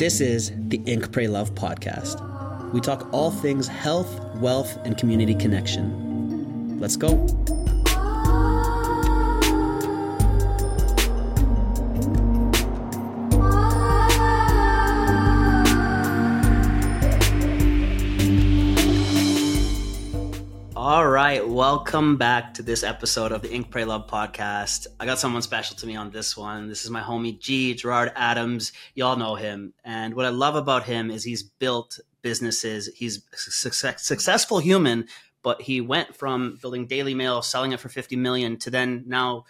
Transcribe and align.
This 0.00 0.22
is 0.22 0.50
the 0.56 0.80
Ink 0.86 1.12
Pray 1.12 1.28
Love 1.28 1.54
podcast. 1.54 2.72
We 2.72 2.80
talk 2.80 3.12
all 3.12 3.30
things 3.30 3.68
health, 3.68 4.08
wealth, 4.36 4.78
and 4.86 4.96
community 4.96 5.34
connection. 5.34 6.80
Let's 6.80 6.96
go. 6.96 7.26
Welcome 21.60 22.16
back 22.16 22.54
to 22.54 22.62
this 22.62 22.82
episode 22.82 23.32
of 23.32 23.42
the 23.42 23.52
Ink 23.52 23.70
Pray 23.70 23.84
Love 23.84 24.06
podcast. 24.06 24.86
I 24.98 25.04
got 25.04 25.18
someone 25.18 25.42
special 25.42 25.76
to 25.76 25.86
me 25.86 25.94
on 25.94 26.10
this 26.10 26.34
one. 26.34 26.68
This 26.68 26.86
is 26.86 26.90
my 26.90 27.02
homie 27.02 27.38
G, 27.38 27.74
Gerard 27.74 28.12
Adams. 28.16 28.72
Y'all 28.94 29.18
know 29.18 29.34
him. 29.34 29.74
And 29.84 30.14
what 30.14 30.24
I 30.24 30.30
love 30.30 30.56
about 30.56 30.84
him 30.84 31.10
is 31.10 31.22
he's 31.22 31.42
built 31.42 32.00
businesses. 32.22 32.86
He's 32.96 33.22
a 33.34 33.36
success, 33.36 34.06
successful 34.06 34.58
human, 34.58 35.06
but 35.42 35.60
he 35.60 35.82
went 35.82 36.16
from 36.16 36.58
building 36.62 36.86
Daily 36.86 37.14
Mail, 37.14 37.42
selling 37.42 37.72
it 37.72 37.80
for 37.80 37.90
50 37.90 38.16
million 38.16 38.56
to 38.60 38.70
then 38.70 39.04
now 39.06 39.44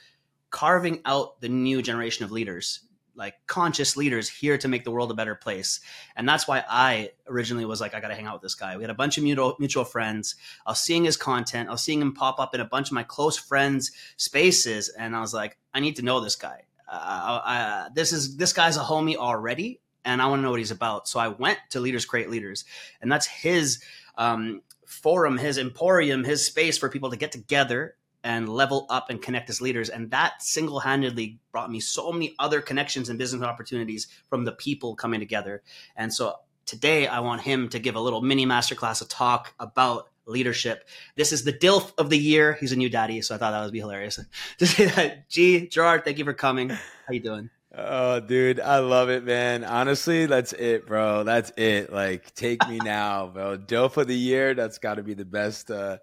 carving 0.51 1.02
out 1.04 1.40
the 1.40 1.48
new 1.48 1.80
generation 1.80 2.24
of 2.24 2.32
leaders 2.32 2.80
like 3.14 3.34
conscious 3.46 3.96
leaders 3.96 4.28
here 4.28 4.59
to 4.59 4.69
make 4.69 4.84
the 4.84 4.91
world 4.91 5.10
a 5.10 5.14
better 5.14 5.34
place. 5.34 5.80
And 6.16 6.28
that's 6.28 6.48
why 6.48 6.64
I 6.68 7.10
originally 7.28 7.64
was 7.64 7.80
like, 7.80 7.95
I 7.95 8.01
got 8.01 8.09
to 8.09 8.14
hang 8.14 8.27
out 8.27 8.34
with 8.34 8.42
this 8.42 8.55
guy. 8.55 8.77
We 8.77 8.82
had 8.82 8.91
a 8.91 8.95
bunch 8.95 9.18
of 9.18 9.24
mutual, 9.24 9.56
mutual 9.59 9.84
friends. 9.84 10.37
I 10.66 10.70
was 10.70 10.80
seeing 10.80 11.05
his 11.05 11.16
content. 11.16 11.68
I 11.68 11.73
was 11.73 11.82
seeing 11.82 12.01
him 12.01 12.15
pop 12.15 12.41
up 12.41 12.54
in 12.54 12.60
a 12.60 12.65
bunch 12.65 12.88
of 12.88 12.95
my 12.95 13.02
close 13.02 13.37
friends' 13.37 13.92
spaces. 14.16 14.88
And 14.88 15.15
I 15.15 15.20
was 15.20 15.34
like, 15.34 15.59
I 15.73 15.80
need 15.80 15.96
to 15.96 16.02
know 16.02 16.20
this 16.20 16.37
guy. 16.37 16.65
Uh, 16.91 17.41
I, 17.45 17.88
this 17.95 18.12
is 18.12 18.37
this 18.37 18.52
guy's 18.52 18.77
a 18.77 18.80
homie 18.80 19.15
already, 19.15 19.80
and 20.04 20.20
I 20.20 20.27
want 20.27 20.40
to 20.40 20.42
know 20.42 20.51
what 20.51 20.59
he's 20.59 20.73
about. 20.73 21.06
So 21.06 21.20
I 21.20 21.29
went 21.29 21.59
to 21.70 21.79
Leaders 21.79 22.04
Create 22.04 22.29
Leaders, 22.29 22.65
and 23.01 23.12
that's 23.12 23.27
his 23.27 23.80
um, 24.18 24.62
forum, 24.87 25.38
his 25.38 25.56
emporium, 25.56 26.24
his 26.24 26.45
space 26.45 26.79
for 26.79 26.88
people 26.88 27.10
to 27.10 27.16
get 27.16 27.30
together 27.30 27.95
and 28.23 28.49
level 28.49 28.87
up 28.90 29.10
and 29.10 29.23
connect 29.23 29.51
as 29.51 29.60
leaders. 29.60 29.88
And 29.88 30.10
that 30.10 30.43
single 30.43 30.80
handedly 30.80 31.38
brought 31.52 31.71
me 31.71 31.80
so 31.80 32.13
many 32.13 32.35
other 32.38 32.60
connections 32.60 33.09
and 33.09 33.18
business 33.18 33.43
opportunities 33.43 34.09
from 34.29 34.45
the 34.45 34.52
people 34.52 34.95
coming 34.95 35.21
together. 35.21 35.62
And 35.96 36.12
so 36.12 36.37
today 36.66 37.07
I 37.07 37.21
want 37.21 37.43
him 37.43 37.68
to 37.71 37.79
give 37.79 37.96
a 37.96 38.01
little 38.01 38.21
mini 38.21 38.46
masterclass, 38.46 39.02
a 39.02 39.09
talk 39.09 39.54
about 39.59 40.09
leadership. 40.27 40.88
This 41.16 41.32
is 41.32 41.45
the 41.45 41.52
DILF 41.52 41.93
of 41.99 42.10
the 42.10 42.18
year. 42.18 42.57
He's 42.60 42.73
a 42.73 42.77
new 42.77 42.88
daddy, 42.88 43.21
so 43.23 43.35
I 43.35 43.38
thought 43.38 43.51
that 43.51 43.62
would 43.62 43.73
be 43.73 43.80
hilarious 43.80 44.21
to 44.59 44.66
say 44.66 44.87
that. 44.87 45.29
G, 45.29 45.66
Gerard, 45.66 46.05
thank 46.05 46.18
you 46.18 46.24
for 46.24 46.34
coming. 46.34 46.71
How 46.71 46.79
you 47.12 47.21
doing? 47.21 47.51
Oh, 47.73 48.18
dude, 48.18 48.59
I 48.59 48.80
love 48.80 49.10
it, 49.10 49.23
man. 49.23 49.63
Honestly, 49.63 50.26
that's 50.26 50.52
it, 50.52 50.88
bro. 50.88 51.23
That's 51.23 51.52
it. 51.57 51.93
Like, 51.93 52.35
take 52.35 52.68
me 52.68 52.79
now, 52.79 53.29
bro. 53.29 53.57
Dope 53.57 53.96
of 53.96 54.09
the 54.09 54.16
year. 54.16 54.54
That's 54.54 54.79
got 54.79 54.95
to 54.95 55.04
be 55.04 55.15
the 55.15 55.24
best, 55.24 55.71
uh, 55.71 55.99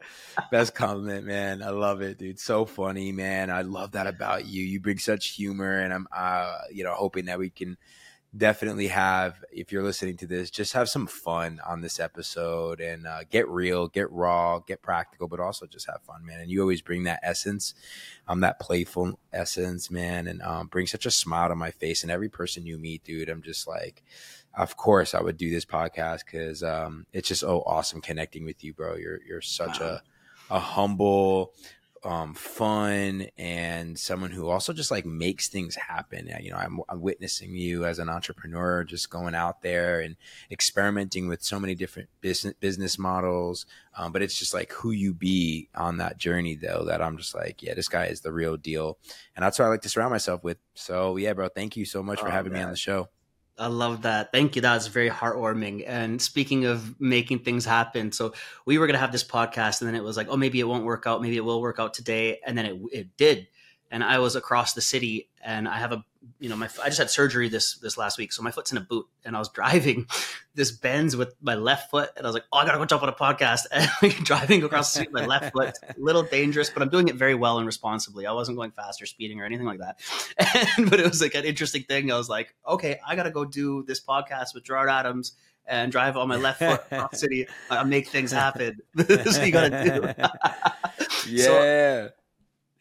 best 0.50 0.74
compliment, 0.76 1.26
man. 1.26 1.62
I 1.62 1.72
love 1.72 2.02
it, 2.02 2.20
dude. 2.20 2.40
So 2.40 2.66
funny, 2.66 3.12
man. 3.12 3.50
I 3.50 3.64
love 3.64 3.92
that 3.92 4.08
about 4.08 4.48
you. 4.48 4.64
You 4.64 4.80
bring 4.80 4.98
such 4.98 5.28
humor, 5.32 5.80
and 5.80 5.94
I'm, 5.94 6.08
uh, 6.16 6.58
you 6.72 6.86
know, 6.86 6.94
hoping 6.94 7.26
that 7.26 7.38
we 7.38 7.50
can 7.50 7.76
definitely 8.38 8.88
have 8.88 9.44
if 9.52 9.72
you're 9.72 9.84
listening 9.84 10.16
to 10.18 10.28
this 10.28 10.50
just 10.50 10.74
have 10.74 10.88
some 10.88 11.08
fun 11.08 11.60
on 11.66 11.82
this 11.82 12.00
episode 12.00 12.80
and 12.80 13.08
uh, 13.08 13.20
get 13.30 13.48
real 13.48 13.88
get 13.88 14.12
raw 14.12 14.60
get 14.60 14.82
practical 14.82 15.28
but 15.28 15.40
also 15.40 15.66
just 15.66 15.88
have 15.88 16.02
fun 16.04 16.26
man. 16.26 16.40
And 16.40 16.50
you 16.50 16.62
always 16.62 16.82
bring 16.82 17.04
that 17.04 17.20
essence. 17.24 17.74
Um 18.28 18.42
that 18.42 18.60
playful 18.60 19.20
essence 19.34 19.90
man 19.90 20.28
and 20.28 20.42
um, 20.42 20.68
bring 20.68 20.88
such 20.88 21.06
a 21.06 21.12
smile 21.12 21.50
to 21.50 21.56
my 21.56 21.72
face. 21.72 22.04
And 22.04 22.12
every 22.12 22.30
person 22.30 22.66
you 22.66 22.78
meet 22.78 23.04
dude 23.04 23.30
i'm 23.30 23.42
just 23.42 23.68
like 23.68 24.04
of 24.54 24.78
course 24.78 25.14
i 25.14 25.22
would 25.22 25.38
do 25.38 25.50
this 25.50 25.66
podcast 25.66 26.26
because 26.26 26.64
um, 26.64 27.06
it's 27.14 27.28
just 27.28 27.44
oh 27.44 27.64
awesome 27.66 28.02
connecting 28.02 28.46
with 28.46 28.64
you 28.64 28.74
bro. 28.74 28.96
You're 28.96 29.20
you're 29.24 29.42
such 29.42 29.80
wow. 29.80 29.88
a 29.88 30.02
a 30.50 30.60
humble 30.60 31.54
um, 32.04 32.34
fun 32.34 33.28
and 33.38 33.98
someone 33.98 34.32
who 34.32 34.48
also 34.48 34.74
just 34.74 34.92
like 34.92 35.06
makes 35.06 35.48
things 35.48 35.76
happen. 35.76 36.30
You 36.42 36.52
know, 36.52 36.58
I'm, 36.58 36.80
I'm, 36.90 37.02
witnessing 37.02 37.56
you 37.56 37.86
as 37.86 38.00
an 38.00 38.10
entrepreneur, 38.10 38.84
just 38.84 39.10
going 39.10 39.36
out 39.36 39.62
there 39.62 40.02
and 40.02 40.16
experimenting 40.52 41.28
with 41.28 41.44
so 41.44 41.60
many 41.60 41.76
different 41.76 42.10
business 42.22 42.54
business 42.60 42.98
models. 42.98 43.66
Um, 43.98 44.12
but 44.12 44.22
it's 44.22 44.38
just 44.38 44.54
like 44.54 44.72
who 44.72 44.92
you 44.92 45.14
be 45.14 45.70
on 45.76 45.98
that 45.98 46.18
journey, 46.18 46.56
though. 46.56 46.86
That 46.86 47.02
I'm 47.02 47.18
just 47.18 47.36
like, 47.36 47.64
yeah, 47.64 47.74
this 47.74 47.88
guy 47.88 48.06
is 48.06 48.22
the 48.22 48.32
real 48.32 48.58
deal, 48.58 48.98
and 49.36 49.44
that's 49.44 49.60
what 49.60 49.66
I 49.66 49.70
like 49.70 49.82
to 49.82 49.90
surround 49.90 50.12
myself 50.12 50.44
with. 50.44 50.58
So 50.76 51.18
yeah, 51.18 51.34
bro, 51.34 51.50
thank 51.50 51.76
you 51.76 51.86
so 51.86 52.04
much 52.04 52.20
for 52.20 52.28
oh, 52.28 52.32
having 52.32 52.54
man. 52.54 52.62
me 52.62 52.66
on 52.66 52.72
the 52.72 52.78
show. 52.78 53.10
I 53.60 53.68
love 53.68 54.04
that. 54.04 54.32
Thank 54.32 54.56
you. 54.56 54.62
That 54.62 54.76
was 54.76 54.88
very 54.88 55.10
heartwarming. 55.10 55.84
And 55.88 56.22
speaking 56.22 56.66
of 56.66 57.00
making 57.02 57.40
things 57.40 57.66
happen, 57.66 58.12
so 58.12 58.34
we 58.66 58.78
were 58.78 58.86
going 58.86 58.94
to 58.94 59.00
have 59.00 59.12
this 59.12 59.24
podcast, 59.24 59.82
and 59.82 59.88
then 59.88 59.96
it 59.96 60.04
was 60.04 60.16
like, 60.16 60.28
oh, 60.30 60.38
maybe 60.38 60.60
it 60.60 60.68
won't 60.68 60.86
work 60.86 61.06
out. 61.08 61.22
Maybe 61.22 61.38
it 61.38 61.46
will 61.46 61.62
work 61.62 61.80
out 61.80 61.94
today. 61.94 62.40
And 62.46 62.58
then 62.58 62.66
it, 62.66 62.82
it 62.92 63.18
did. 63.18 63.48
And 63.90 64.04
I 64.04 64.20
was 64.20 64.36
across 64.36 64.74
the 64.74 64.82
city, 64.82 65.30
and 65.42 65.68
I 65.68 65.78
have 65.78 65.92
a 65.92 66.04
you 66.40 66.50
know, 66.50 66.56
my 66.56 66.70
I 66.84 66.88
just 66.88 66.98
had 66.98 67.10
surgery 67.10 67.50
this 67.50 67.78
this 67.78 67.98
last 67.98 68.18
week, 68.18 68.32
so 68.32 68.44
my 68.44 68.52
foot's 68.52 68.72
in 68.72 68.78
a 68.78 68.82
boot, 68.82 69.08
and 69.26 69.36
I 69.36 69.40
was 69.40 69.50
driving 69.54 70.08
this 70.54 70.72
Benz 70.72 71.16
with 71.16 71.36
my 71.42 71.56
left 71.56 71.90
foot, 71.90 72.10
and 72.16 72.26
I 72.26 72.30
was 72.30 72.34
like, 72.34 72.44
oh, 72.52 72.58
I 72.58 72.66
gotta 72.66 72.78
go 72.78 72.86
jump 72.86 73.04
on 73.04 73.10
a 73.10 73.14
podcast, 73.14 73.66
and 73.72 73.90
like, 74.02 74.18
driving 74.20 74.64
across 74.64 74.94
the 74.94 75.00
street 75.00 75.12
with 75.12 75.24
my 75.24 75.28
left 75.28 75.54
foot, 75.54 75.76
a 75.84 75.96
little 75.98 76.24
dangerous, 76.24 76.70
but 76.70 76.82
I'm 76.82 76.90
doing 76.90 77.08
it 77.08 77.16
very 77.16 77.36
well 77.36 77.58
and 77.58 77.66
responsibly. 77.66 78.26
I 78.26 78.32
wasn't 78.34 78.58
going 78.58 78.72
fast 78.72 79.02
or 79.02 79.06
speeding 79.06 79.40
or 79.42 79.46
anything 79.46 79.66
like 79.66 79.80
that, 79.80 80.00
and, 80.78 80.90
but 80.90 81.00
it 81.00 81.08
was 81.08 81.22
like 81.22 81.36
an 81.36 81.46
interesting 81.46 81.84
thing. 81.84 82.12
I 82.12 82.18
was 82.18 82.30
like, 82.30 82.54
okay, 82.68 83.00
I 83.06 83.16
gotta 83.16 83.32
go 83.32 83.46
do 83.46 83.84
this 83.84 84.00
podcast 84.00 84.54
with 84.54 84.64
Gerard 84.64 84.90
Adams 84.90 85.34
and 85.66 85.92
drive 85.92 86.16
on 86.16 86.30
my 86.30 86.38
left 86.38 86.60
foot 86.60 86.82
across 86.92 87.12
the 87.12 87.18
city, 87.18 87.48
uh, 87.70 87.84
make 87.84 88.08
things 88.08 88.32
happen. 88.32 88.80
this 88.94 89.26
is 89.26 89.38
what 89.38 89.46
you 89.46 89.52
gotta 89.52 89.84
do. 89.84 90.24
yeah. 91.30 91.44
So, 91.44 92.10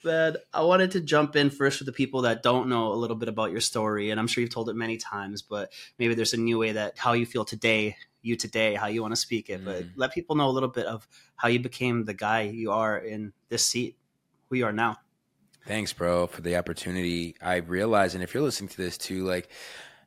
but 0.07 0.45
I 0.55 0.63
wanted 0.63 0.93
to 0.93 1.01
jump 1.01 1.35
in 1.35 1.51
first 1.51 1.79
for 1.79 1.85
the 1.85 1.91
people 1.91 2.23
that 2.23 2.41
don't 2.41 2.69
know 2.69 2.93
a 2.93 2.95
little 2.95 3.17
bit 3.17 3.29
about 3.29 3.51
your 3.51 3.61
story, 3.61 4.11
and 4.11 4.21
I'm 4.21 4.29
sure 4.29 4.41
you've 4.41 4.55
told 4.55 4.69
it 4.69 4.77
many 4.77 4.99
times, 4.99 5.43
but 5.43 5.73
maybe 5.99 6.15
there's 6.15 6.33
a 6.33 6.37
new 6.37 6.59
way 6.59 6.71
that 6.71 6.97
how 6.97 7.15
you 7.15 7.27
feel 7.27 7.45
today, 7.45 7.97
you 8.23 8.37
today, 8.37 8.77
how 8.77 8.87
you 8.87 9.03
want 9.03 9.11
to 9.11 9.21
speak 9.21 9.51
it. 9.51 9.63
Mm. 9.63 9.65
But 9.65 9.85
let 9.97 10.13
people 10.13 10.37
know 10.37 10.47
a 10.47 10.55
little 10.55 10.69
bit 10.69 10.87
of 10.87 11.09
how 11.35 11.49
you 11.49 11.59
became 11.59 12.05
the 12.05 12.15
guy 12.15 12.43
you 12.43 12.71
are 12.71 12.97
in 12.97 13.33
this 13.49 13.67
seat, 13.67 13.97
who 14.49 14.55
you 14.55 14.67
are 14.67 14.73
now. 14.73 14.99
Thanks, 15.67 15.93
bro, 15.93 16.29
for 16.29 16.41
the 16.41 16.55
opportunity. 16.55 17.35
I 17.43 17.57
realize, 17.57 18.15
and 18.15 18.23
if 18.23 18.33
you're 18.33 18.45
listening 18.45 18.69
to 18.69 18.77
this 18.77 18.97
too, 18.97 19.25
like 19.25 19.49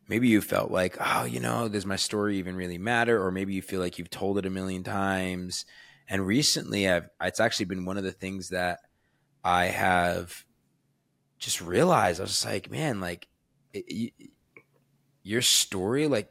maybe 0.08 0.30
you 0.30 0.40
felt 0.40 0.72
like, 0.72 0.96
oh, 1.02 1.26
you 1.26 1.42
know, 1.42 1.68
does 1.68 1.86
my 1.86 1.98
story 1.98 2.38
even 2.38 2.56
really 2.56 2.78
matter? 2.78 3.22
Or 3.22 3.32
maybe 3.32 3.54
you 3.54 3.62
feel 3.62 3.82
like 3.82 4.00
you've 4.00 4.10
told 4.10 4.38
it 4.38 4.46
a 4.46 4.50
million 4.50 4.82
times. 4.82 5.66
And 6.08 6.26
recently, 6.26 6.90
I've 6.90 7.10
it's 7.22 7.42
actually 7.42 7.66
been 7.66 7.84
one 7.84 7.98
of 7.98 8.06
the 8.06 8.14
things 8.14 8.48
that 8.50 8.80
I 9.44 9.66
have 9.66 10.46
just 11.38 11.62
realized 11.62 12.20
I 12.20 12.24
was 12.24 12.32
just 12.32 12.46
like, 12.46 12.70
man, 12.70 13.00
like 13.00 13.28
it, 13.74 14.14
your 15.24 15.42
story 15.42 16.08
like 16.08 16.30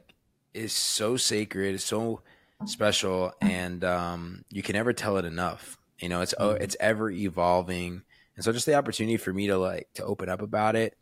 is 0.53 0.73
so 0.73 1.17
sacred, 1.17 1.75
it's 1.75 1.83
so 1.83 2.21
special, 2.65 3.33
and 3.41 3.83
um, 3.83 4.43
you 4.49 4.61
can 4.61 4.73
never 4.73 4.93
tell 4.93 5.17
it 5.17 5.25
enough. 5.25 5.77
You 5.99 6.09
know, 6.09 6.21
it's 6.21 6.33
oh, 6.37 6.51
it's 6.51 6.75
ever 6.79 7.09
evolving, 7.09 8.03
and 8.35 8.43
so 8.43 8.51
just 8.51 8.65
the 8.65 8.75
opportunity 8.75 9.17
for 9.17 9.33
me 9.33 9.47
to 9.47 9.57
like 9.57 9.89
to 9.95 10.03
open 10.03 10.29
up 10.29 10.41
about 10.41 10.75
it 10.75 10.97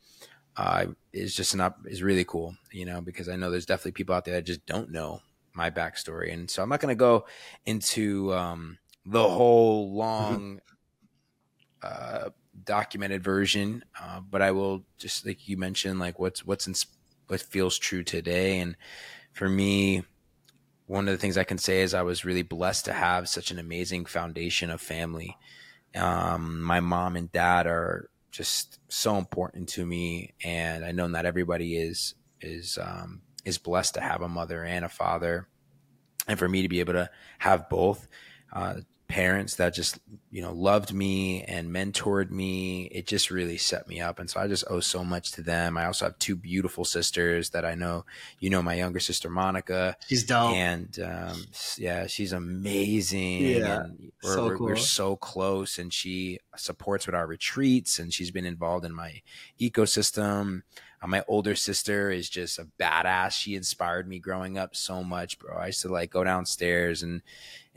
uh, 0.56 0.88
is 1.14 1.36
just 1.36 1.54
an 1.54 1.62
up 1.62 1.80
is 1.86 2.04
really 2.04 2.26
cool. 2.26 2.56
You 2.72 2.86
know, 2.86 3.02
because 3.02 3.30
I 3.30 3.36
know 3.36 3.52
there's 3.52 3.66
definitely 3.66 3.94
people 3.94 4.16
out 4.16 4.26
there 4.26 4.36
that 4.36 4.46
just 4.46 4.66
don't 4.66 4.92
know 4.92 5.22
my 5.54 5.70
backstory, 5.70 6.34
and 6.34 6.50
so 6.50 6.64
I'm 6.64 6.70
not 6.70 6.80
going 6.80 6.96
to 6.96 7.00
go 7.00 7.26
into 7.66 8.34
um, 8.34 8.78
the 9.06 9.28
whole 9.28 9.94
long 9.94 10.60
uh, 10.60 10.76
documented 12.68 13.24
version, 13.24 13.84
uh, 14.00 14.20
but 14.20 14.44
I 14.44 14.52
will 14.52 14.84
just 15.00 15.26
like 15.26 15.48
you 15.48 15.58
mentioned, 15.58 16.00
like 16.00 16.20
what's 16.20 16.46
what's 16.46 16.68
in, 16.68 16.76
what 17.28 17.42
feels 17.42 17.80
true 17.80 18.04
today. 18.04 18.60
And 18.60 18.76
for 19.34 19.50
me, 19.50 20.04
one 20.86 21.08
of 21.08 21.14
the 21.14 21.18
things 21.18 21.38
I 21.38 21.44
can 21.44 21.58
say 21.58 21.82
is 21.82 21.94
I 21.94 22.04
was 22.04 22.26
really 22.26 22.44
blessed 22.44 22.86
to 22.86 22.94
have 22.94 23.28
such 23.28 23.50
an 23.50 23.58
amazing 23.58 24.06
foundation 24.06 24.70
of 24.70 24.82
family. 24.82 25.36
Um, 25.96 26.62
my 26.62 26.80
mom 26.80 27.16
and 27.16 27.32
dad 27.32 27.66
are 27.66 28.10
just 28.30 28.80
so 28.88 29.18
important 29.18 29.70
to 29.70 29.86
me, 29.86 30.34
and 30.44 30.86
I 30.86 30.92
know 30.92 31.08
not 31.08 31.26
everybody 31.26 31.78
is 31.78 32.14
is 32.42 32.78
um, 32.80 33.22
is 33.46 33.58
blessed 33.58 33.96
to 33.96 34.02
have 34.02 34.22
a 34.22 34.30
mother 34.30 34.64
and 34.64 34.86
a 34.86 34.90
father, 34.90 35.48
and 36.28 36.38
for 36.38 36.48
me 36.48 36.62
to 36.62 36.70
be 36.70 36.82
able 36.82 36.94
to 36.94 37.10
have 37.40 37.70
both. 37.70 38.08
Uh, 38.54 38.76
parents 39.08 39.56
that 39.56 39.74
just 39.74 40.00
you 40.38 40.44
know, 40.44 40.54
loved 40.54 40.94
me 40.94 41.42
and 41.46 41.72
mentored 41.72 42.30
me. 42.30 42.84
It 42.92 43.08
just 43.08 43.32
really 43.32 43.58
set 43.58 43.88
me 43.88 44.00
up. 44.00 44.20
And 44.20 44.30
so 44.30 44.40
I 44.40 44.48
just 44.48 44.66
owe 44.70 44.82
so 44.82 45.04
much 45.04 45.32
to 45.32 45.42
them. 45.42 45.80
I 45.80 45.88
also 45.88 46.06
have 46.06 46.20
two 46.20 46.36
beautiful 46.36 46.86
sisters 46.86 47.50
that 47.50 47.66
I 47.66 47.74
know, 47.74 48.06
you 48.40 48.52
know, 48.52 48.62
my 48.62 48.76
younger 48.76 49.00
sister, 49.00 49.32
Monica. 49.32 49.98
She's 50.08 50.24
dope. 50.24 50.54
And 50.54 50.96
um, 51.00 51.44
yeah, 51.80 52.06
she's 52.06 52.34
amazing. 52.34 53.46
Yeah. 53.46 53.86
And 53.86 54.12
we're, 54.22 54.34
So 54.36 54.46
we're, 54.46 54.58
we're 54.60 54.76
so 54.76 55.16
close 55.16 55.80
and 55.80 55.92
she 55.92 56.38
supports 56.56 57.08
with 57.08 57.16
our 57.16 57.26
retreats 57.26 57.98
and 57.98 58.14
she's 58.14 58.30
been 58.30 58.46
involved 58.46 58.86
in 58.86 58.94
my 58.94 59.24
ecosystem. 59.60 60.62
Uh, 61.02 61.08
my 61.08 61.24
older 61.28 61.56
sister 61.56 62.12
is 62.12 62.30
just 62.30 62.60
a 62.60 62.68
badass. 62.80 63.32
She 63.32 63.56
inspired 63.56 64.08
me 64.08 64.20
growing 64.20 64.58
up 64.58 64.76
so 64.76 65.04
much, 65.04 65.40
bro. 65.40 65.56
I 65.58 65.68
used 65.68 65.82
to 65.82 65.90
like 65.90 66.12
go 66.12 66.24
downstairs 66.24 67.02
and 67.02 67.24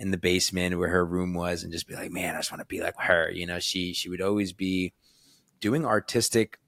in 0.01 0.11
the 0.11 0.17
basement 0.17 0.79
where 0.79 0.89
her 0.89 1.05
room 1.05 1.35
was 1.35 1.63
and 1.63 1.71
just 1.71 1.87
be 1.87 1.95
like, 1.95 2.11
man, 2.11 2.35
I 2.35 2.41
just 2.51 2.59
want 2.59 2.69
to 2.69 2.75
be 2.75 2.83
like 2.83 2.97
her. 2.99 3.31
You 3.31 3.47
know, 3.47 3.61
she 3.61 3.93
she 3.93 4.09
would 4.09 4.21
always 4.21 4.53
be 4.53 4.93
doing 5.61 5.85
artistic 5.85 6.59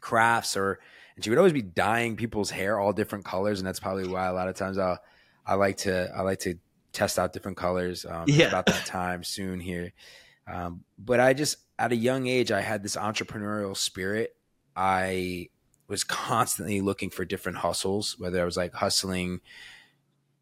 crafts 0.00 0.56
or 0.56 0.80
and 1.14 1.24
she 1.24 1.30
would 1.30 1.38
always 1.38 1.52
be 1.52 1.62
dyeing 1.62 2.16
people's 2.16 2.50
hair 2.50 2.78
all 2.80 2.92
different 2.92 3.24
colors. 3.24 3.60
And 3.60 3.66
that's 3.66 3.80
probably 3.80 4.06
why 4.06 4.26
a 4.26 4.32
lot 4.32 4.48
of 4.48 4.56
times 4.56 4.78
I'll 4.78 4.98
I 5.46 5.54
like 5.54 5.78
to 5.78 6.10
I 6.14 6.22
like 6.22 6.40
to 6.40 6.58
test 6.92 7.18
out 7.18 7.32
different 7.32 7.56
colors. 7.56 8.04
Um 8.04 8.26
Yeah. 8.28 8.48
about 8.48 8.66
that 8.68 8.84
time 8.84 9.22
soon 9.22 9.60
here. 9.60 9.92
Um, 10.46 10.84
but 10.98 11.20
I 11.20 11.34
just 11.34 11.58
at 11.78 11.92
a 11.92 11.96
young 11.96 12.26
age 12.26 12.50
I 12.50 12.60
had 12.60 12.82
this 12.82 12.96
entrepreneurial 12.96 13.76
spirit. 13.76 14.34
I 14.74 15.50
was 15.88 16.04
constantly 16.04 16.80
looking 16.80 17.10
for 17.10 17.24
different 17.24 17.58
hustles, 17.58 18.16
whether 18.18 18.40
I 18.40 18.44
was 18.44 18.56
like 18.56 18.72
hustling 18.74 19.40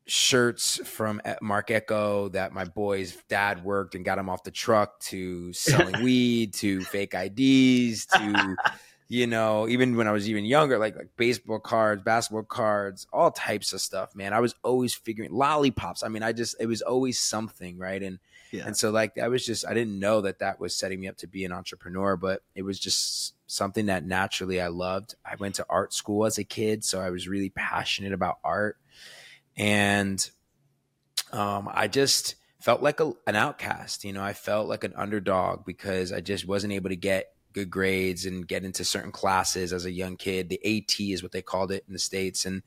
shirts 0.07 0.81
from 0.89 1.21
Marc 1.41 1.71
Ecko 1.71 2.29
that 2.31 2.53
my 2.53 2.65
boy's 2.65 3.17
dad 3.29 3.65
worked 3.65 3.95
and 3.95 4.05
got 4.05 4.19
him 4.19 4.29
off 4.29 4.43
the 4.43 4.51
truck 4.51 4.99
to 5.01 5.53
selling 5.53 5.99
weed 6.03 6.55
to 6.55 6.85
fake 6.87 7.15
IDs 7.15 8.07
to 8.07 8.59
you 9.09 9.27
know 9.27 9.69
even 9.69 9.97
when 9.97 10.07
I 10.09 10.13
was 10.13 10.29
even 10.29 10.45
younger 10.45 10.79
like 10.79 10.97
like 10.97 11.11
baseball 11.17 11.61
cards, 11.61 12.03
basketball 12.03 12.43
cards, 12.45 13.07
all 13.13 13.31
types 13.31 13.73
of 13.73 13.81
stuff, 13.81 14.15
man. 14.15 14.33
I 14.33 14.41
was 14.41 14.55
always 14.63 14.95
figuring 14.95 15.33
lollipops. 15.33 16.03
I 16.03 16.09
mean, 16.09 16.23
I 16.23 16.33
just 16.33 16.57
it 16.61 16.67
was 16.67 16.83
always 16.83 17.21
something, 17.21 17.79
right? 17.79 18.03
And 18.03 18.19
Yeah. 18.51 18.65
and 18.67 18.77
so 18.77 18.91
like 18.91 19.17
I 19.19 19.29
was 19.29 19.45
just 19.47 19.67
I 19.67 19.75
didn't 19.75 19.99
know 19.99 20.23
that 20.23 20.41
that 20.41 20.59
was 20.61 20.75
setting 20.75 21.01
me 21.01 21.09
up 21.09 21.17
to 21.19 21.27
be 21.29 21.45
an 21.45 21.53
entrepreneur, 21.53 22.17
but 22.17 22.43
it 22.55 22.63
was 22.63 22.81
just 22.81 23.35
something 23.47 23.87
that 23.87 24.05
naturally 24.05 24.61
I 24.61 24.69
loved. 24.69 25.15
I 25.25 25.37
went 25.37 25.57
to 25.57 25.67
art 25.69 25.93
school 25.93 26.25
as 26.27 26.39
a 26.39 26.45
kid, 26.45 26.85
so 26.85 27.01
I 27.01 27.11
was 27.11 27.29
really 27.29 27.51
passionate 27.51 28.13
about 28.13 28.39
art 28.45 28.77
and 29.61 30.31
um, 31.33 31.69
I 31.71 31.87
just 31.87 32.37
felt 32.61 32.83
like 32.83 32.99
a, 32.99 33.13
an 33.27 33.37
outcast. 33.37 34.05
You 34.05 34.15
know, 34.15 34.23
I 34.23 34.33
felt 34.33 34.69
like 34.69 34.85
an 34.85 34.95
underdog 34.97 35.67
because 35.67 36.13
I 36.13 36.23
just 36.23 36.49
wasn't 36.49 36.73
able 36.73 36.89
to 36.89 36.97
get 36.97 37.35
good 37.53 37.69
grades 37.69 38.25
and 38.25 38.49
get 38.49 38.65
into 38.65 38.87
certain 38.87 39.13
classes 39.13 39.75
as 39.75 39.85
a 39.85 39.91
young 39.91 40.17
kid. 40.17 40.49
The 40.49 40.61
AT 40.65 40.99
is 40.99 41.23
what 41.23 41.33
they 41.33 41.43
called 41.43 41.73
it 41.73 41.85
in 41.87 41.93
the 41.93 41.99
states, 41.99 42.47
and 42.47 42.63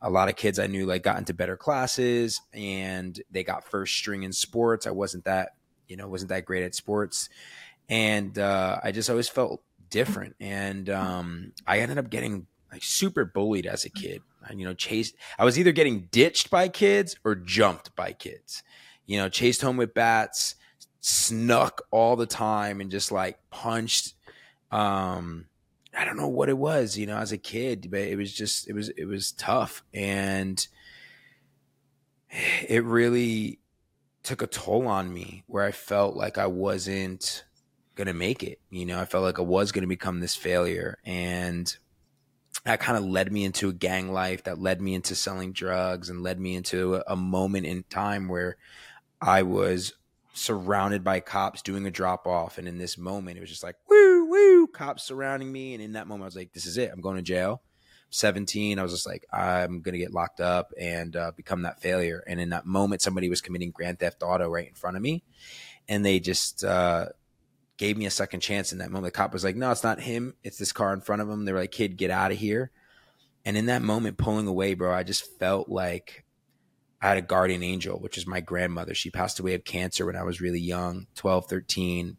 a 0.00 0.10
lot 0.10 0.28
of 0.28 0.34
kids 0.34 0.58
I 0.58 0.66
knew 0.66 0.84
like 0.84 1.04
got 1.04 1.18
into 1.18 1.32
better 1.32 1.56
classes 1.56 2.40
and 2.52 3.22
they 3.30 3.44
got 3.44 3.70
first 3.70 3.94
string 3.94 4.24
in 4.24 4.32
sports. 4.32 4.84
I 4.84 4.90
wasn't 4.90 5.26
that, 5.26 5.50
you 5.86 5.96
know, 5.96 6.08
wasn't 6.08 6.30
that 6.30 6.44
great 6.44 6.64
at 6.64 6.74
sports, 6.74 7.28
and 7.88 8.36
uh, 8.36 8.80
I 8.82 8.90
just 8.90 9.08
always 9.08 9.28
felt 9.28 9.62
different. 9.90 10.34
And 10.40 10.90
um, 10.90 11.52
I 11.68 11.78
ended 11.78 11.98
up 11.98 12.10
getting 12.10 12.48
like 12.72 12.82
super 12.82 13.24
bullied 13.24 13.66
as 13.66 13.84
a 13.84 13.90
kid. 13.90 14.22
I, 14.48 14.52
you 14.54 14.64
know, 14.64 14.74
chased. 14.74 15.14
I 15.38 15.44
was 15.44 15.58
either 15.58 15.72
getting 15.72 16.08
ditched 16.10 16.50
by 16.50 16.68
kids 16.68 17.16
or 17.24 17.34
jumped 17.34 17.94
by 17.96 18.12
kids. 18.12 18.62
You 19.06 19.18
know, 19.18 19.28
chased 19.28 19.62
home 19.62 19.76
with 19.76 19.94
bats, 19.94 20.54
snuck 21.00 21.82
all 21.90 22.16
the 22.16 22.26
time, 22.26 22.80
and 22.80 22.90
just 22.90 23.12
like 23.12 23.38
punched. 23.50 24.14
Um, 24.70 25.46
I 25.96 26.04
don't 26.04 26.16
know 26.16 26.28
what 26.28 26.48
it 26.48 26.58
was. 26.58 26.96
You 26.96 27.06
know, 27.06 27.18
as 27.18 27.32
a 27.32 27.38
kid, 27.38 27.88
but 27.90 28.00
it 28.00 28.16
was 28.16 28.32
just 28.32 28.68
it 28.68 28.74
was 28.74 28.88
it 28.90 29.04
was 29.06 29.32
tough, 29.32 29.82
and 29.92 30.66
it 32.30 32.84
really 32.84 33.58
took 34.22 34.40
a 34.42 34.46
toll 34.46 34.86
on 34.86 35.12
me 35.12 35.42
where 35.46 35.64
I 35.64 35.72
felt 35.72 36.16
like 36.16 36.38
I 36.38 36.46
wasn't 36.46 37.44
gonna 37.94 38.14
make 38.14 38.42
it. 38.42 38.60
You 38.70 38.86
know, 38.86 39.00
I 39.00 39.04
felt 39.04 39.24
like 39.24 39.38
I 39.38 39.42
was 39.42 39.72
gonna 39.72 39.86
become 39.86 40.20
this 40.20 40.36
failure, 40.36 40.98
and 41.04 41.76
that 42.64 42.80
kind 42.80 42.96
of 42.96 43.04
led 43.04 43.32
me 43.32 43.44
into 43.44 43.68
a 43.68 43.72
gang 43.72 44.12
life 44.12 44.44
that 44.44 44.60
led 44.60 44.80
me 44.80 44.94
into 44.94 45.14
selling 45.14 45.52
drugs 45.52 46.08
and 46.08 46.22
led 46.22 46.38
me 46.38 46.54
into 46.54 46.96
a, 46.96 47.04
a 47.08 47.16
moment 47.16 47.66
in 47.66 47.82
time 47.84 48.28
where 48.28 48.56
I 49.20 49.42
was 49.42 49.94
surrounded 50.34 51.04
by 51.04 51.20
cops 51.20 51.62
doing 51.62 51.86
a 51.86 51.90
drop 51.90 52.26
off. 52.26 52.58
And 52.58 52.68
in 52.68 52.78
this 52.78 52.96
moment, 52.96 53.36
it 53.36 53.40
was 53.40 53.50
just 53.50 53.62
like, 53.62 53.76
woo, 53.88 54.26
woo, 54.26 54.66
cops 54.66 55.02
surrounding 55.02 55.50
me. 55.50 55.74
And 55.74 55.82
in 55.82 55.92
that 55.92 56.06
moment, 56.06 56.24
I 56.24 56.26
was 56.26 56.36
like, 56.36 56.52
this 56.52 56.66
is 56.66 56.78
it. 56.78 56.90
I'm 56.92 57.00
going 57.00 57.16
to 57.16 57.22
jail. 57.22 57.62
17, 58.10 58.78
I 58.78 58.82
was 58.82 58.92
just 58.92 59.06
like, 59.06 59.24
I'm 59.32 59.80
going 59.80 59.94
to 59.94 59.98
get 59.98 60.12
locked 60.12 60.40
up 60.40 60.72
and 60.78 61.16
uh, 61.16 61.32
become 61.34 61.62
that 61.62 61.80
failure. 61.80 62.22
And 62.26 62.38
in 62.40 62.50
that 62.50 62.66
moment, 62.66 63.00
somebody 63.00 63.30
was 63.30 63.40
committing 63.40 63.70
Grand 63.70 63.98
Theft 63.98 64.22
Auto 64.22 64.48
right 64.48 64.68
in 64.68 64.74
front 64.74 64.96
of 64.96 65.02
me. 65.02 65.22
And 65.88 66.04
they 66.04 66.20
just, 66.20 66.62
uh, 66.62 67.06
gave 67.82 67.96
me 67.96 68.06
a 68.06 68.10
second 68.10 68.38
chance 68.38 68.70
in 68.70 68.78
that 68.78 68.92
moment. 68.92 69.12
The 69.12 69.18
cop 69.18 69.32
was 69.32 69.42
like, 69.42 69.56
no, 69.56 69.72
it's 69.72 69.82
not 69.82 69.98
him. 69.98 70.34
It's 70.44 70.56
this 70.56 70.70
car 70.70 70.94
in 70.94 71.00
front 71.00 71.20
of 71.20 71.28
him. 71.28 71.44
They 71.44 71.52
were 71.52 71.58
like, 71.58 71.72
kid, 71.72 71.96
get 71.96 72.12
out 72.12 72.30
of 72.30 72.38
here. 72.38 72.70
And 73.44 73.56
in 73.56 73.66
that 73.66 73.82
moment, 73.82 74.18
pulling 74.18 74.46
away, 74.46 74.74
bro, 74.74 74.94
I 74.94 75.02
just 75.02 75.36
felt 75.40 75.68
like 75.68 76.24
I 77.00 77.08
had 77.08 77.18
a 77.18 77.22
guardian 77.22 77.64
angel, 77.64 77.98
which 77.98 78.16
is 78.16 78.24
my 78.24 78.38
grandmother. 78.38 78.94
She 78.94 79.10
passed 79.10 79.40
away 79.40 79.54
of 79.54 79.64
cancer 79.64 80.06
when 80.06 80.14
I 80.14 80.22
was 80.22 80.40
really 80.40 80.60
young, 80.60 81.08
12, 81.16 81.46
13. 81.46 82.16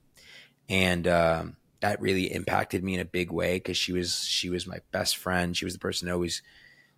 And 0.68 1.08
um, 1.08 1.56
that 1.80 2.02
really 2.02 2.34
impacted 2.34 2.84
me 2.84 2.96
in 2.96 3.00
a 3.00 3.06
big 3.06 3.32
way 3.32 3.56
because 3.56 3.78
she 3.78 3.94
was 3.94 4.26
she 4.26 4.50
was 4.50 4.68
my 4.68 4.80
best 4.92 5.16
friend. 5.16 5.56
She 5.56 5.64
was 5.64 5.76
the 5.76 5.80
person 5.80 6.10
that 6.10 6.14
always 6.14 6.42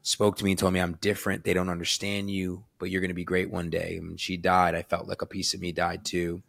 spoke 0.01 0.37
to 0.37 0.43
me 0.43 0.53
and 0.53 0.59
told 0.59 0.73
me 0.73 0.79
I'm 0.79 0.97
different. 1.01 1.43
They 1.43 1.53
don't 1.53 1.69
understand 1.69 2.31
you, 2.31 2.63
but 2.79 2.89
you're 2.89 3.01
going 3.01 3.09
to 3.09 3.13
be 3.13 3.25
great 3.25 3.51
one 3.51 3.69
day. 3.69 3.97
And 3.97 4.07
when 4.07 4.17
she 4.17 4.37
died, 4.37 4.73
I 4.73 4.81
felt 4.81 5.07
like 5.07 5.21
a 5.21 5.27
piece 5.27 5.53
of 5.53 5.61
me 5.61 5.71
died 5.71 6.03
too. 6.03 6.41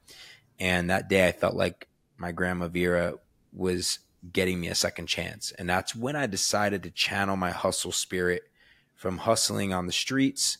And 0.58 0.88
that 0.88 1.10
day, 1.10 1.28
I 1.28 1.32
felt 1.32 1.54
like 1.54 1.85
my 2.18 2.32
grandma 2.32 2.68
Vera 2.68 3.14
was 3.52 4.00
getting 4.32 4.60
me 4.60 4.68
a 4.68 4.74
second 4.74 5.06
chance. 5.06 5.52
And 5.58 5.68
that's 5.68 5.94
when 5.94 6.16
I 6.16 6.26
decided 6.26 6.82
to 6.82 6.90
channel 6.90 7.36
my 7.36 7.50
hustle 7.50 7.92
spirit 7.92 8.42
from 8.94 9.18
hustling 9.18 9.72
on 9.72 9.86
the 9.86 9.92
streets 9.92 10.58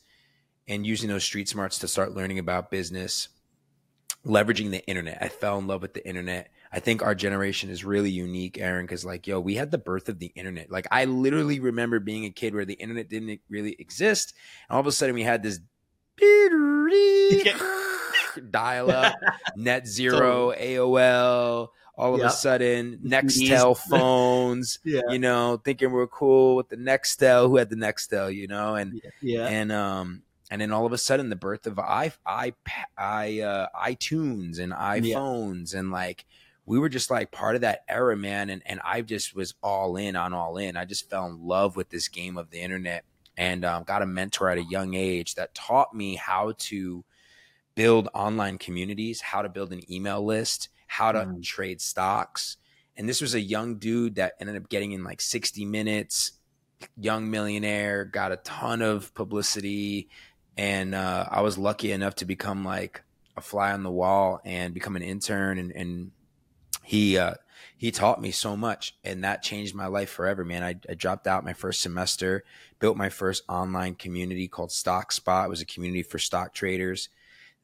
and 0.69 0.87
using 0.87 1.09
those 1.09 1.25
street 1.25 1.49
smarts 1.49 1.79
to 1.79 1.89
start 1.89 2.15
learning 2.15 2.39
about 2.39 2.71
business, 2.71 3.29
leveraging 4.25 4.71
the 4.71 4.87
internet. 4.87 5.19
I 5.21 5.29
fell 5.29 5.59
in 5.59 5.67
love 5.67 5.83
with 5.83 5.95
the 5.95 6.07
internet. 6.07 6.51
I 6.73 6.81
think 6.81 7.03
our 7.03 7.15
generation 7.15 7.71
is 7.71 7.85
really 7.85 8.11
unique, 8.11 8.59
Aren, 8.59 8.85
because 8.85 9.05
like, 9.05 9.27
yo, 9.27 9.41
we 9.41 9.55
had 9.55 9.71
the 9.71 9.79
birth 9.79 10.09
of 10.09 10.19
the 10.19 10.33
internet. 10.35 10.71
Like, 10.71 10.87
I 10.91 11.05
literally 11.05 11.61
remember 11.61 12.01
being 12.01 12.25
a 12.25 12.31
kid 12.31 12.55
where 12.55 12.65
the 12.65 12.75
internet 12.75 13.09
didn't 13.09 13.41
really 13.49 13.77
exist. 13.79 14.35
And 14.69 14.75
all 14.75 14.81
of 14.81 14.87
a 14.87 14.93
sudden, 14.93 15.15
we 15.15 15.23
had 15.23 15.43
this 15.43 15.61
dial 18.51 18.91
up, 18.91 19.15
NetZero, 19.59 20.57
AOL. 20.61 21.69
All 21.99 22.15
of 22.15 22.21
Yep. 22.21 22.29
a 22.29 22.33
sudden. 22.33 22.99
Nextel 23.03 23.77
phones. 23.91 24.79
Yeah. 24.85 25.01
You 25.09 25.19
know, 25.19 25.61
thinking 25.65 25.93
we're 25.93 26.07
cool 26.07 26.55
with 26.57 26.69
the 26.69 26.77
Nextel. 26.77 27.49
Who 27.49 27.57
had 27.57 27.71
the 27.71 27.77
Nextel? 27.77 28.35
You 28.35 28.49
know, 28.49 28.75
and 28.75 29.01
Yeah. 29.23 29.47
and 29.47 29.73
um 29.73 30.23
and 30.51 30.61
then 30.61 30.73
all 30.73 30.85
of 30.85 30.93
a 30.93 30.99
sudden 30.99 31.31
the 31.31 31.37
birth 31.37 31.67
of 31.67 31.79
i 31.79 32.13
i 32.27 32.53
i 32.99 33.41
uh, 33.41 33.67
iTunes 33.75 34.59
and 34.61 34.73
iPhones 34.75 35.75
and 35.75 35.91
like 35.91 36.25
we 36.67 36.79
were 36.79 36.89
just 36.91 37.11
like 37.11 37.31
part 37.31 37.55
of 37.55 37.63
that 37.63 37.85
era, 37.89 38.15
man. 38.17 38.51
And 38.51 38.63
and 38.67 38.79
I 38.85 39.01
just 39.01 39.35
was 39.35 39.55
all 39.63 39.97
in 39.97 40.17
on 40.17 40.35
all 40.35 40.59
in. 40.59 40.77
I 40.77 40.85
just 40.85 41.09
fell 41.09 41.25
in 41.27 41.47
love 41.47 41.77
with 41.77 41.89
this 41.89 42.09
game 42.09 42.37
of 42.37 42.51
the 42.51 42.61
internet 42.61 43.05
and 43.39 43.65
um, 43.65 43.85
got 43.85 44.03
a 44.03 44.07
mentor 44.07 44.51
at 44.51 44.59
a 44.59 44.65
young 44.65 44.93
age 44.95 45.37
that 45.37 45.55
taught 45.55 45.95
me 45.95 46.17
how 46.17 46.53
to 46.59 47.05
build 47.77 48.09
online 48.15 48.59
communities, 48.59 49.21
how 49.21 49.43
to 49.43 49.49
build 49.49 49.73
an 49.73 49.89
email 49.93 50.25
list, 50.25 50.71
how 50.89 51.13
to 51.13 51.21
Mm. 51.21 51.43
trade 51.45 51.81
stocks. 51.81 52.57
And 52.97 53.09
this 53.09 53.21
was 53.21 53.35
a 53.35 53.41
young 53.41 53.77
dude 53.79 54.17
that 54.17 54.33
ended 54.41 54.57
up 54.57 54.69
getting 54.69 54.93
in 54.93 55.05
like 55.05 55.21
60 55.21 55.65
minutes, 55.67 56.33
young 56.97 57.31
millionaire, 57.31 58.05
got 58.05 58.33
a 58.33 58.39
ton 58.39 58.81
of 58.83 59.15
publicity. 59.15 60.09
And 60.57 60.95
uh, 60.95 61.29
I 61.31 61.43
was 61.43 61.59
lucky 61.59 61.93
enough 61.93 62.15
to 62.17 62.25
become 62.25 62.65
like 62.65 63.03
a 63.37 63.43
fly 63.43 63.73
on 63.73 63.83
the 63.83 63.91
wall 63.91 64.41
and 64.45 64.73
become 64.73 64.97
an 64.97 65.03
intern. 65.03 65.59
And, 65.59 65.71
and 65.73 66.13
he, 66.83 67.19
uh, 67.19 67.35
he 67.77 67.91
taught 67.91 68.23
me 68.23 68.31
so 68.31 68.57
much 68.57 68.97
and 69.05 69.23
that 69.23 69.43
changed 69.43 69.75
my 69.75 69.87
life 69.87 70.09
forever, 70.09 70.47
man. 70.47 70.63
I, 70.63 70.77
I 70.89 70.95
dropped 70.95 71.27
out 71.27 71.45
my 71.45 71.53
first 71.53 71.83
semester, 71.83 72.43
built 72.79 72.97
my 72.97 73.11
first 73.11 73.43
online 73.51 73.97
community 73.97 74.49
called 74.49 74.73
Stock 74.73 75.13
Spot. 75.13 75.45
It 75.45 75.51
was 75.51 75.61
a 75.61 75.67
community 75.67 76.03
for 76.03 76.19
stock 76.19 76.55
traders 76.55 77.11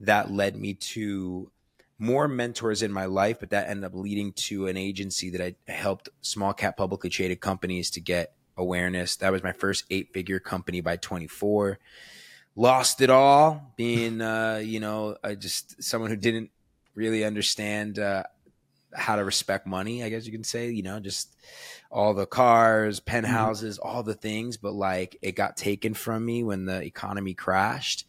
that 0.03 0.31
led 0.31 0.57
me 0.57 0.75
to 0.75 1.51
more 1.99 2.27
mentors 2.27 2.83
in 2.83 2.93
my 2.93 3.05
life, 3.05 3.39
but 3.41 3.51
that 3.51 3.69
ended 3.69 3.85
up 3.85 3.95
leading 3.95 4.33
to 4.33 4.67
an 4.67 4.77
agency 4.77 5.31
that 5.31 5.41
I 5.41 5.55
helped 5.71 6.09
small 6.21 6.53
cap 6.53 6.77
publicly 6.77 7.11
traded 7.11 7.41
companies 7.41 7.91
to 7.91 8.01
get 8.01 8.35
awareness. 8.57 9.17
That 9.17 9.33
was 9.33 9.43
my 9.43 9.53
first 9.53 9.85
eight 9.91 10.13
figure 10.13 10.41
company 10.41 10.81
by 10.81 10.97
24. 10.97 11.79
Lost 12.57 13.01
it 13.01 13.11
all 13.11 13.73
being, 13.77 14.21
uh, 14.21 14.61
you 14.63 14.81
know, 14.81 15.17
I 15.23 15.37
just 15.37 15.83
someone 15.83 16.11
who 16.11 16.17
didn't 16.17 16.51
really 16.95 17.25
understand 17.25 17.99
uh, 17.99 18.25
how 18.93 19.17
to 19.17 19.25
respect 19.25 19.67
money. 19.67 20.03
I 20.03 20.09
guess 20.09 20.27
you 20.27 20.33
can 20.33 20.45
say, 20.45 20.71
you 20.71 20.83
know, 20.83 21.01
just 21.01 21.35
all 21.91 22.15
the 22.15 22.27
cars, 22.27 23.01
mm-hmm. 23.01 23.11
penthouses, 23.11 23.79
mm-hmm. 23.79 23.89
all 23.89 24.03
the 24.03 24.15
things. 24.15 24.57
But 24.57 24.73
like, 24.73 25.17
it 25.23 25.33
got 25.33 25.57
taken 25.57 25.95
from 25.95 26.25
me 26.25 26.43
when 26.43 26.65
the 26.67 26.83
economy 26.83 27.35
crashed, 27.35 28.07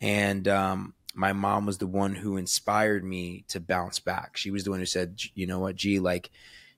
and 0.00 0.48
um, 0.48 0.94
my 1.14 1.32
mom 1.32 1.64
was 1.64 1.78
the 1.78 1.86
one 1.86 2.14
who 2.14 2.36
inspired 2.36 3.04
me 3.04 3.44
to 3.48 3.60
bounce 3.60 4.00
back. 4.00 4.36
She 4.36 4.50
was 4.50 4.64
the 4.64 4.70
one 4.70 4.80
who 4.80 4.86
said, 4.86 5.20
you 5.34 5.46
know 5.46 5.60
what, 5.60 5.76
G, 5.76 6.00
like 6.00 6.30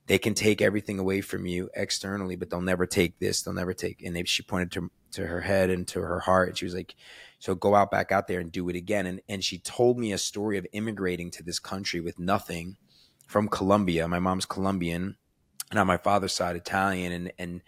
they 0.05 0.17
can 0.17 0.33
take 0.33 0.61
everything 0.61 0.99
away 0.99 1.21
from 1.21 1.45
you 1.45 1.69
externally, 1.75 2.35
but 2.35 2.49
they'll 2.49 2.61
never 2.61 2.85
take 2.85 3.19
this. 3.19 3.41
They'll 3.41 3.53
never 3.53 3.73
take. 3.73 4.01
And 4.03 4.27
she 4.27 4.43
pointed 4.43 4.71
to 4.73 4.91
to 5.11 5.25
her 5.25 5.41
head 5.41 5.69
and 5.69 5.87
to 5.87 6.01
her 6.01 6.19
heart. 6.19 6.57
She 6.57 6.65
was 6.65 6.75
like, 6.75 6.95
so 7.39 7.55
go 7.55 7.75
out 7.75 7.91
back 7.91 8.11
out 8.11 8.27
there 8.27 8.39
and 8.39 8.51
do 8.51 8.69
it 8.69 8.75
again. 8.75 9.05
And 9.05 9.21
and 9.27 9.43
she 9.43 9.57
told 9.57 9.97
me 9.97 10.13
a 10.13 10.17
story 10.17 10.57
of 10.57 10.67
immigrating 10.71 11.31
to 11.31 11.43
this 11.43 11.59
country 11.59 11.99
with 11.99 12.19
nothing 12.19 12.77
from 13.27 13.49
Colombia. 13.49 14.07
My 14.07 14.19
mom's 14.19 14.45
Colombian, 14.45 15.17
and 15.71 15.79
on 15.79 15.87
my 15.87 15.97
father's 15.97 16.33
side 16.33 16.55
Italian, 16.55 17.11
and 17.11 17.31
and 17.37 17.61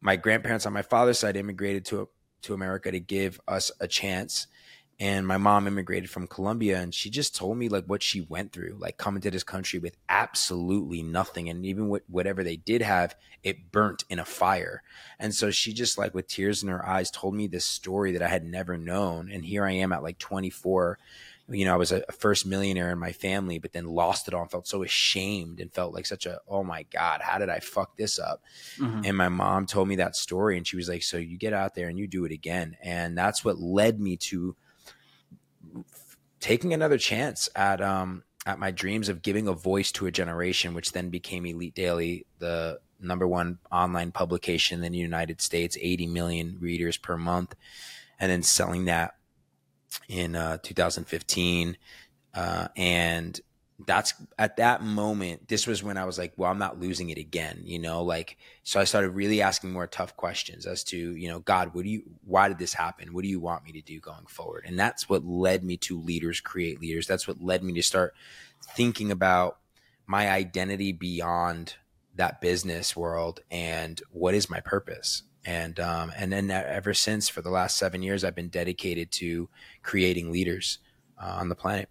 my 0.00 0.16
grandparents 0.16 0.66
on 0.66 0.72
my 0.72 0.82
father's 0.82 1.18
side 1.18 1.36
immigrated 1.36 1.84
to 1.86 2.08
to 2.42 2.54
America 2.54 2.92
to 2.92 3.00
give 3.00 3.40
us 3.48 3.72
a 3.80 3.88
chance 3.88 4.46
and 4.98 5.26
my 5.26 5.36
mom 5.36 5.66
immigrated 5.66 6.08
from 6.08 6.26
Colombia 6.26 6.80
and 6.80 6.94
she 6.94 7.10
just 7.10 7.36
told 7.36 7.58
me 7.58 7.68
like 7.68 7.84
what 7.84 8.02
she 8.02 8.22
went 8.22 8.52
through 8.52 8.76
like 8.80 8.96
coming 8.96 9.20
to 9.22 9.30
this 9.30 9.42
country 9.42 9.78
with 9.78 9.96
absolutely 10.08 11.02
nothing. 11.02 11.50
And 11.50 11.66
even 11.66 11.90
with 11.90 12.02
whatever 12.08 12.42
they 12.42 12.56
did 12.56 12.80
have 12.80 13.14
it 13.42 13.70
burnt 13.70 14.04
in 14.08 14.18
a 14.18 14.24
fire. 14.24 14.82
And 15.18 15.34
so 15.34 15.50
she 15.50 15.74
just 15.74 15.98
like 15.98 16.14
with 16.14 16.28
tears 16.28 16.62
in 16.62 16.70
her 16.70 16.86
eyes 16.86 17.10
told 17.10 17.34
me 17.34 17.46
this 17.46 17.66
story 17.66 18.12
that 18.12 18.22
I 18.22 18.28
had 18.28 18.44
never 18.44 18.78
known. 18.78 19.30
And 19.30 19.44
here 19.44 19.66
I 19.66 19.72
am 19.72 19.92
at 19.92 20.02
like 20.02 20.18
24 20.18 20.98
you 21.48 21.64
know 21.64 21.74
I 21.74 21.76
was 21.76 21.92
a 21.92 22.02
first 22.10 22.44
millionaire 22.44 22.90
in 22.90 22.98
my 22.98 23.12
family 23.12 23.60
but 23.60 23.72
then 23.72 23.84
lost 23.84 24.26
it 24.26 24.34
all 24.34 24.42
and 24.42 24.50
felt 24.50 24.66
so 24.66 24.82
ashamed 24.82 25.60
and 25.60 25.72
felt 25.72 25.94
like 25.94 26.04
such 26.04 26.26
a 26.26 26.40
oh 26.48 26.64
my 26.64 26.82
god 26.84 27.20
how 27.20 27.38
did 27.38 27.48
I 27.48 27.60
fuck 27.60 27.96
this 27.96 28.18
up? 28.18 28.42
Mm-hmm. 28.78 29.02
and 29.04 29.16
my 29.16 29.28
mom 29.28 29.66
told 29.66 29.86
me 29.86 29.94
that 29.96 30.16
story 30.16 30.56
and 30.56 30.66
she 30.66 30.74
was 30.74 30.88
like 30.88 31.04
so 31.04 31.18
you 31.18 31.38
get 31.38 31.52
out 31.52 31.76
there 31.76 31.88
and 31.88 31.98
you 31.98 32.08
do 32.08 32.24
it 32.24 32.32
again. 32.32 32.76
And 32.82 33.16
that's 33.16 33.44
what 33.44 33.60
led 33.60 34.00
me 34.00 34.16
to 34.16 34.56
taking 36.40 36.74
another 36.74 36.98
chance 36.98 37.48
at 37.54 37.80
um 37.80 38.22
at 38.46 38.58
my 38.60 38.70
dreams 38.70 39.08
of 39.08 39.22
giving 39.22 39.48
a 39.48 39.52
voice 39.52 39.90
to 39.92 40.06
a 40.06 40.10
generation, 40.12 40.72
which 40.72 40.92
then 40.92 41.10
became 41.10 41.44
Elite 41.44 41.74
Daily, 41.74 42.26
the 42.38 42.78
number 43.00 43.26
one 43.26 43.58
online 43.72 44.12
publication 44.12 44.84
in 44.84 44.92
the 44.92 44.98
United 44.98 45.40
States, 45.40 45.76
80 45.80 46.06
million 46.06 46.56
readers 46.60 46.96
per 46.96 47.16
month, 47.16 47.54
and 48.20 48.30
then 48.30 48.42
selling 48.42 48.84
that 48.84 49.16
in 50.08 50.36
uh, 50.36 50.58
2015. 50.62 51.76
Uh, 52.32 52.68
and 52.76 53.40
that's 53.84 54.14
at 54.38 54.56
that 54.56 54.82
moment 54.82 55.48
this 55.48 55.66
was 55.66 55.82
when 55.82 55.98
i 55.98 56.04
was 56.04 56.18
like 56.18 56.32
well 56.36 56.50
i'm 56.50 56.58
not 56.58 56.80
losing 56.80 57.10
it 57.10 57.18
again 57.18 57.60
you 57.62 57.78
know 57.78 58.02
like 58.02 58.38
so 58.62 58.80
i 58.80 58.84
started 58.84 59.10
really 59.10 59.42
asking 59.42 59.70
more 59.70 59.86
tough 59.86 60.16
questions 60.16 60.64
as 60.64 60.82
to 60.82 61.14
you 61.14 61.28
know 61.28 61.40
god 61.40 61.74
what 61.74 61.84
do 61.84 61.90
you 61.90 62.02
why 62.24 62.48
did 62.48 62.58
this 62.58 62.74
happen? 62.74 63.14
What 63.14 63.22
do 63.22 63.28
you 63.28 63.40
want 63.40 63.64
me 63.64 63.72
to 63.72 63.80
do 63.80 64.00
going 64.00 64.26
forward? 64.26 64.64
And 64.66 64.78
that's 64.78 65.08
what 65.08 65.24
led 65.24 65.64
me 65.64 65.76
to 65.78 65.98
leaders 65.98 66.40
create 66.40 66.80
leaders. 66.80 67.06
That's 67.06 67.26
what 67.26 67.42
led 67.42 67.62
me 67.62 67.72
to 67.74 67.82
start 67.82 68.14
thinking 68.74 69.10
about 69.10 69.58
my 70.06 70.28
identity 70.28 70.92
beyond 70.92 71.74
that 72.14 72.40
business 72.40 72.96
world 72.96 73.40
and 73.50 74.00
what 74.10 74.34
is 74.34 74.50
my 74.50 74.60
purpose? 74.60 75.22
And 75.44 75.78
um, 75.78 76.12
and 76.16 76.32
then 76.32 76.50
ever 76.50 76.94
since 76.94 77.28
for 77.28 77.40
the 77.42 77.50
last 77.50 77.76
seven 77.76 78.02
years 78.02 78.24
i've 78.24 78.34
been 78.34 78.48
dedicated 78.48 79.12
to 79.12 79.48
creating 79.84 80.32
leaders 80.32 80.80
uh, 81.22 81.36
on 81.38 81.48
the 81.48 81.54
planet 81.54 81.88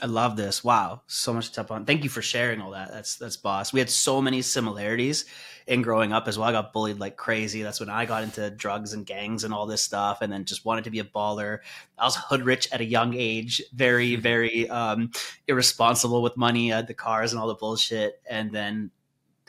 I 0.00 0.06
love 0.06 0.36
this. 0.36 0.64
Wow, 0.64 1.02
so 1.06 1.34
much 1.34 1.48
to 1.48 1.54
tap 1.54 1.70
on. 1.70 1.84
Thank 1.84 2.02
you 2.02 2.10
for 2.10 2.22
sharing 2.22 2.60
all 2.60 2.70
that. 2.70 2.90
That's 2.90 3.16
that's 3.16 3.36
boss. 3.36 3.72
We 3.72 3.78
had 3.78 3.90
so 3.90 4.22
many 4.22 4.40
similarities 4.40 5.26
in 5.66 5.82
growing 5.82 6.12
up 6.12 6.26
as 6.26 6.38
well. 6.38 6.48
I 6.48 6.52
got 6.52 6.72
bullied 6.72 6.98
like 6.98 7.16
crazy. 7.16 7.62
That's 7.62 7.78
when 7.78 7.90
I 7.90 8.06
got 8.06 8.22
into 8.22 8.50
drugs 8.50 8.94
and 8.94 9.04
gangs 9.04 9.44
and 9.44 9.52
all 9.52 9.66
this 9.66 9.82
stuff, 9.82 10.22
and 10.22 10.32
then 10.32 10.44
just 10.44 10.64
wanted 10.64 10.84
to 10.84 10.90
be 10.90 11.00
a 11.00 11.04
baller. 11.04 11.58
I 11.98 12.04
was 12.04 12.16
hood 12.16 12.42
rich 12.42 12.68
at 12.72 12.80
a 12.80 12.84
young 12.84 13.14
age, 13.14 13.62
very 13.74 14.16
very 14.22 14.68
um, 14.70 15.10
irresponsible 15.46 16.22
with 16.22 16.36
money, 16.36 16.72
I 16.72 16.76
had 16.76 16.86
the 16.86 16.94
cars 16.94 17.32
and 17.32 17.40
all 17.40 17.48
the 17.48 17.54
bullshit, 17.54 18.20
and 18.28 18.50
then 18.50 18.90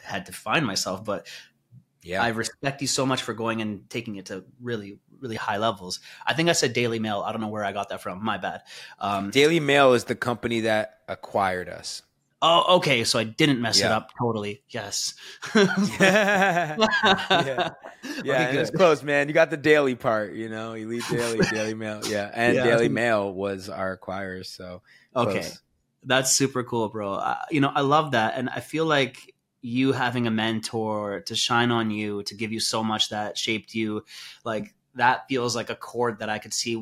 had 0.03 0.25
to 0.25 0.33
find 0.33 0.65
myself. 0.65 1.05
But 1.05 1.25
yeah, 2.03 2.21
I 2.21 2.29
respect 2.29 2.81
you 2.81 2.87
so 2.87 3.05
much 3.05 3.23
for 3.23 3.33
going 3.33 3.61
and 3.61 3.89
taking 3.89 4.15
it 4.15 4.27
to 4.27 4.43
really 4.61 4.99
really 5.19 5.35
high 5.37 5.57
levels. 5.57 5.99
I 6.25 6.33
think 6.33 6.49
I 6.49 6.51
said 6.51 6.73
Daily 6.73 6.99
Mail. 6.99 7.23
I 7.25 7.31
don't 7.31 7.41
know 7.41 7.47
where 7.47 7.63
I 7.63 7.71
got 7.71 7.89
that 7.89 8.01
from. 8.01 8.23
My 8.23 8.37
bad. 8.37 8.61
Um, 8.99 9.31
Daily 9.31 9.59
Mail 9.59 9.93
is 9.93 10.03
the 10.03 10.15
company 10.15 10.61
that 10.61 10.99
acquired 11.07 11.69
us. 11.69 12.03
Oh, 12.45 12.75
okay. 12.75 13.05
So 13.05 13.17
I 13.17 13.23
didn't 13.23 13.61
mess 13.61 13.79
yeah. 13.79 13.85
it 13.85 13.91
up 13.93 14.11
totally. 14.19 14.63
Yes. 14.67 15.13
yeah. 15.55 16.75
Yeah. 16.77 16.77
yeah 18.21 18.49
okay, 18.49 18.57
it's 18.57 18.69
close, 18.69 19.01
man. 19.01 19.29
You 19.29 19.33
got 19.33 19.49
the 19.49 19.55
daily 19.55 19.95
part, 19.95 20.33
you 20.33 20.49
know, 20.49 20.73
Elite 20.73 21.05
Daily, 21.09 21.39
Daily 21.51 21.73
Mail. 21.73 22.01
Yeah. 22.05 22.29
And 22.33 22.57
yeah, 22.57 22.65
Daily 22.65 22.89
Mail 22.89 23.33
was 23.33 23.69
our 23.69 23.97
acquirers. 23.97 24.47
So, 24.47 24.81
okay. 25.15 25.47
That's 26.03 26.33
super 26.33 26.63
cool, 26.65 26.89
bro. 26.89 27.13
Uh, 27.13 27.37
you 27.49 27.61
know, 27.61 27.71
I 27.73 27.79
love 27.79 28.11
that. 28.11 28.33
And 28.35 28.49
I 28.49 28.59
feel 28.59 28.85
like 28.85 29.32
you 29.63 29.93
having 29.93 30.27
a 30.27 30.31
mentor 30.31 31.21
to 31.21 31.35
shine 31.35 31.71
on 31.71 31.89
you, 31.89 32.21
to 32.23 32.35
give 32.35 32.51
you 32.51 32.59
so 32.59 32.83
much 32.83 33.09
that 33.09 33.37
shaped 33.37 33.73
you, 33.73 34.03
like 34.43 34.75
that 34.95 35.25
feels 35.29 35.55
like 35.55 35.69
a 35.69 35.75
chord 35.75 36.19
that 36.19 36.29
I 36.29 36.37
could 36.37 36.53
see 36.53 36.75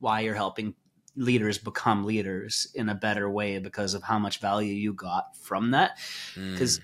why 0.00 0.20
you're 0.20 0.34
helping 0.34 0.74
leaders 1.16 1.58
become 1.58 2.04
leaders 2.04 2.66
in 2.74 2.88
a 2.88 2.94
better 2.94 3.30
way 3.30 3.60
because 3.60 3.94
of 3.94 4.02
how 4.02 4.18
much 4.18 4.40
value 4.40 4.74
you 4.74 4.92
got 4.92 5.36
from 5.36 5.70
that. 5.70 5.96
Because 6.34 6.80
mm. 6.80 6.82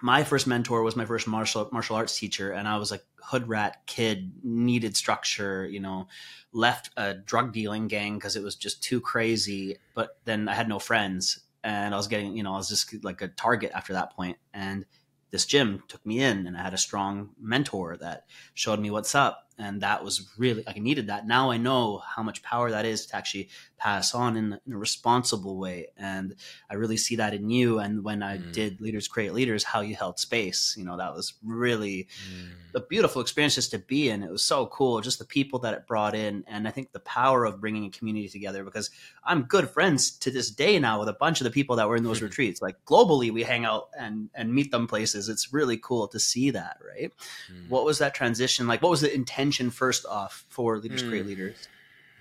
my 0.00 0.22
first 0.22 0.46
mentor 0.46 0.84
was 0.84 0.94
my 0.94 1.04
first 1.04 1.26
martial 1.26 1.68
martial 1.72 1.96
arts 1.96 2.16
teacher, 2.16 2.52
and 2.52 2.68
I 2.68 2.76
was 2.76 2.92
a 2.92 3.00
hood 3.20 3.48
rat 3.48 3.82
kid, 3.86 4.30
needed 4.44 4.96
structure, 4.96 5.66
you 5.66 5.80
know, 5.80 6.06
left 6.52 6.90
a 6.96 7.14
drug 7.14 7.52
dealing 7.52 7.88
gang 7.88 8.14
because 8.14 8.36
it 8.36 8.44
was 8.44 8.54
just 8.54 8.80
too 8.80 9.00
crazy. 9.00 9.78
But 9.94 10.18
then 10.24 10.48
I 10.48 10.54
had 10.54 10.68
no 10.68 10.78
friends, 10.78 11.40
and 11.64 11.94
I 11.94 11.96
was 11.96 12.08
getting, 12.08 12.36
you 12.36 12.42
know, 12.42 12.54
I 12.54 12.56
was 12.56 12.68
just 12.68 13.04
like 13.04 13.22
a 13.22 13.28
target 13.28 13.72
after 13.74 13.92
that 13.94 14.12
point. 14.14 14.38
and 14.52 14.84
this 15.30 15.44
gym 15.44 15.82
took 15.88 16.04
me 16.06 16.20
in 16.20 16.46
and 16.46 16.56
I 16.56 16.62
had 16.62 16.74
a 16.74 16.78
strong 16.78 17.30
mentor 17.38 17.96
that 17.98 18.24
showed 18.54 18.80
me 18.80 18.90
what's 18.90 19.14
up 19.14 19.47
and 19.58 19.80
that 19.80 20.04
was 20.04 20.28
really 20.38 20.62
I 20.66 20.78
needed 20.78 21.08
that. 21.08 21.26
Now 21.26 21.50
I 21.50 21.56
know 21.56 21.98
how 21.98 22.22
much 22.22 22.42
power 22.42 22.70
that 22.70 22.84
is 22.84 23.06
to 23.06 23.16
actually 23.16 23.48
pass 23.76 24.14
on 24.14 24.36
in, 24.36 24.58
in 24.66 24.72
a 24.72 24.78
responsible 24.78 25.58
way, 25.58 25.88
and 25.96 26.34
I 26.70 26.74
really 26.74 26.96
see 26.96 27.16
that 27.16 27.34
in 27.34 27.50
you. 27.50 27.78
And 27.78 28.04
when 28.04 28.22
I 28.22 28.38
mm. 28.38 28.52
did 28.52 28.80
Leaders 28.80 29.08
Create 29.08 29.32
Leaders, 29.32 29.64
how 29.64 29.80
you 29.80 29.96
held 29.96 30.18
space, 30.18 30.74
you 30.78 30.84
know, 30.84 30.96
that 30.96 31.14
was 31.14 31.34
really 31.44 32.08
mm. 32.32 32.48
a 32.74 32.80
beautiful 32.80 33.20
experience 33.20 33.56
just 33.56 33.72
to 33.72 33.78
be 33.78 34.10
in. 34.10 34.22
It 34.22 34.30
was 34.30 34.44
so 34.44 34.66
cool, 34.66 35.00
just 35.00 35.18
the 35.18 35.24
people 35.24 35.58
that 35.60 35.74
it 35.74 35.86
brought 35.86 36.14
in, 36.14 36.44
and 36.46 36.68
I 36.68 36.70
think 36.70 36.92
the 36.92 37.00
power 37.00 37.44
of 37.44 37.60
bringing 37.60 37.86
a 37.86 37.90
community 37.90 38.28
together. 38.28 38.62
Because 38.64 38.90
I'm 39.24 39.42
good 39.42 39.68
friends 39.68 40.12
to 40.18 40.30
this 40.30 40.50
day 40.50 40.78
now 40.78 41.00
with 41.00 41.08
a 41.08 41.14
bunch 41.14 41.40
of 41.40 41.44
the 41.44 41.50
people 41.50 41.76
that 41.76 41.88
were 41.88 41.96
in 41.96 42.04
those 42.04 42.22
retreats. 42.28 42.62
Like 42.62 42.76
globally, 42.84 43.32
we 43.32 43.42
hang 43.42 43.64
out 43.64 43.88
and 43.98 44.30
and 44.34 44.54
meet 44.54 44.70
them 44.70 44.86
places. 44.86 45.28
It's 45.28 45.52
really 45.52 45.78
cool 45.78 46.06
to 46.08 46.20
see 46.20 46.50
that. 46.50 46.78
Right? 46.86 47.12
Mm. 47.52 47.68
What 47.68 47.84
was 47.84 47.98
that 47.98 48.14
transition 48.14 48.68
like? 48.68 48.82
What 48.82 48.90
was 48.90 49.00
the 49.00 49.12
intention? 49.12 49.47
First 49.52 50.06
off 50.06 50.44
for 50.48 50.78
Leaders 50.78 51.02
mm. 51.02 51.08
Create 51.08 51.26
Leaders? 51.26 51.68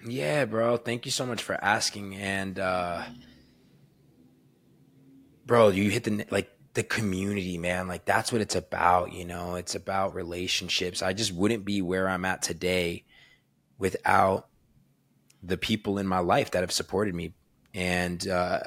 Yeah, 0.06 0.46
bro. 0.46 0.78
Thank 0.78 1.06
you 1.06 1.12
so 1.12 1.26
much 1.26 1.42
for 1.42 1.56
asking. 1.56 2.16
And, 2.16 2.60
uh, 2.60 3.04
bro, 5.46 5.70
you 5.70 5.90
hit 5.90 6.04
the, 6.04 6.26
like, 6.30 6.52
the 6.74 6.84
community, 6.84 7.58
man. 7.58 7.88
Like, 7.88 8.06
that's 8.06 8.32
what 8.32 8.42
it's 8.42 8.56
about, 8.56 9.14
you 9.14 9.26
know? 9.26 9.56
It's 9.56 9.76
about 9.76 10.14
relationships. 10.14 11.02
I 11.02 11.14
just 11.14 11.34
wouldn't 11.34 11.66
be 11.66 11.82
where 11.82 12.08
I'm 12.08 12.26
at 12.26 12.42
today 12.42 13.06
without 13.80 14.48
the 15.42 15.58
people 15.58 15.98
in 15.98 16.08
my 16.08 16.20
life 16.20 16.52
that 16.52 16.62
have 16.62 16.72
supported 16.72 17.16
me. 17.16 17.34
And, 17.74 18.28
uh, 18.28 18.60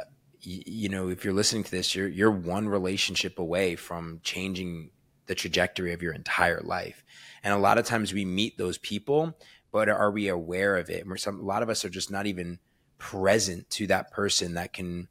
you 0.42 0.88
know, 0.88 1.08
if 1.08 1.24
you're 1.24 1.34
listening 1.34 1.64
to 1.64 1.70
this, 1.70 1.94
you're 1.94 2.08
you're 2.08 2.30
one 2.30 2.68
relationship 2.68 3.38
away 3.38 3.76
from 3.76 4.20
changing 4.22 4.90
the 5.26 5.34
trajectory 5.34 5.92
of 5.92 6.02
your 6.02 6.14
entire 6.14 6.60
life. 6.62 7.04
And 7.42 7.54
a 7.54 7.58
lot 7.58 7.78
of 7.78 7.86
times 7.86 8.12
we 8.12 8.24
meet 8.24 8.58
those 8.58 8.78
people, 8.78 9.36
but 9.72 9.88
are 9.88 10.10
we 10.10 10.28
aware 10.28 10.76
of 10.76 10.90
it? 10.90 11.04
And 11.04 11.20
some, 11.20 11.40
a 11.40 11.44
lot 11.44 11.62
of 11.62 11.68
us 11.68 11.84
are 11.84 11.90
just 11.90 12.10
not 12.10 12.26
even 12.26 12.58
present 12.98 13.68
to 13.70 13.86
that 13.88 14.10
person 14.10 14.54
that 14.54 14.72
can, 14.72 15.08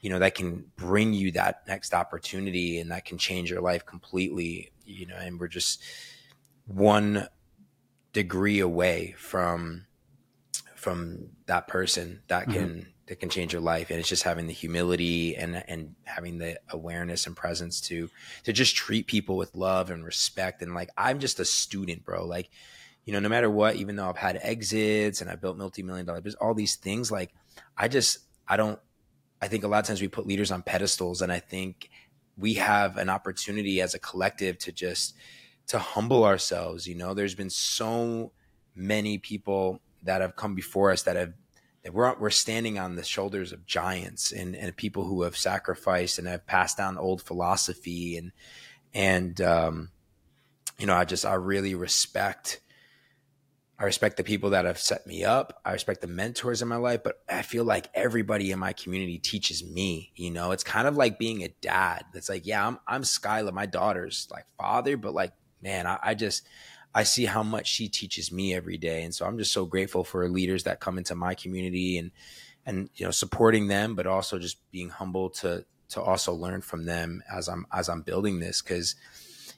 you 0.00 0.10
know, 0.10 0.18
that 0.18 0.34
can 0.34 0.66
bring 0.76 1.14
you 1.14 1.32
that 1.32 1.62
next 1.66 1.94
opportunity 1.94 2.78
and 2.78 2.90
that 2.90 3.04
can 3.04 3.18
change 3.18 3.50
your 3.50 3.60
life 3.60 3.86
completely, 3.86 4.70
you 4.84 5.06
know, 5.06 5.16
and 5.16 5.40
we're 5.40 5.48
just 5.48 5.82
one 6.66 7.26
degree 8.12 8.60
away 8.60 9.14
from, 9.16 9.86
from 10.74 11.30
that 11.46 11.68
person 11.68 12.22
that 12.28 12.42
mm-hmm. 12.42 12.52
can, 12.52 12.68
mm-hmm 12.68 12.91
that 13.06 13.18
can 13.18 13.28
change 13.28 13.52
your 13.52 13.62
life. 13.62 13.90
And 13.90 13.98
it's 13.98 14.08
just 14.08 14.22
having 14.22 14.46
the 14.46 14.52
humility 14.52 15.36
and 15.36 15.62
and 15.68 15.94
having 16.04 16.38
the 16.38 16.58
awareness 16.70 17.26
and 17.26 17.36
presence 17.36 17.80
to 17.82 18.08
to 18.44 18.52
just 18.52 18.76
treat 18.76 19.06
people 19.06 19.36
with 19.36 19.54
love 19.54 19.90
and 19.90 20.04
respect. 20.04 20.62
And 20.62 20.74
like 20.74 20.90
I'm 20.96 21.18
just 21.18 21.40
a 21.40 21.44
student 21.44 22.04
bro. 22.04 22.24
Like 22.26 22.50
you 23.04 23.12
know 23.12 23.20
no 23.20 23.28
matter 23.28 23.50
what 23.50 23.76
even 23.76 23.96
though 23.96 24.08
I've 24.08 24.16
had 24.16 24.38
exits 24.42 25.20
and 25.20 25.28
I 25.28 25.34
built 25.34 25.56
multi-million 25.56 26.06
dollar 26.06 26.20
business 26.20 26.40
all 26.40 26.54
these 26.54 26.76
things 26.76 27.10
like 27.10 27.34
I 27.76 27.88
just 27.88 28.18
I 28.46 28.56
don't 28.56 28.78
I 29.42 29.48
think 29.48 29.64
a 29.64 29.68
lot 29.68 29.80
of 29.80 29.86
times 29.86 30.00
we 30.00 30.06
put 30.06 30.24
leaders 30.24 30.52
on 30.52 30.62
pedestals, 30.62 31.20
and 31.20 31.32
I 31.32 31.40
think 31.40 31.90
we 32.38 32.54
have 32.54 32.96
an 32.96 33.10
opportunity 33.10 33.80
as 33.80 33.92
a 33.92 33.98
collective 33.98 34.56
to 34.58 34.72
just 34.72 35.16
to 35.66 35.80
humble 35.80 36.24
ourselves. 36.24 36.86
You 36.86 36.94
know, 36.94 37.12
there's 37.12 37.34
been 37.34 37.50
so 37.50 38.30
many 38.76 39.18
people 39.18 39.80
that 40.04 40.20
have 40.20 40.36
come 40.36 40.54
before 40.54 40.92
us 40.92 41.02
that 41.02 41.16
have 41.16 41.32
we're 41.90 42.14
we're 42.18 42.30
standing 42.30 42.78
on 42.78 42.96
the 42.96 43.02
shoulders 43.02 43.52
of 43.52 43.66
giants 43.66 44.32
and 44.32 44.54
and 44.54 44.76
people 44.76 45.04
who 45.04 45.22
have 45.22 45.36
sacrificed 45.36 46.18
and 46.18 46.28
have 46.28 46.46
passed 46.46 46.76
down 46.76 46.98
old 46.98 47.22
philosophy 47.22 48.16
and 48.16 48.32
and 48.94 49.40
um, 49.40 49.90
you 50.78 50.86
know 50.86 50.94
I 50.94 51.04
just 51.04 51.24
I 51.24 51.34
really 51.34 51.74
respect 51.74 52.60
I 53.82 53.84
respect 53.84 54.16
the 54.16 54.22
people 54.22 54.50
that 54.50 54.64
have 54.64 54.78
set 54.78 55.08
me 55.08 55.24
up. 55.24 55.60
I 55.64 55.72
respect 55.72 56.02
the 56.02 56.06
mentors 56.06 56.62
in 56.62 56.68
my 56.68 56.76
life, 56.76 57.00
but 57.02 57.20
I 57.28 57.42
feel 57.42 57.64
like 57.64 57.88
everybody 57.94 58.52
in 58.52 58.60
my 58.60 58.74
community 58.74 59.18
teaches 59.18 59.64
me. 59.64 60.12
You 60.14 60.30
know, 60.30 60.52
it's 60.52 60.62
kind 60.62 60.86
of 60.86 60.96
like 60.96 61.18
being 61.18 61.42
a 61.42 61.48
dad. 61.60 62.04
It's 62.14 62.28
like, 62.28 62.46
yeah, 62.46 62.64
I'm 62.64 62.78
I'm 62.86 63.02
Skyla, 63.02 63.52
my 63.52 63.66
daughter's 63.66 64.28
like 64.30 64.44
father, 64.56 64.96
but 64.96 65.14
like, 65.14 65.32
man, 65.60 65.88
I, 65.88 65.98
I 66.00 66.14
just 66.14 66.46
I 66.94 67.04
see 67.04 67.24
how 67.24 67.42
much 67.42 67.66
she 67.66 67.88
teaches 67.88 68.30
me 68.30 68.54
every 68.54 68.76
day, 68.76 69.02
and 69.02 69.14
so 69.14 69.24
I'm 69.26 69.38
just 69.38 69.52
so 69.52 69.64
grateful 69.64 70.04
for 70.04 70.28
leaders 70.28 70.64
that 70.64 70.80
come 70.80 70.98
into 70.98 71.14
my 71.14 71.34
community 71.34 71.98
and 71.98 72.10
and 72.66 72.90
you 72.94 73.04
know 73.04 73.10
supporting 73.10 73.68
them, 73.68 73.94
but 73.94 74.06
also 74.06 74.38
just 74.38 74.58
being 74.70 74.90
humble 74.90 75.30
to 75.30 75.64
to 75.90 76.00
also 76.00 76.32
learn 76.32 76.60
from 76.60 76.84
them 76.86 77.22
as 77.32 77.48
I'm 77.48 77.66
as 77.72 77.88
I'm 77.88 78.02
building 78.02 78.40
this 78.40 78.62
because 78.62 78.94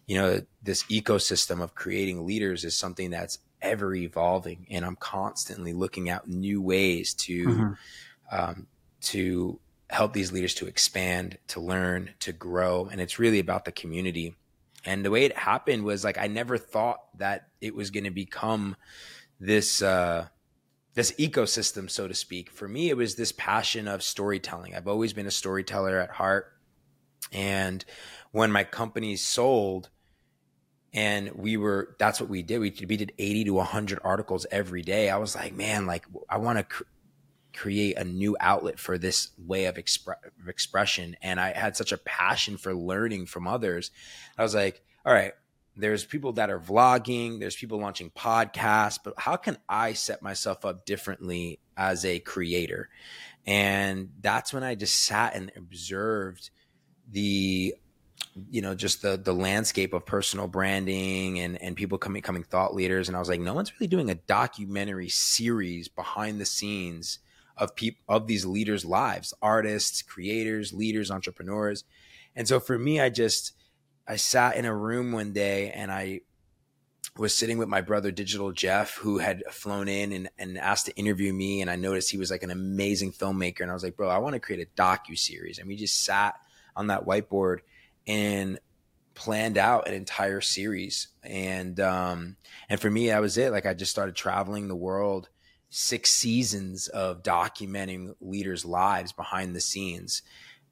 you 0.06 0.16
know 0.16 0.42
this 0.62 0.82
ecosystem 0.84 1.62
of 1.62 1.74
creating 1.74 2.26
leaders 2.26 2.64
is 2.64 2.76
something 2.76 3.10
that's 3.10 3.38
ever 3.62 3.94
evolving, 3.94 4.66
and 4.70 4.84
I'm 4.84 4.96
constantly 4.96 5.72
looking 5.72 6.10
at 6.10 6.28
new 6.28 6.60
ways 6.60 7.14
to 7.14 7.46
mm-hmm. 7.46 7.72
um, 8.30 8.66
to 9.02 9.58
help 9.90 10.12
these 10.12 10.32
leaders 10.32 10.54
to 10.54 10.66
expand, 10.66 11.38
to 11.48 11.60
learn, 11.60 12.10
to 12.20 12.32
grow, 12.32 12.88
and 12.90 13.00
it's 13.00 13.18
really 13.18 13.38
about 13.38 13.64
the 13.64 13.72
community. 13.72 14.34
And 14.84 15.04
the 15.04 15.10
way 15.10 15.24
it 15.24 15.36
happened 15.36 15.84
was 15.84 16.04
like 16.04 16.18
I 16.18 16.26
never 16.26 16.58
thought 16.58 17.00
that 17.18 17.48
it 17.60 17.74
was 17.74 17.90
going 17.90 18.04
to 18.04 18.10
become 18.10 18.76
this 19.40 19.82
uh, 19.82 20.28
this 20.94 21.12
ecosystem, 21.12 21.90
so 21.90 22.06
to 22.06 22.14
speak. 22.14 22.50
For 22.50 22.68
me, 22.68 22.90
it 22.90 22.96
was 22.96 23.14
this 23.14 23.32
passion 23.32 23.88
of 23.88 24.02
storytelling. 24.02 24.74
I've 24.74 24.88
always 24.88 25.12
been 25.12 25.26
a 25.26 25.30
storyteller 25.30 25.98
at 25.98 26.10
heart, 26.10 26.52
and 27.32 27.84
when 28.32 28.52
my 28.52 28.64
company 28.64 29.16
sold, 29.16 29.88
and 30.94 31.32
we 31.34 31.56
were 31.56 31.96
that's 31.98 32.20
what 32.20 32.30
we 32.30 32.42
did 32.42 32.58
we, 32.58 32.72
we 32.88 32.96
did 32.96 33.12
80 33.18 33.44
to 33.44 33.50
100 33.54 33.98
articles 34.04 34.46
every 34.50 34.82
day 34.82 35.10
i 35.10 35.16
was 35.16 35.34
like 35.34 35.52
man 35.52 35.86
like 35.86 36.06
i 36.30 36.38
want 36.38 36.58
to 36.58 36.84
create 37.54 37.96
a 37.96 38.04
new 38.04 38.36
outlet 38.40 38.78
for 38.78 38.98
this 38.98 39.30
way 39.38 39.66
of, 39.66 39.76
expre- 39.76 40.16
of 40.40 40.48
expression. 40.48 41.16
And 41.22 41.40
i 41.40 41.52
had 41.52 41.76
such 41.76 41.92
a 41.92 41.98
passion 41.98 42.56
for 42.56 42.74
learning 42.74 43.26
from 43.26 43.46
others. 43.46 43.90
I 44.36 44.42
was 44.42 44.54
like 44.54 44.82
all 45.06 45.12
right 45.12 45.32
there's 45.76 46.04
people 46.04 46.32
that 46.34 46.50
are 46.50 46.60
vlogging 46.60 47.40
there's 47.40 47.56
people 47.56 47.78
launching 47.78 48.10
podcasts 48.10 48.98
but 49.02 49.14
how 49.18 49.36
can 49.36 49.56
i 49.68 49.92
set 49.92 50.22
myself 50.22 50.64
up 50.64 50.84
differently 50.86 51.58
as 51.76 52.04
a 52.04 52.20
creator? 52.20 52.88
And 53.46 54.10
that's 54.20 54.52
when 54.52 54.62
i 54.62 54.74
just 54.74 55.04
sat 55.04 55.34
and 55.34 55.52
observed 55.56 56.50
the 57.10 57.74
you 58.50 58.60
know 58.60 58.74
just 58.74 59.02
the 59.02 59.16
the 59.16 59.34
landscape 59.34 59.92
of 59.92 60.04
personal 60.04 60.48
branding 60.48 61.38
and 61.38 61.60
and 61.62 61.76
people 61.76 61.98
coming 61.98 62.20
becoming 62.20 62.42
thought 62.42 62.74
leaders. 62.74 63.08
And 63.08 63.16
I 63.16 63.20
was 63.20 63.28
like 63.28 63.40
no 63.40 63.54
one's 63.54 63.72
really 63.74 63.88
doing 63.88 64.10
a 64.10 64.14
documentary 64.14 65.08
series 65.08 65.88
behind 65.88 66.40
the 66.40 66.46
scenes 66.46 67.18
of 67.56 67.74
people 67.74 68.02
of 68.08 68.26
these 68.26 68.44
leaders 68.44 68.84
lives 68.84 69.34
artists 69.40 70.02
creators 70.02 70.72
leaders 70.72 71.10
entrepreneurs 71.10 71.84
and 72.34 72.48
so 72.48 72.58
for 72.60 72.78
me 72.78 73.00
I 73.00 73.10
just 73.10 73.52
I 74.06 74.16
sat 74.16 74.56
in 74.56 74.64
a 74.64 74.74
room 74.74 75.12
one 75.12 75.32
day 75.32 75.70
and 75.70 75.90
I 75.90 76.20
was 77.16 77.34
sitting 77.34 77.58
with 77.58 77.68
my 77.68 77.80
brother 77.80 78.10
digital 78.10 78.50
jeff 78.50 78.96
who 78.96 79.18
had 79.18 79.44
flown 79.50 79.86
in 79.86 80.12
and, 80.12 80.28
and 80.36 80.58
asked 80.58 80.86
to 80.86 80.96
interview 80.96 81.32
me 81.32 81.60
and 81.60 81.70
i 81.70 81.76
noticed 81.76 82.10
he 82.10 82.18
was 82.18 82.28
like 82.28 82.42
an 82.42 82.50
amazing 82.50 83.12
filmmaker 83.12 83.60
and 83.60 83.70
i 83.70 83.74
was 83.74 83.84
like 83.84 83.96
bro 83.96 84.08
i 84.08 84.18
want 84.18 84.32
to 84.32 84.40
create 84.40 84.66
a 84.66 84.82
docu 84.82 85.16
series 85.16 85.60
and 85.60 85.68
we 85.68 85.76
just 85.76 86.04
sat 86.04 86.34
on 86.74 86.88
that 86.88 87.04
whiteboard 87.04 87.58
and 88.08 88.58
planned 89.14 89.56
out 89.56 89.88
an 89.88 89.94
entire 89.94 90.40
series. 90.40 91.08
And 91.22 91.78
um, 91.80 92.36
and 92.68 92.80
for 92.80 92.90
me, 92.90 93.08
that 93.08 93.20
was 93.20 93.38
it. 93.38 93.52
Like 93.52 93.66
I 93.66 93.74
just 93.74 93.90
started 93.90 94.14
traveling 94.14 94.68
the 94.68 94.76
world, 94.76 95.28
six 95.74 96.10
seasons 96.10 96.86
of 96.86 97.24
documenting 97.24 98.14
leaders' 98.20 98.64
lives 98.64 99.12
behind 99.12 99.56
the 99.56 99.60
scenes 99.60 100.22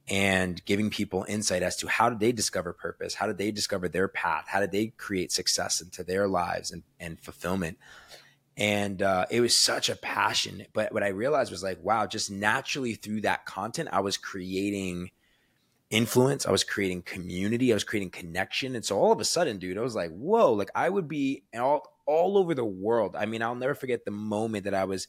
and 0.08 0.64
giving 0.64 0.90
people 0.90 1.26
insight 1.28 1.60
as 1.60 1.76
to 1.76 1.88
how 1.88 2.08
did 2.08 2.20
they 2.20 2.30
discover 2.30 2.72
purpose 2.72 3.14
how 3.14 3.26
did 3.26 3.36
they 3.36 3.50
discover 3.50 3.88
their 3.88 4.06
path 4.06 4.44
how 4.46 4.60
did 4.60 4.70
they 4.70 4.86
create 4.86 5.32
success 5.32 5.80
into 5.80 6.04
their 6.04 6.28
lives 6.28 6.70
and, 6.70 6.84
and 7.00 7.20
fulfillment. 7.20 7.78
And 8.56 9.00
uh, 9.02 9.26
it 9.30 9.40
was 9.40 9.56
such 9.56 9.88
a 9.88 9.96
passion 9.96 10.66
but 10.72 10.92
what 10.92 11.02
i 11.02 11.08
realized 11.08 11.50
was 11.50 11.64
like 11.64 11.82
wow 11.82 12.06
just 12.06 12.30
naturally 12.30 12.94
through 12.94 13.22
that 13.22 13.44
content 13.44 13.88
i 13.90 14.00
was 14.00 14.16
creating 14.16 15.10
influence. 15.92 16.46
I 16.46 16.50
was 16.50 16.64
creating 16.64 17.02
community. 17.02 17.70
I 17.70 17.74
was 17.74 17.84
creating 17.84 18.10
connection. 18.10 18.74
And 18.74 18.84
so 18.84 18.98
all 18.98 19.12
of 19.12 19.20
a 19.20 19.24
sudden, 19.24 19.58
dude, 19.58 19.76
I 19.76 19.82
was 19.82 19.94
like, 19.94 20.10
whoa, 20.10 20.54
like 20.54 20.70
I 20.74 20.88
would 20.88 21.06
be 21.06 21.44
all, 21.54 21.86
all 22.06 22.38
over 22.38 22.54
the 22.54 22.64
world. 22.64 23.14
I 23.14 23.26
mean, 23.26 23.42
I'll 23.42 23.54
never 23.54 23.74
forget 23.74 24.04
the 24.04 24.10
moment 24.10 24.64
that 24.64 24.74
I 24.74 24.84
was 24.84 25.06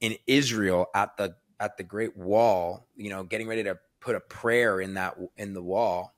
in 0.00 0.16
Israel 0.26 0.88
at 0.94 1.16
the, 1.16 1.36
at 1.60 1.76
the 1.78 1.84
Great 1.84 2.16
Wall, 2.16 2.88
you 2.96 3.08
know, 3.08 3.22
getting 3.22 3.46
ready 3.46 3.62
to 3.64 3.78
put 4.00 4.16
a 4.16 4.20
prayer 4.20 4.80
in 4.80 4.94
that, 4.94 5.16
in 5.36 5.54
the 5.54 5.62
wall. 5.62 6.12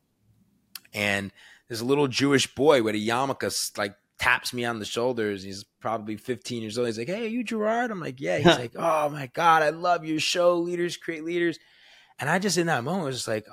And 0.94 1.30
this 1.68 1.82
little 1.82 2.08
Jewish 2.08 2.52
boy 2.54 2.82
with 2.82 2.94
a 2.94 2.98
yarmulke 2.98 3.76
like 3.76 3.94
taps 4.18 4.54
me 4.54 4.64
on 4.64 4.78
the 4.78 4.86
shoulders. 4.86 5.42
He's 5.42 5.64
probably 5.80 6.16
15 6.16 6.62
years 6.62 6.78
old. 6.78 6.88
He's 6.88 6.98
like, 6.98 7.08
Hey, 7.08 7.26
are 7.26 7.28
you 7.28 7.44
Gerard? 7.44 7.90
I'm 7.90 8.00
like, 8.00 8.20
Yeah. 8.20 8.38
He's 8.38 8.46
like, 8.58 8.72
Oh 8.74 9.10
my 9.10 9.26
God, 9.34 9.62
I 9.62 9.68
love 9.68 10.06
your 10.06 10.18
show. 10.18 10.56
Leaders 10.56 10.96
create 10.96 11.24
leaders. 11.24 11.58
And 12.18 12.30
I 12.30 12.38
just 12.38 12.56
in 12.56 12.66
that 12.68 12.82
moment 12.82 13.04
was 13.04 13.16
just 13.16 13.28
like, 13.28 13.46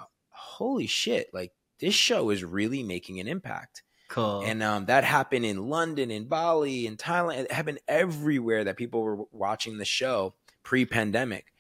holy 0.56 0.88
shit, 0.88 1.34
like 1.34 1.52
this 1.80 1.94
show 1.94 2.30
is 2.30 2.44
really 2.44 2.84
making 2.84 3.20
an 3.20 3.28
impact. 3.28 3.84
Cool. 4.08 4.44
And 4.46 4.62
um, 4.64 4.86
that 4.86 5.04
happened 5.04 5.46
in 5.46 5.70
London, 5.70 6.12
in 6.12 6.26
Bali, 6.26 6.88
in 6.88 6.96
Thailand. 6.96 7.40
It 7.40 7.52
happened 7.52 7.80
everywhere 7.88 8.64
that 8.64 8.78
people 8.78 9.02
were 9.02 9.26
watching 9.32 9.78
the 9.78 9.86
show 9.86 10.36
pre-pandemic. 10.64 11.52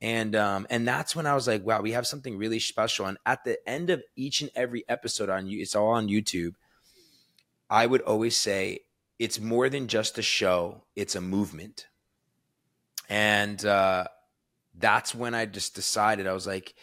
And 0.00 0.36
um, 0.36 0.66
and 0.70 0.86
that's 0.86 1.16
when 1.16 1.26
I 1.26 1.34
was 1.34 1.48
like, 1.48 1.66
wow, 1.66 1.80
we 1.80 1.92
have 1.92 2.06
something 2.06 2.38
really 2.38 2.60
special. 2.60 3.06
And 3.06 3.18
at 3.26 3.44
the 3.44 3.58
end 3.68 3.90
of 3.90 4.02
each 4.14 4.40
and 4.40 4.50
every 4.54 4.84
episode 4.88 5.28
on 5.28 5.48
you, 5.48 5.60
it's 5.60 5.74
all 5.74 5.88
on 5.88 6.08
YouTube. 6.08 6.54
I 7.68 7.84
would 7.84 8.02
always 8.02 8.36
say 8.36 8.80
it's 9.18 9.40
more 9.40 9.68
than 9.68 9.88
just 9.88 10.16
a 10.16 10.22
show; 10.22 10.84
it's 10.94 11.16
a 11.16 11.20
movement. 11.20 11.88
And 13.08 13.64
uh, 13.64 14.04
that's 14.78 15.16
when 15.16 15.34
I 15.34 15.46
just 15.46 15.74
decided 15.74 16.28
I 16.28 16.32
was 16.32 16.46
like, 16.46 16.74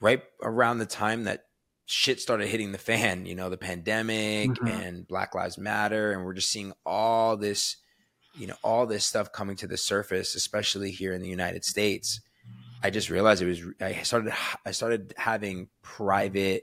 right 0.00 0.22
around 0.42 0.78
the 0.78 0.86
time 0.86 1.24
that 1.24 1.44
shit 1.86 2.20
started 2.20 2.48
hitting 2.48 2.72
the 2.72 2.78
fan, 2.78 3.26
you 3.26 3.34
know, 3.34 3.50
the 3.50 3.56
pandemic 3.56 4.50
mm-hmm. 4.50 4.66
and 4.66 5.08
Black 5.08 5.34
Lives 5.34 5.58
Matter. 5.58 6.12
And 6.12 6.24
we're 6.24 6.34
just 6.34 6.50
seeing 6.50 6.72
all 6.86 7.36
this, 7.36 7.76
you 8.38 8.46
know, 8.46 8.54
all 8.62 8.86
this 8.86 9.04
stuff 9.04 9.32
coming 9.32 9.56
to 9.56 9.66
the 9.66 9.76
surface, 9.76 10.34
especially 10.34 10.90
here 10.90 11.12
in 11.12 11.20
the 11.20 11.28
United 11.28 11.64
States. 11.64 12.20
I 12.82 12.90
just 12.90 13.10
realized 13.10 13.42
it 13.42 13.46
was, 13.46 13.62
I 13.80 14.02
started, 14.02 14.32
I 14.64 14.70
started 14.70 15.12
having 15.16 15.68
private 15.82 16.62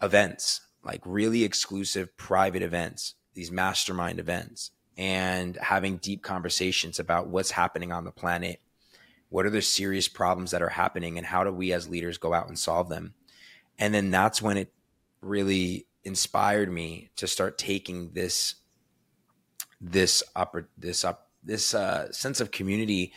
events, 0.00 0.60
like 0.82 1.02
really 1.04 1.44
exclusive 1.44 2.16
private 2.16 2.62
events, 2.62 3.14
these 3.34 3.50
mastermind 3.50 4.18
events, 4.18 4.70
and 4.96 5.56
having 5.56 5.98
deep 5.98 6.22
conversations 6.22 6.98
about 6.98 7.28
what's 7.28 7.50
happening 7.50 7.92
on 7.92 8.04
the 8.04 8.12
planet 8.12 8.60
what 9.30 9.46
are 9.46 9.50
the 9.50 9.62
serious 9.62 10.08
problems 10.08 10.50
that 10.50 10.60
are 10.60 10.68
happening 10.68 11.16
and 11.16 11.26
how 11.26 11.44
do 11.44 11.52
we 11.52 11.72
as 11.72 11.88
leaders 11.88 12.18
go 12.18 12.34
out 12.34 12.48
and 12.48 12.58
solve 12.58 12.88
them? 12.88 13.14
And 13.78 13.94
then 13.94 14.10
that's 14.10 14.42
when 14.42 14.58
it 14.58 14.72
really 15.22 15.86
inspired 16.04 16.70
me 16.70 17.10
to 17.16 17.26
start 17.26 17.56
taking 17.56 18.12
this 18.12 18.56
this 19.80 20.22
up 20.36 20.54
this 20.76 21.04
up 21.04 21.30
this 21.42 21.74
uh, 21.74 22.12
sense 22.12 22.40
of 22.40 22.50
community, 22.50 23.12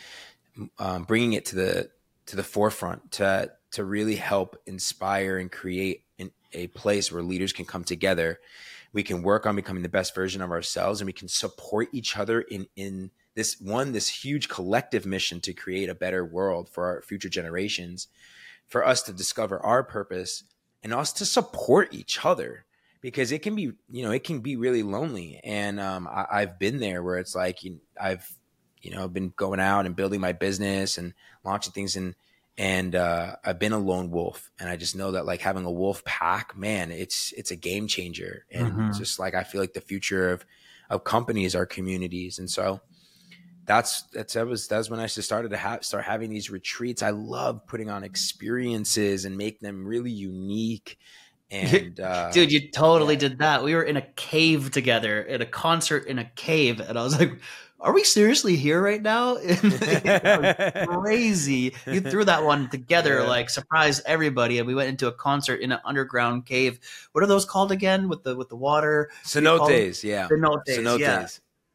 um, 0.79 1.03
bringing 1.03 1.33
it 1.33 1.45
to 1.45 1.55
the 1.55 1.89
to 2.27 2.35
the 2.35 2.43
forefront 2.43 3.11
to 3.13 3.51
to 3.71 3.83
really 3.83 4.15
help 4.15 4.55
inspire 4.65 5.37
and 5.37 5.51
create 5.51 6.03
an, 6.19 6.31
a 6.53 6.67
place 6.67 7.11
where 7.11 7.23
leaders 7.23 7.51
can 7.51 7.65
come 7.65 7.83
together. 7.83 8.39
We 8.93 9.03
can 9.03 9.23
work 9.23 9.47
on 9.47 9.55
becoming 9.55 9.81
the 9.81 9.89
best 9.89 10.13
version 10.13 10.41
of 10.41 10.51
ourselves, 10.51 11.01
and 11.01 11.07
we 11.07 11.13
can 11.13 11.27
support 11.27 11.89
each 11.91 12.15
other 12.15 12.41
in 12.41 12.67
in 12.75 13.11
this 13.35 13.59
one 13.59 13.91
this 13.91 14.09
huge 14.09 14.49
collective 14.49 15.05
mission 15.05 15.39
to 15.41 15.53
create 15.53 15.89
a 15.89 15.95
better 15.95 16.23
world 16.25 16.69
for 16.69 16.85
our 16.85 17.01
future 17.01 17.29
generations 17.29 18.07
for 18.67 18.85
us 18.85 19.01
to 19.03 19.13
discover 19.13 19.59
our 19.59 19.83
purpose 19.83 20.43
and 20.83 20.93
us 20.93 21.13
to 21.13 21.25
support 21.25 21.93
each 21.93 22.25
other. 22.25 22.65
Because 23.01 23.31
it 23.31 23.41
can 23.41 23.55
be 23.55 23.73
you 23.91 24.03
know 24.03 24.11
it 24.11 24.23
can 24.23 24.39
be 24.39 24.55
really 24.55 24.81
lonely. 24.81 25.39
And 25.43 25.79
um, 25.79 26.07
I, 26.07 26.39
have 26.39 26.57
been 26.57 26.79
there 26.79 27.03
where 27.03 27.17
it's 27.17 27.35
like 27.35 27.63
you, 27.63 27.81
i've 28.01 28.25
you 28.81 28.91
know 28.91 29.09
been 29.09 29.33
going 29.35 29.59
out 29.59 29.85
and 29.85 29.95
building 29.95 30.21
my 30.21 30.31
business 30.31 30.97
and 30.97 31.13
launching 31.43 31.73
things. 31.73 31.97
And 31.97 32.15
and 32.57 32.95
uh, 32.95 33.35
I've 33.43 33.59
been 33.59 33.73
a 33.73 33.79
lone 33.79 34.09
wolf, 34.11 34.51
and 34.59 34.69
I 34.69 34.77
just 34.77 34.95
know 34.95 35.11
that 35.11 35.25
like 35.25 35.41
having 35.41 35.65
a 35.65 35.71
wolf 35.71 36.05
pack, 36.05 36.55
man, 36.55 36.91
it's 36.91 37.33
it's 37.35 37.51
a 37.51 37.55
game 37.57 37.87
changer, 37.87 38.45
and 38.49 38.71
mm-hmm. 38.71 38.91
just 38.97 39.19
like 39.19 39.33
I 39.33 39.43
feel 39.43 39.59
like 39.59 39.73
the 39.73 39.81
future 39.81 40.31
of 40.31 40.45
of 40.89 41.03
companies 41.03 41.55
are 41.55 41.65
communities, 41.65 42.39
and 42.39 42.49
so 42.49 42.79
that's 43.65 44.03
that's 44.13 44.33
that 44.33 44.45
was 44.45 44.67
that's 44.67 44.89
when 44.89 44.99
I 44.99 45.05
started 45.07 45.49
to 45.49 45.57
have 45.57 45.83
start 45.83 46.03
having 46.03 46.29
these 46.29 46.49
retreats. 46.49 47.01
I 47.01 47.11
love 47.11 47.65
putting 47.65 47.89
on 47.89 48.03
experiences 48.03 49.25
and 49.25 49.37
make 49.37 49.59
them 49.59 49.85
really 49.85 50.11
unique. 50.11 50.97
And 51.51 51.99
uh, 51.99 52.31
dude, 52.31 52.51
you 52.51 52.71
totally 52.71 53.13
yeah. 53.13 53.19
did 53.19 53.37
that. 53.37 53.63
We 53.63 53.75
were 53.75 53.83
in 53.83 53.95
a 53.95 54.01
cave 54.01 54.71
together 54.71 55.23
at 55.27 55.39
a 55.39 55.45
concert 55.45 56.07
in 56.07 56.17
a 56.17 56.25
cave, 56.25 56.79
and 56.79 56.97
I 56.97 57.03
was 57.03 57.19
like, 57.19 57.39
"Are 57.79 57.93
we 57.93 58.03
seriously 58.03 58.55
here 58.55 58.81
right 58.81 58.99
now?" 58.99 59.35
crazy. 61.01 61.75
You 61.85 62.01
threw 62.01 62.25
that 62.25 62.43
one 62.43 62.71
together, 62.71 63.19
yeah. 63.19 63.27
like 63.27 63.51
surprised 63.51 64.01
everybody, 64.07 64.57
and 64.57 64.65
we 64.65 64.73
went 64.73 64.89
into 64.89 65.05
a 65.05 65.11
concert 65.11 65.61
in 65.61 65.71
an 65.71 65.79
underground 65.85 66.47
cave. 66.47 66.79
What 67.11 67.23
are 67.23 67.27
those 67.27 67.45
called 67.45 67.71
again? 67.71 68.09
With 68.09 68.23
the 68.23 68.35
with 68.35 68.49
the 68.49 68.55
water? 68.55 69.11
Cenotes, 69.23 70.03
yeah. 70.03 70.27
Cenotes, 70.29 70.63
Cenotes. 70.69 70.99
yeah 70.99 71.27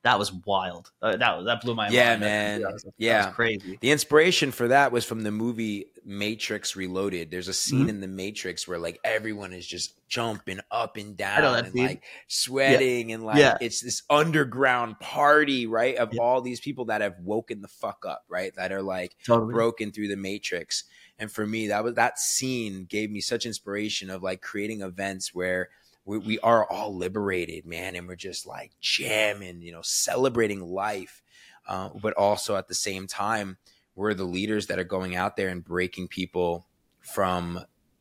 that 0.08 0.18
was 0.18 0.32
wild. 0.32 0.90
Uh, 1.02 1.16
that 1.16 1.44
that 1.44 1.60
blew 1.60 1.74
my 1.74 1.84
mind. 1.84 1.94
yeah, 1.94 2.10
mind. 2.10 2.20
Man. 2.20 2.62
That 2.62 2.72
was, 2.72 2.86
yeah, 2.96 3.24
man. 3.24 3.32
crazy. 3.34 3.78
The 3.80 3.90
inspiration 3.90 4.52
for 4.52 4.68
that 4.68 4.90
was 4.90 5.04
from 5.04 5.22
the 5.22 5.30
movie 5.30 5.86
Matrix 6.04 6.74
Reloaded. 6.74 7.30
There's 7.30 7.48
a 7.48 7.52
scene 7.52 7.80
mm-hmm. 7.80 7.88
in 7.90 8.00
the 8.00 8.08
Matrix 8.08 8.66
where 8.66 8.78
like 8.78 8.98
everyone 9.04 9.52
is 9.52 9.66
just 9.66 9.94
jumping 10.08 10.60
up 10.70 10.96
and 10.96 11.16
down 11.16 11.64
and 11.64 11.72
scene. 11.72 11.86
like 11.86 12.04
sweating 12.26 13.10
yeah. 13.10 13.14
and 13.14 13.24
like 13.24 13.36
yeah. 13.36 13.58
it's 13.60 13.82
this 13.82 14.02
underground 14.08 14.98
party, 14.98 15.66
right? 15.66 15.96
Of 15.96 16.14
yeah. 16.14 16.22
all 16.22 16.40
these 16.40 16.60
people 16.60 16.86
that 16.86 17.02
have 17.02 17.16
woken 17.22 17.60
the 17.60 17.68
fuck 17.68 18.06
up, 18.08 18.24
right? 18.28 18.54
That 18.56 18.72
are 18.72 18.82
like 18.82 19.14
totally. 19.26 19.52
broken 19.52 19.92
through 19.92 20.08
the 20.08 20.16
Matrix. 20.16 20.84
And 21.18 21.30
for 21.30 21.46
me, 21.46 21.68
that 21.68 21.84
was 21.84 21.94
that 21.94 22.18
scene 22.18 22.86
gave 22.88 23.10
me 23.10 23.20
such 23.20 23.44
inspiration 23.44 24.08
of 24.08 24.22
like 24.22 24.40
creating 24.40 24.80
events 24.80 25.34
where 25.34 25.68
we, 26.08 26.16
we 26.16 26.38
are 26.38 26.64
all 26.64 26.96
liberated, 26.96 27.66
man, 27.66 27.94
and 27.94 28.08
we're 28.08 28.16
just 28.16 28.46
like 28.46 28.72
jamming, 28.80 29.60
you 29.60 29.70
know, 29.70 29.82
celebrating 29.82 30.62
life. 30.62 31.22
Uh, 31.68 31.90
but 32.00 32.14
also 32.14 32.56
at 32.56 32.66
the 32.66 32.74
same 32.74 33.06
time, 33.06 33.58
we're 33.94 34.14
the 34.14 34.24
leaders 34.24 34.68
that 34.68 34.78
are 34.78 34.84
going 34.84 35.14
out 35.14 35.36
there 35.36 35.50
and 35.50 35.62
breaking 35.62 36.08
people 36.08 36.66
from 37.00 37.60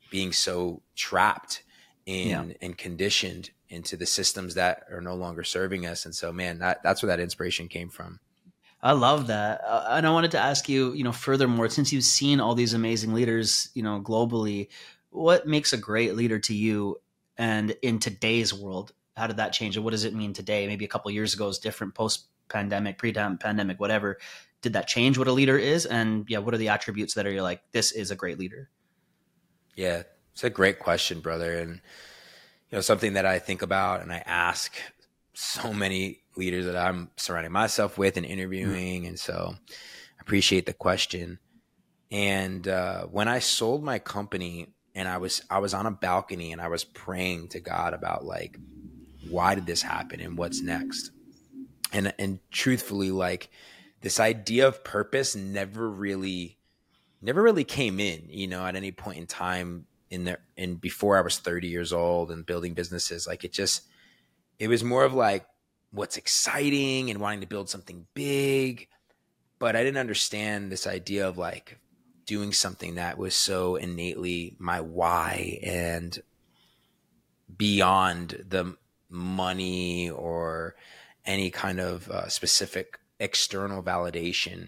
being 0.10 0.32
so 0.32 0.82
trapped 0.96 1.64
in 2.06 2.30
yeah. 2.30 2.56
and 2.62 2.78
conditioned 2.78 3.50
into 3.68 3.98
the 3.98 4.06
systems 4.06 4.56
that 4.56 4.84
are 4.90 5.02
no 5.02 5.16
longer 5.16 5.44
serving 5.44 5.86
us. 5.86 6.06
And 6.06 6.16
so, 6.16 6.32
man, 6.32 6.60
that, 6.60 6.82
that's 6.84 7.04
where 7.04 7.10
that 7.10 7.20
inspiration 7.20 7.68
came 7.68 7.90
from. 7.90 8.22
I 8.82 8.94
love 8.94 9.28
that. 9.28 9.62
Uh, 9.66 9.86
and 9.90 10.08
I 10.08 10.12
wanted 10.12 10.32
to 10.32 10.40
ask 10.40 10.70
you, 10.70 10.94
you 10.94 11.04
know, 11.04 11.12
furthermore, 11.12 11.68
since 11.68 11.92
you've 11.92 12.06
seen 12.06 12.40
all 12.40 12.56
these 12.56 12.74
amazing 12.74 13.14
leaders, 13.14 13.70
you 13.74 13.84
know, 13.84 14.00
globally, 14.00 14.70
what 15.10 15.46
makes 15.46 15.74
a 15.74 15.78
great 15.78 16.16
leader 16.16 16.40
to 16.40 16.54
you? 16.54 17.02
And 17.38 17.76
in 17.82 18.00
today's 18.00 18.54
world, 18.54 18.94
how 19.16 19.28
did 19.28 19.38
that 19.38 19.54
change? 19.54 19.76
And 19.76 19.84
what 19.84 19.92
does 19.92 20.06
it 20.06 20.14
mean 20.14 20.34
today? 20.34 20.68
Maybe 20.68 20.86
a 20.86 20.88
couple 20.88 21.12
years 21.12 21.34
ago 21.34 21.48
is 21.48 21.60
different, 21.60 21.96
post 21.96 22.26
pandemic, 22.50 22.98
pre 22.98 23.14
pandemic, 23.14 23.80
whatever. 23.80 24.18
Did 24.62 24.74
that 24.74 24.88
change 24.88 25.18
what 25.18 25.28
a 25.28 25.32
leader 25.32 25.58
is? 25.58 25.86
And 25.86 26.26
yeah, 26.28 26.40
what 26.40 26.54
are 26.54 26.58
the 26.58 26.70
attributes 26.70 27.14
that 27.14 27.28
are 27.28 27.42
like, 27.42 27.62
this 27.72 27.92
is 27.92 28.12
a 28.12 28.16
great 28.16 28.40
leader? 28.40 28.70
Yeah, 29.76 30.04
it's 30.34 30.44
a 30.44 30.50
great 30.50 30.80
question, 30.80 31.20
brother. 31.20 31.58
And 31.58 31.82
you 32.70 32.78
know, 32.78 32.82
something 32.82 33.14
that 33.14 33.26
I 33.26 33.40
think 33.40 33.62
about 33.62 34.02
and 34.02 34.12
I 34.12 34.24
ask 34.26 34.76
so 35.34 35.72
many 35.72 36.22
leaders 36.36 36.66
that 36.66 36.76
I'm 36.76 37.12
surrounding 37.18 37.52
myself 37.52 37.98
with 37.98 38.18
and 38.18 38.26
interviewing. 38.26 39.02
Mm-hmm. 39.02 39.10
And 39.10 39.20
so 39.20 39.54
I 39.56 40.22
appreciate 40.22 40.66
the 40.66 40.74
question. 40.74 41.40
And 42.12 42.68
uh, 42.68 43.04
when 43.06 43.28
I 43.28 43.40
sold 43.40 43.84
my 43.84 44.00
company, 44.00 44.74
and 44.98 45.08
I 45.08 45.18
was 45.18 45.44
I 45.50 45.60
was 45.60 45.76
on 45.76 45.86
a 45.86 45.92
balcony 45.92 46.52
and 46.52 46.60
I 46.60 46.68
was 46.70 46.84
praying 46.84 47.50
to 47.50 47.60
God 47.60 47.94
about 47.94 48.26
like 48.26 48.58
why 49.30 49.54
did 49.54 49.68
this 49.68 49.84
happen 49.84 50.20
and 50.20 50.38
what's 50.38 50.62
next. 50.62 51.12
And 51.94 52.14
and 52.18 52.40
truthfully 52.52 53.12
like 53.12 53.50
this 54.02 54.20
idea 54.20 54.68
of 54.68 54.84
purpose 54.84 55.36
never 55.36 55.88
really 55.88 56.58
never 57.22 57.44
really 57.44 57.64
came 57.64 58.00
in, 58.00 58.24
you 58.30 58.48
know, 58.48 58.66
at 58.66 58.76
any 58.76 58.92
point 58.92 59.20
in 59.20 59.28
time 59.28 59.86
in 60.10 60.24
there 60.24 60.40
in 60.58 60.76
before 60.76 61.16
I 61.16 61.22
was 61.22 61.38
30 61.38 61.68
years 61.68 61.94
old 61.94 62.32
and 62.32 62.46
building 62.46 62.74
businesses 62.74 63.28
like 63.28 63.44
it 63.44 63.54
just 63.54 63.84
it 64.58 64.68
was 64.68 64.84
more 64.84 65.04
of 65.04 65.14
like 65.14 65.46
what's 65.92 66.18
exciting 66.18 67.12
and 67.12 67.20
wanting 67.20 67.42
to 67.42 67.48
build 67.48 67.70
something 67.70 68.08
big 68.14 68.88
but 69.60 69.76
I 69.76 69.84
didn't 69.84 70.00
understand 70.00 70.72
this 70.72 70.88
idea 70.88 71.28
of 71.28 71.38
like 71.38 71.78
doing 72.28 72.54
something 72.54 72.96
that 72.96 73.18
was 73.18 73.34
so 73.34 73.76
innately 73.76 74.56
my 74.60 74.80
why 74.80 75.60
and 75.64 76.22
beyond 77.58 78.46
the 78.48 78.76
money 79.10 80.10
or 80.10 80.76
any 81.26 81.50
kind 81.50 81.80
of 81.80 82.08
uh, 82.12 82.28
specific 82.28 83.00
external 83.20 83.82
validation 83.82 84.68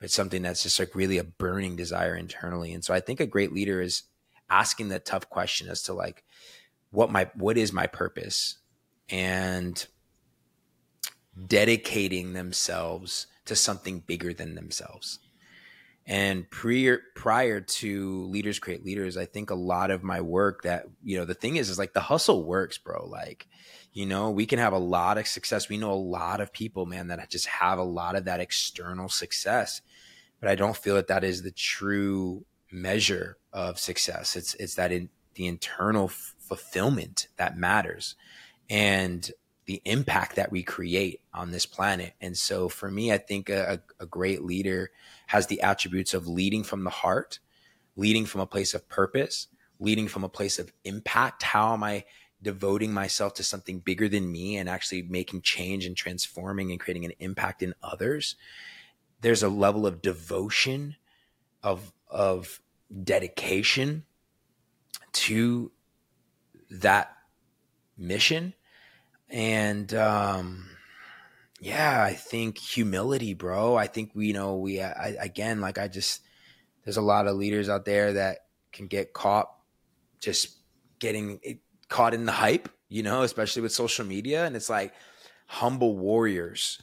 but 0.00 0.10
something 0.10 0.42
that's 0.42 0.64
just 0.64 0.80
like 0.80 0.96
really 0.96 1.18
a 1.18 1.22
burning 1.22 1.76
desire 1.76 2.16
internally. 2.16 2.72
And 2.72 2.84
so 2.84 2.94
i 2.94 3.00
think 3.00 3.20
a 3.20 3.26
great 3.26 3.52
leader 3.52 3.80
is 3.82 4.04
asking 4.50 4.88
the 4.88 4.98
tough 4.98 5.28
question 5.28 5.68
as 5.68 5.82
to 5.84 5.92
like 5.92 6.24
what 6.92 7.10
my 7.10 7.28
what 7.34 7.58
is 7.58 7.72
my 7.72 7.86
purpose? 7.86 8.58
And 9.08 9.84
dedicating 11.46 12.34
themselves 12.34 13.26
to 13.46 13.56
something 13.56 14.00
bigger 14.00 14.32
than 14.32 14.54
themselves 14.54 15.18
and 16.06 16.50
prior 16.50 17.00
prior 17.14 17.60
to 17.60 18.24
leaders 18.24 18.58
create 18.58 18.84
leaders, 18.84 19.16
I 19.16 19.26
think 19.26 19.50
a 19.50 19.54
lot 19.54 19.90
of 19.90 20.02
my 20.02 20.20
work 20.20 20.62
that 20.62 20.86
you 21.04 21.16
know 21.16 21.24
the 21.24 21.34
thing 21.34 21.56
is 21.56 21.70
is 21.70 21.78
like 21.78 21.92
the 21.92 22.00
hustle 22.00 22.44
works, 22.44 22.78
bro. 22.78 23.06
Like, 23.06 23.46
you 23.92 24.06
know, 24.06 24.30
we 24.30 24.46
can 24.46 24.58
have 24.58 24.72
a 24.72 24.78
lot 24.78 25.18
of 25.18 25.28
success. 25.28 25.68
We 25.68 25.78
know 25.78 25.92
a 25.92 25.94
lot 25.94 26.40
of 26.40 26.52
people, 26.52 26.86
man, 26.86 27.08
that 27.08 27.30
just 27.30 27.46
have 27.46 27.78
a 27.78 27.84
lot 27.84 28.16
of 28.16 28.24
that 28.24 28.40
external 28.40 29.08
success, 29.08 29.80
but 30.40 30.48
I 30.48 30.56
don't 30.56 30.76
feel 30.76 30.96
that 30.96 31.08
that 31.08 31.24
is 31.24 31.42
the 31.42 31.52
true 31.52 32.44
measure 32.72 33.36
of 33.52 33.78
success. 33.78 34.34
It's 34.34 34.54
it's 34.54 34.74
that 34.74 34.90
in 34.90 35.08
the 35.34 35.46
internal 35.46 36.08
fulfillment 36.08 37.28
that 37.36 37.56
matters, 37.56 38.16
and 38.68 39.30
the 39.66 39.80
impact 39.84 40.36
that 40.36 40.50
we 40.50 40.62
create 40.62 41.20
on 41.32 41.50
this 41.50 41.66
planet. 41.66 42.14
And 42.20 42.36
so 42.36 42.68
for 42.68 42.90
me, 42.90 43.12
I 43.12 43.18
think 43.18 43.48
a, 43.48 43.80
a 44.00 44.06
great 44.06 44.42
leader 44.42 44.90
has 45.28 45.46
the 45.46 45.60
attributes 45.62 46.14
of 46.14 46.26
leading 46.26 46.64
from 46.64 46.84
the 46.84 46.90
heart, 46.90 47.38
leading 47.96 48.26
from 48.26 48.40
a 48.40 48.46
place 48.46 48.74
of 48.74 48.88
purpose, 48.88 49.46
leading 49.78 50.08
from 50.08 50.24
a 50.24 50.28
place 50.28 50.58
of 50.58 50.72
impact. 50.84 51.42
How 51.42 51.72
am 51.74 51.84
I 51.84 52.04
devoting 52.42 52.92
myself 52.92 53.34
to 53.34 53.44
something 53.44 53.78
bigger 53.78 54.08
than 54.08 54.32
me 54.32 54.56
and 54.56 54.68
actually 54.68 55.02
making 55.02 55.42
change 55.42 55.86
and 55.86 55.96
transforming 55.96 56.72
and 56.72 56.80
creating 56.80 57.04
an 57.04 57.12
impact 57.20 57.62
in 57.62 57.74
others? 57.82 58.34
There's 59.20 59.44
a 59.44 59.48
level 59.48 59.86
of 59.86 60.02
devotion, 60.02 60.96
of 61.62 61.92
of 62.08 62.60
dedication 63.04 64.04
to 65.12 65.70
that 66.70 67.16
mission. 67.96 68.54
And 69.32 69.92
um 69.94 70.68
yeah, 71.60 72.02
I 72.02 72.12
think 72.12 72.58
humility, 72.58 73.34
bro. 73.34 73.76
I 73.76 73.86
think 73.86 74.12
we 74.14 74.26
you 74.26 74.34
know 74.34 74.56
we 74.56 74.80
I, 74.80 75.16
again 75.18 75.60
like 75.60 75.78
I 75.78 75.88
just 75.88 76.20
there's 76.84 76.98
a 76.98 77.02
lot 77.02 77.26
of 77.26 77.36
leaders 77.36 77.68
out 77.68 77.84
there 77.84 78.12
that 78.14 78.38
can 78.72 78.86
get 78.88 79.12
caught 79.12 79.48
just 80.20 80.56
getting 80.98 81.40
caught 81.88 82.14
in 82.14 82.26
the 82.26 82.32
hype, 82.32 82.68
you 82.88 83.02
know, 83.02 83.22
especially 83.22 83.62
with 83.62 83.72
social 83.72 84.04
media 84.04 84.44
and 84.44 84.54
it's 84.54 84.70
like 84.70 84.92
humble 85.46 85.96
warriors. 85.96 86.80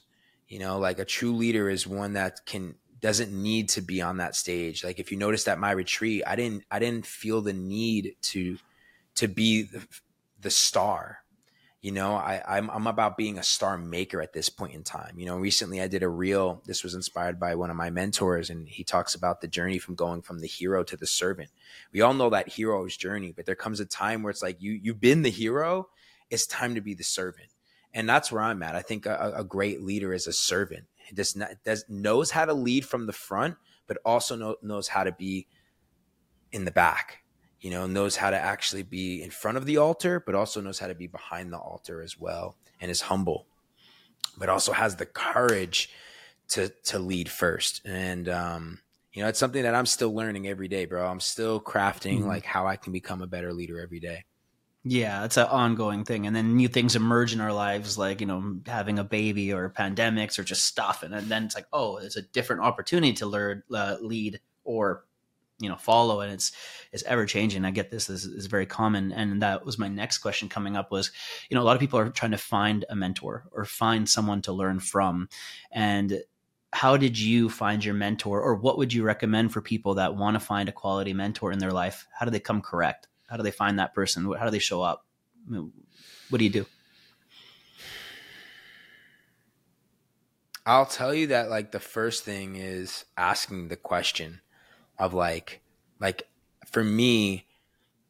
You 0.48 0.58
know, 0.58 0.80
like 0.80 0.98
a 0.98 1.06
true 1.06 1.36
leader 1.36 1.70
is 1.70 1.86
one 1.86 2.14
that 2.14 2.46
can 2.48 2.74
doesn't 3.00 3.32
need 3.32 3.70
to 3.70 3.82
be 3.82 4.02
on 4.02 4.18
that 4.18 4.36
stage. 4.36 4.84
Like 4.84 5.00
if 5.00 5.12
you 5.12 5.18
noticed 5.18 5.48
at 5.48 5.60
my 5.60 5.72
retreat, 5.72 6.24
I 6.26 6.36
didn't 6.36 6.64
I 6.72 6.80
didn't 6.80 7.06
feel 7.06 7.42
the 7.42 7.54
need 7.54 8.16
to 8.24 8.58
to 9.16 9.28
be 9.28 9.64
the, 9.64 9.86
the 10.42 10.50
star 10.50 11.20
you 11.82 11.92
know 11.92 12.15
I, 12.15 12.42
I'm, 12.48 12.70
I'm 12.70 12.88
about 12.88 13.18
being 13.18 13.38
a 13.38 13.44
star 13.44 13.78
maker 13.78 14.22
at 14.22 14.34
this 14.34 14.50
point 14.50 14.74
in 14.74 14.84
time. 14.84 15.18
You 15.18 15.26
know 15.26 15.38
recently 15.38 15.82
i 15.82 15.88
did 15.88 16.04
a 16.04 16.10
reel 16.10 16.62
this 16.65 16.84
was 16.84 16.94
inspired 16.94 17.39
by 17.39 17.56
one 17.56 17.70
of 17.70 17.76
my 17.76 17.89
mentors 17.89 18.50
and 18.50 18.68
he 18.68 18.84
talks 18.84 19.15
about 19.15 19.42
the 19.42 19.48
journey 19.48 19.80
from 19.80 19.96
going 19.96 20.22
from 20.22 20.39
the 20.39 20.48
hero 20.48 20.84
to 20.84 20.98
the 20.98 21.08
servant. 21.08 21.50
We 21.94 22.02
all 22.02 22.13
know 22.13 22.30
that 22.32 22.50
hero's 22.50 22.98
journey 22.98 23.34
but 23.36 23.46
there 23.46 23.56
comes 23.56 23.80
a 23.80 23.86
time 23.86 24.24
where 24.24 24.32
it's 24.32 24.44
like 24.44 24.62
you 24.62 24.74
you've 24.74 25.02
been 25.02 25.22
the 25.22 25.30
hero 25.30 25.88
it's 26.30 26.46
time 26.46 26.76
to 26.76 26.82
be 26.82 26.94
the 26.94 27.04
servant. 27.04 27.50
And 27.94 28.08
that's 28.08 28.32
where 28.32 28.44
i'm 28.44 28.62
at. 28.62 28.76
I 28.76 28.82
think 28.82 29.06
a, 29.06 29.34
a 29.38 29.44
great 29.44 29.82
leader 29.82 30.13
is 30.13 30.28
a 30.28 30.34
servant. 30.34 30.86
He 30.96 31.15
does 31.15 31.36
not 31.36 31.52
does 31.63 31.86
knows 31.88 32.32
how 32.32 32.46
to 32.46 32.54
lead 32.54 32.86
from 32.86 33.08
the 33.08 33.13
front 33.13 33.56
but 33.88 33.98
also 34.06 34.36
know, 34.36 34.56
knows 34.62 34.88
how 34.89 35.04
to 35.04 35.12
be 35.12 35.48
in 36.52 36.65
the 36.65 36.72
back 36.72 37.24
you 37.62 37.69
know, 37.72 37.88
knows 37.88 38.15
how 38.17 38.30
to 38.30 38.38
actually 38.38 38.84
be 38.84 39.22
in 39.22 39.32
front 39.32 39.58
of 39.58 39.65
the 39.65 39.78
altar, 39.78 40.19
but 40.26 40.36
also 40.36 40.62
knows 40.62 40.80
how 40.80 40.88
to 40.88 40.95
be 40.95 41.08
behind 41.08 41.52
the 41.54 41.58
altar 41.60 42.02
as 42.02 42.17
well, 42.19 42.58
and 42.82 42.89
is 42.91 43.02
humble, 43.02 43.48
but 44.38 44.50
also 44.50 44.72
has 44.74 44.95
the 44.95 45.06
courage 45.06 45.89
to 46.50 46.69
to 46.86 47.00
lead 47.00 47.30
first. 47.30 47.82
And 47.86 48.30
um, 48.30 48.82
You 49.13 49.24
know, 49.24 49.30
it's 49.30 49.39
something 49.39 49.63
that 49.63 49.76
I'm 49.76 49.88
still 49.88 50.13
learning 50.13 50.48
every 50.48 50.67
day, 50.67 50.86
bro. 50.86 51.08
I'm 51.08 51.19
still 51.19 51.60
crafting 51.62 52.22
Mhm. 52.22 52.26
like 52.26 52.45
how 52.45 52.67
I 52.67 52.78
can 52.78 52.93
become 52.93 53.22
a 53.24 53.28
better 53.28 53.54
leader 53.54 53.80
every 53.82 54.00
day. 54.00 54.26
Yeah, 54.84 55.26
it's 55.26 55.36
an 55.38 55.48
ongoing 55.48 56.06
thing, 56.06 56.26
and 56.26 56.34
then 56.36 56.56
new 56.56 56.69
things 56.69 56.95
emerge 56.95 57.34
in 57.34 57.41
our 57.41 57.52
lives, 57.52 57.98
like 57.98 58.22
you 58.22 58.28
know 58.28 58.62
having 58.65 58.98
a 58.98 59.04
baby 59.04 59.52
or 59.52 59.69
pandemics 59.69 60.39
or 60.39 60.43
just 60.43 60.63
stuff, 60.63 61.04
and 61.04 61.13
then 61.13 61.43
it's 61.45 61.56
like, 61.56 61.67
oh, 61.74 61.98
it's 61.98 62.15
a 62.15 62.22
different 62.22 62.62
opportunity 62.62 63.12
to 63.13 63.26
learn, 63.26 63.62
uh, 63.74 63.98
lead, 64.02 64.39
or 64.63 65.06
you 65.60 65.69
know 65.69 65.76
follow, 65.76 66.22
and 66.22 66.32
it's 66.32 66.52
it's 66.91 67.04
ever 67.04 67.26
changing. 67.26 67.65
I 67.65 67.72
get 67.72 67.91
this, 67.91 68.08
this 68.08 68.26
is 68.26 68.48
very 68.48 68.65
common, 68.65 69.12
and 69.12 69.41
that 69.41 69.65
was 69.65 69.78
my 69.78 69.88
next 69.88 70.19
question 70.19 70.50
coming 70.50 70.76
up 70.76 70.91
was, 70.91 71.12
you 71.50 71.56
know, 71.56 71.62
a 71.62 71.65
lot 71.65 71.76
of 71.76 71.80
people 71.80 72.00
are 72.00 72.10
trying 72.10 72.32
to 72.32 72.38
find 72.38 72.86
a 72.89 72.95
mentor 72.95 73.45
or 73.52 73.65
find 73.65 74.10
someone 74.10 74.41
to 74.43 74.54
learn 74.54 74.80
from, 74.80 75.30
and 75.72 76.22
how 76.72 76.98
did 76.98 77.17
you 77.17 77.50
find 77.50 77.84
your 77.84 77.95
mentor, 77.95 78.41
or 78.41 78.56
what 78.56 78.78
would 78.78 78.93
you 78.93 79.04
recommend 79.04 79.52
for 79.52 79.62
people 79.62 79.95
that 79.95 80.15
want 80.15 80.36
to 80.36 80.39
find 80.39 80.69
a 80.69 80.74
quality 80.74 81.13
mentor 81.13 81.52
in 81.52 81.60
their 81.60 81.72
life? 81.72 82.08
How 82.12 82.26
do 82.26 82.32
they 82.32 82.39
come 82.39 82.62
correct? 82.62 83.08
How 83.28 83.38
do 83.38 83.43
they 83.43 83.52
find 83.52 83.80
that 83.80 83.93
person? 83.93 84.32
How 84.38 84.45
do 84.45 84.52
they 84.52 84.60
show 84.60 84.82
up? 84.82 85.06
I 85.48 85.52
mean, 85.52 85.72
What 86.30 86.38
do 86.38 86.43
you 86.43 86.52
do? 86.52 86.65
I'll 90.65 90.86
tell 90.86 91.15
you 91.15 91.28
that 91.28 91.50
like 91.50 91.72
the 91.72 91.80
first 91.80 92.24
thing 92.24 92.56
is 92.56 93.06
asking 93.17 93.69
the 93.69 93.76
question 93.76 94.41
of 95.00 95.14
like 95.14 95.62
like 96.00 96.28
for 96.72 96.84
me 96.84 97.48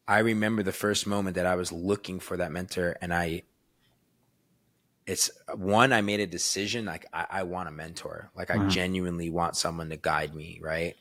I 0.08 0.20
remember 0.20 0.62
the 0.62 0.72
first 0.72 1.06
moment 1.06 1.36
that 1.36 1.46
I 1.46 1.56
was 1.56 1.72
looking 1.72 2.20
for 2.20 2.36
that 2.38 2.52
mentor 2.52 2.96
and 3.00 3.14
I 3.14 3.44
it's 5.06 5.30
one 5.54 5.92
I 5.92 6.02
made 6.02 6.20
a 6.20 6.26
decision 6.26 6.84
like 6.84 7.06
I, 7.12 7.26
I 7.30 7.42
want 7.44 7.68
a 7.68 7.72
mentor 7.72 8.30
like 8.36 8.50
I 8.50 8.58
Mhm. 8.58 8.68
genuinely 8.68 9.30
want 9.30 9.56
someone 9.56 9.88
to 9.90 9.96
guide 9.96 10.34
me 10.34 10.60
right 10.62 10.96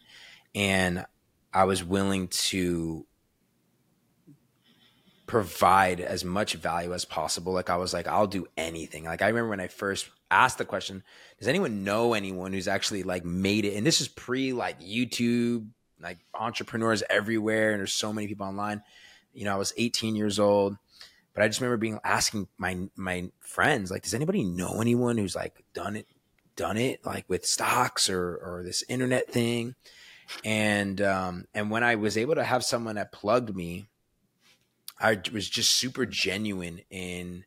and 0.55 1.05
I 1.53 1.65
was 1.65 1.83
willing 1.83 2.27
to 2.29 3.07
provide 5.27 5.99
as 6.01 6.25
much 6.25 6.53
value 6.55 6.93
as 6.93 7.05
possible. 7.05 7.53
Like 7.53 7.69
I 7.69 7.77
was 7.77 7.93
like, 7.93 8.07
I'll 8.07 8.27
do 8.27 8.47
anything. 8.57 9.03
Like 9.03 9.21
I 9.21 9.27
remember 9.27 9.49
when 9.49 9.59
I 9.59 9.67
first 9.67 10.09
asked 10.31 10.57
the 10.57 10.65
question, 10.65 11.03
does 11.37 11.47
anyone 11.47 11.83
know 11.83 12.13
anyone 12.13 12.51
who's 12.51 12.67
actually 12.67 13.03
like 13.03 13.23
made 13.25 13.65
it? 13.65 13.75
And 13.75 13.85
this 13.85 14.01
is 14.01 14.07
pre 14.07 14.53
like 14.53 14.81
YouTube, 14.81 15.67
like 16.01 16.19
entrepreneurs 16.33 17.03
everywhere, 17.09 17.71
and 17.71 17.79
there's 17.79 17.93
so 17.93 18.13
many 18.13 18.27
people 18.27 18.47
online. 18.47 18.81
You 19.33 19.45
know, 19.45 19.53
I 19.53 19.57
was 19.57 19.73
18 19.77 20.15
years 20.15 20.39
old, 20.39 20.77
but 21.33 21.43
I 21.43 21.47
just 21.47 21.61
remember 21.61 21.77
being 21.77 21.99
asking 22.03 22.47
my 22.57 22.89
my 22.95 23.31
friends, 23.39 23.91
like, 23.91 24.03
does 24.03 24.13
anybody 24.13 24.43
know 24.43 24.81
anyone 24.81 25.17
who's 25.17 25.35
like 25.35 25.63
done 25.73 25.95
it, 25.95 26.07
done 26.55 26.77
it 26.77 27.05
like 27.05 27.25
with 27.27 27.45
stocks 27.45 28.09
or 28.09 28.35
or 28.35 28.63
this 28.63 28.83
internet 28.89 29.29
thing? 29.29 29.75
And 30.43 31.01
um 31.01 31.45
and 31.53 31.71
when 31.71 31.83
I 31.83 31.95
was 31.95 32.17
able 32.17 32.35
to 32.35 32.43
have 32.43 32.63
someone 32.63 32.95
that 32.95 33.11
plugged 33.11 33.55
me 33.55 33.87
I 34.99 35.19
was 35.31 35.49
just 35.49 35.75
super 35.75 36.05
genuine 36.05 36.81
in 36.89 37.45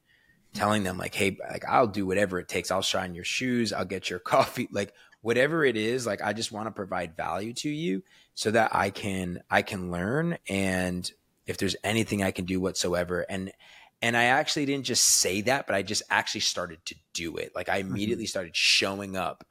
telling 0.55 0.85
them 0.85 0.99
like, 0.99 1.15
hey, 1.15 1.37
like 1.51 1.65
I'll 1.67 1.87
do 1.87 2.07
whatever 2.07 2.39
it 2.39 2.49
takes. 2.49 2.71
I'll 2.71 2.83
shine 2.83 3.15
your 3.15 3.25
shoes. 3.25 3.73
I'll 3.73 3.85
get 3.85 4.09
your 4.09 4.19
coffee. 4.19 4.69
Like 4.71 4.95
whatever 5.21 5.65
it 5.65 5.77
is, 5.77 6.07
like 6.07 6.23
I 6.23 6.33
just 6.33 6.53
want 6.53 6.67
to 6.67 6.73
provide 6.73 7.17
value 7.17 7.53
to 7.55 7.69
you 7.69 8.03
so 8.35 8.51
that 8.51 8.75
I 8.75 8.91
can 8.91 9.43
I 9.51 9.63
can 9.63 9.91
learn 9.91 10.39
and 10.49 11.11
if 11.47 11.59
there's 11.59 11.77
anything 11.83 12.23
I 12.23 12.31
can 12.31 12.45
do 12.45 12.61
whatsoever. 12.61 13.27
And 13.29 13.53
and 14.01 14.17
I 14.17 14.25
actually 14.25 14.67
didn't 14.67 14.87
just 14.87 15.05
say 15.05 15.43
that, 15.43 15.67
but 15.67 15.77
I 15.77 15.83
just 15.83 16.03
actually 16.11 16.41
started 16.41 16.85
to 16.87 16.95
do 17.13 17.37
it. 17.37 17.53
Like 17.55 17.69
I 17.69 17.79
immediately 17.79 18.27
started 18.27 18.57
showing 18.57 19.17
up 19.17 19.45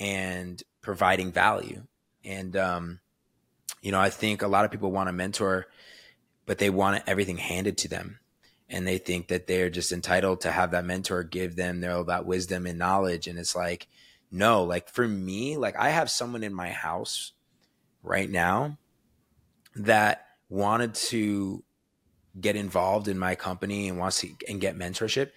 and 0.00 0.60
providing 0.80 1.30
value. 1.30 1.82
And 2.24 2.56
um, 2.56 3.00
you 3.80 3.92
know, 3.92 4.00
I 4.00 4.10
think 4.10 4.42
a 4.42 4.48
lot 4.48 4.64
of 4.64 4.70
people 4.70 4.90
want 4.90 5.08
a 5.08 5.12
mentor 5.12 5.68
but 6.46 6.58
they 6.58 6.70
want 6.70 7.02
everything 7.06 7.36
handed 7.36 7.78
to 7.78 7.88
them 7.88 8.18
and 8.68 8.86
they 8.86 8.98
think 8.98 9.28
that 9.28 9.46
they're 9.46 9.70
just 9.70 9.92
entitled 9.92 10.40
to 10.40 10.50
have 10.50 10.72
that 10.72 10.84
mentor 10.84 11.22
give 11.22 11.56
them 11.56 11.80
their 11.80 12.02
that 12.04 12.26
wisdom 12.26 12.66
and 12.66 12.78
knowledge 12.78 13.26
and 13.26 13.38
it's 13.38 13.54
like 13.56 13.88
no 14.30 14.64
like 14.64 14.88
for 14.88 15.06
me 15.06 15.56
like 15.56 15.76
i 15.76 15.90
have 15.90 16.10
someone 16.10 16.42
in 16.42 16.54
my 16.54 16.70
house 16.70 17.32
right 18.02 18.30
now 18.30 18.78
that 19.76 20.26
wanted 20.48 20.94
to 20.94 21.64
get 22.40 22.56
involved 22.56 23.08
in 23.08 23.18
my 23.18 23.34
company 23.34 23.88
and 23.88 23.98
wants 23.98 24.20
to 24.20 24.30
and 24.48 24.60
get 24.60 24.76
mentorship. 24.76 25.30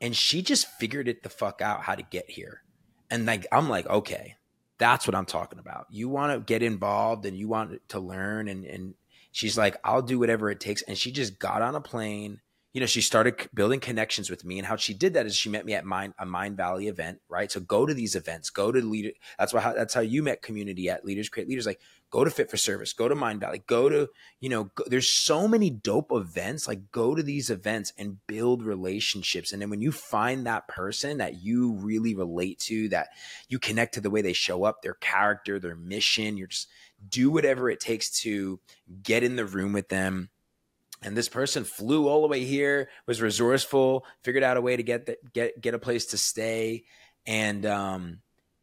And 0.00 0.16
she 0.16 0.42
just 0.42 0.66
figured 0.78 1.08
it 1.08 1.22
the 1.22 1.28
fuck 1.28 1.62
out 1.62 1.82
how 1.82 1.94
to 1.94 2.02
get 2.02 2.30
here. 2.30 2.62
And 3.10 3.26
like 3.26 3.46
i'm 3.52 3.68
like 3.68 3.86
okay 3.86 4.36
that's 4.78 5.06
what 5.06 5.14
i'm 5.14 5.26
talking 5.26 5.58
about. 5.58 5.86
You 5.90 6.08
want 6.08 6.32
to 6.32 6.40
get 6.40 6.62
involved 6.62 7.26
and 7.26 7.36
you 7.36 7.48
want 7.48 7.88
to 7.90 8.00
learn. 8.00 8.48
And 8.48 8.64
and 8.64 8.94
she's 9.30 9.58
like 9.58 9.76
i'll 9.84 10.02
do 10.02 10.18
whatever 10.18 10.50
it 10.50 10.60
takes. 10.60 10.82
And 10.82 10.96
she 10.96 11.12
just 11.12 11.38
got 11.38 11.62
on 11.62 11.74
a 11.74 11.80
plane 11.80 12.40
you 12.72 12.80
know 12.80 12.86
she 12.86 13.00
started 13.00 13.48
building 13.52 13.80
connections 13.80 14.30
with 14.30 14.44
me 14.44 14.58
and 14.58 14.66
how 14.66 14.76
she 14.76 14.94
did 14.94 15.14
that 15.14 15.26
is 15.26 15.36
she 15.36 15.48
met 15.48 15.66
me 15.66 15.74
at 15.74 15.84
mind 15.84 16.14
a 16.18 16.26
Mindvalley 16.26 16.88
event 16.88 17.20
right? 17.28 17.50
So 17.50 17.60
go 17.60 17.86
to 17.86 17.94
these 17.94 18.16
events 18.16 18.50
go 18.50 18.72
to 18.72 18.80
leader 18.80 19.10
that's 19.38 19.52
why 19.52 19.60
how, 19.60 19.72
that's 19.72 19.94
how 19.94 20.00
you 20.00 20.22
met 20.22 20.42
community 20.42 20.88
at 20.88 21.04
leaders 21.04 21.28
create 21.28 21.48
leaders 21.48 21.66
like 21.66 21.80
go 22.10 22.24
to 22.24 22.30
fit 22.30 22.50
for 22.50 22.56
service 22.56 22.92
go 22.92 23.08
to 23.08 23.14
Mindvalley 23.14 23.64
go 23.66 23.88
to 23.88 24.08
you 24.40 24.48
know 24.48 24.64
go, 24.74 24.84
there's 24.86 25.08
so 25.08 25.46
many 25.46 25.70
dope 25.70 26.12
events 26.12 26.66
like 26.66 26.90
go 26.90 27.14
to 27.14 27.22
these 27.22 27.50
events 27.50 27.92
and 27.98 28.18
build 28.26 28.62
relationships 28.62 29.52
and 29.52 29.60
then 29.60 29.70
when 29.70 29.82
you 29.82 29.92
find 29.92 30.46
that 30.46 30.68
person 30.68 31.18
that 31.18 31.42
you 31.42 31.72
really 31.74 32.14
relate 32.14 32.58
to 32.58 32.88
that 32.88 33.08
you 33.48 33.58
connect 33.58 33.94
to 33.94 34.00
the 34.00 34.10
way 34.10 34.22
they 34.22 34.32
show 34.32 34.64
up 34.64 34.82
their 34.82 34.94
character 34.94 35.58
their 35.58 35.76
mission 35.76 36.36
you're 36.36 36.46
just 36.46 36.68
do 37.08 37.30
whatever 37.30 37.68
it 37.68 37.80
takes 37.80 38.10
to 38.20 38.60
get 39.02 39.22
in 39.22 39.36
the 39.36 39.44
room 39.44 39.72
with 39.72 39.88
them 39.88 40.30
and 41.02 41.16
this 41.16 41.28
person 41.28 41.64
flew 41.64 42.08
all 42.08 42.22
the 42.22 42.28
way 42.28 42.44
here 42.44 42.88
was 43.06 43.20
resourceful 43.20 44.04
figured 44.22 44.42
out 44.42 44.56
a 44.56 44.60
way 44.60 44.76
to 44.76 44.82
get 44.82 45.06
the, 45.06 45.16
get 45.32 45.60
get 45.60 45.74
a 45.74 45.78
place 45.78 46.06
to 46.06 46.18
stay. 46.18 46.84
And 47.26 47.66
um 47.66 48.20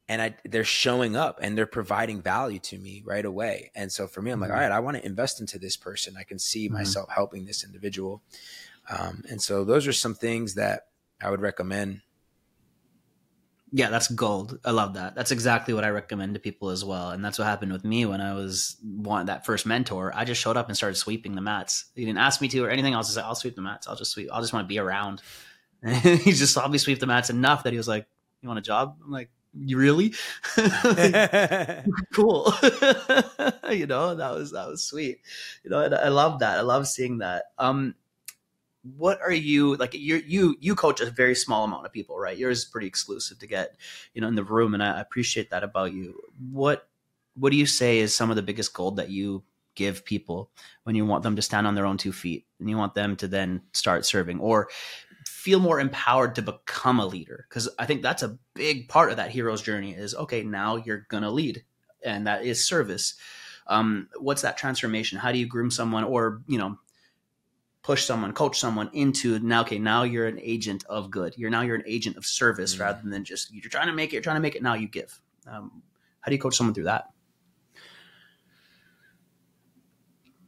and 0.08 0.22
I 0.22 0.36
they're 0.46 0.64
showing 0.64 1.16
up 1.16 1.40
and 1.42 1.58
they're 1.58 1.66
providing 1.66 2.22
value 2.22 2.60
to 2.60 2.78
me 2.78 3.04
right 3.06 3.26
away. 3.26 3.72
And 3.76 3.92
so 3.92 4.08
for 4.08 4.22
me 4.22 4.32
I'm 4.32 4.40
like 4.40 4.50
Mhm. 4.50 4.56
all 4.56 4.60
right 4.60 4.72
I 4.72 4.80
want 4.80 4.98
to 4.98 5.06
invest 5.06 5.40
into 5.40 5.60
this 5.60 5.78
person. 5.78 6.16
I 6.18 6.24
can 6.24 6.40
see 6.40 6.68
Mhm. 6.70 6.74
myself 6.74 7.10
helping 7.10 7.46
this 7.46 7.64
individual. 7.64 8.22
Um 8.90 9.24
and 9.30 9.42
so 9.42 9.64
those 9.64 9.88
are 9.88 9.94
some 9.94 10.16
things 10.16 10.56
that 10.56 10.88
I 11.22 11.30
would 11.30 11.42
recommend 11.42 12.02
Yeah, 13.72 13.90
that's 13.90 14.08
gold. 14.08 14.60
I 14.66 14.72
love 14.72 14.96
that. 14.96 15.14
That's 15.14 15.32
exactly 15.32 15.76
what 15.76 15.84
I 15.84 15.90
recommend 15.90 16.34
to 16.34 16.40
people 16.40 16.70
as 16.70 16.84
well. 16.84 17.12
And 17.12 17.24
that's 17.24 17.38
what 17.38 17.46
happened 17.46 17.72
with 17.72 17.86
me 17.86 18.06
when 18.06 18.20
I 18.20 18.34
was 18.34 18.78
want 18.84 19.28
that 19.28 19.46
first 19.46 19.66
mentor. 19.68 20.12
I 20.16 20.26
just 20.26 20.42
showed 20.42 20.58
up 20.58 20.68
and 20.70 20.76
started 20.78 20.96
sweeping 20.96 21.36
the 21.36 21.42
mats. 21.42 21.86
He 21.94 22.04
didn't 22.04 22.18
ask 22.18 22.42
me 22.42 22.48
to 22.48 22.66
or 22.66 22.70
anything 22.70 22.94
else. 22.94 23.12
I 23.12 23.14
said, 23.16 23.26
I'll 23.26 23.36
sweep 23.36 23.56
the 23.56 23.62
mats. 23.62 23.88
I'll 23.88 23.96
just 23.96 24.12
sweep. 24.12 24.30
I'll 24.34 24.42
just 24.42 24.54
want 24.54 24.64
to 24.66 24.68
be 24.68 24.80
around. 24.80 25.22
And 25.82 25.96
he 26.20 26.34
just 26.34 26.54
saw 26.54 26.68
me 26.68 26.78
sweep 26.78 27.00
the 27.00 27.08
mats 27.08 27.30
enough 27.30 27.64
that 27.64 27.72
he 27.72 27.78
was 27.78 27.88
like, 27.88 28.06
"You 28.42 28.50
want 28.50 28.60
a 28.60 28.62
job?" 28.62 28.98
I'm 29.02 29.12
like, 29.12 29.30
"You 29.54 29.78
really?" 29.78 30.14
cool. 32.14 32.54
you 33.72 33.88
know, 33.88 34.16
that 34.16 34.32
was 34.36 34.52
that 34.52 34.68
was 34.68 34.84
sweet. 34.84 35.20
You 35.64 35.70
know, 35.70 35.80
and 35.82 35.96
I 35.96 36.10
love 36.10 36.40
that. 36.40 36.58
I 36.58 36.62
love 36.62 36.86
seeing 36.88 37.20
that. 37.20 37.46
Um, 37.58 37.96
what 38.84 39.20
are 39.22 39.32
you 39.32 39.76
like? 39.76 39.94
You 39.94 40.22
you 40.26 40.56
you 40.60 40.76
coach 40.76 41.02
a 41.02 41.10
very 41.10 41.36
small 41.36 41.66
amount 41.66 41.86
of 41.86 41.92
people, 41.92 42.18
right? 42.18 42.38
Yours 42.38 42.60
is 42.60 42.66
pretty 42.66 42.88
exclusive 42.88 43.40
to 43.40 43.48
get 43.48 43.76
you 44.14 44.22
know 44.22 44.28
in 44.28 44.36
the 44.36 44.44
room, 44.44 44.74
and 44.74 44.82
I 44.82 45.00
appreciate 45.00 45.50
that 45.52 45.64
about 45.64 45.94
you. 45.94 46.20
What 46.52 46.88
what 47.36 47.52
do 47.52 47.58
you 47.58 47.66
say 47.66 48.00
is 48.00 48.16
some 48.16 48.30
of 48.30 48.36
the 48.36 48.42
biggest 48.42 48.74
gold 48.74 48.98
that 48.98 49.10
you 49.10 49.44
give 49.76 50.04
people 50.04 50.52
when 50.84 50.96
you 50.96 51.06
want 51.06 51.24
them 51.24 51.38
to 51.38 51.42
stand 51.42 51.66
on 51.66 51.76
their 51.76 51.86
own 51.86 51.98
two 51.98 52.12
feet 52.12 52.46
and 52.60 52.70
you 52.70 52.78
want 52.78 52.96
them 52.96 53.16
to 53.16 53.28
then 53.28 53.62
start 53.74 54.06
serving 54.06 54.40
or 54.40 54.68
feel 55.26 55.60
more 55.60 55.80
empowered 55.80 56.36
to 56.36 56.42
become 56.42 57.00
a 57.00 57.06
leader 57.06 57.46
because 57.48 57.70
i 57.80 57.86
think 57.86 58.02
that's 58.02 58.24
a 58.24 58.38
big 58.56 58.90
part 58.90 59.10
of 59.10 59.16
that 59.16 59.32
hero's 59.32 59.62
journey 59.62 59.94
is 59.94 60.14
okay 60.16 60.44
now 60.44 60.76
you're 60.76 61.06
gonna 61.10 61.32
lead 61.32 61.64
and 62.04 62.28
that 62.28 62.44
is 62.44 62.66
service 62.66 63.16
um, 63.68 64.10
what's 64.18 64.42
that 64.42 64.58
transformation 64.58 65.18
how 65.18 65.32
do 65.32 65.38
you 65.38 65.46
groom 65.46 65.72
someone 65.72 66.04
or 66.04 66.42
you 66.48 66.58
know 66.58 66.78
push 67.82 68.04
someone 68.04 68.34
coach 68.34 68.60
someone 68.60 68.90
into 68.94 69.40
now 69.40 69.62
okay 69.62 69.80
now 69.80 70.04
you're 70.04 70.28
an 70.28 70.40
agent 70.42 70.84
of 70.90 71.10
good 71.10 71.34
you're 71.38 71.50
now 71.50 71.62
you're 71.62 71.76
an 71.76 71.84
agent 71.88 72.18
of 72.18 72.26
service 72.26 72.76
Mm. 72.76 72.80
rather 72.82 73.10
than 73.10 73.24
just 73.24 73.54
you're 73.54 73.70
trying 73.70 73.88
to 73.88 73.94
make 73.94 74.10
it 74.12 74.14
you're 74.14 74.22
trying 74.22 74.36
to 74.36 74.42
make 74.42 74.56
it 74.56 74.62
now 74.64 74.74
you 74.74 74.88
give 74.88 75.20
um, 75.48 75.82
how 76.22 76.30
do 76.30 76.36
you 76.36 76.42
coach 76.42 76.56
someone 76.58 76.74
through 76.74 76.84
that 76.86 77.10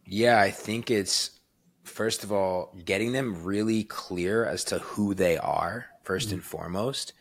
Yeah, 0.06 0.42
I 0.42 0.52
think 0.52 0.92
it's 0.92 1.40
first 1.86 2.24
of 2.26 2.32
all 2.34 2.76
getting 2.84 3.14
them 3.14 3.44
really 3.44 3.86
clear 3.86 4.46
as 4.46 4.64
to 4.66 4.80
who 4.80 5.14
they 5.14 5.38
are 5.38 5.86
1st 6.04 6.30
Mhm. 6.30 6.34
and 6.34 6.44
foremost. 6.44 7.14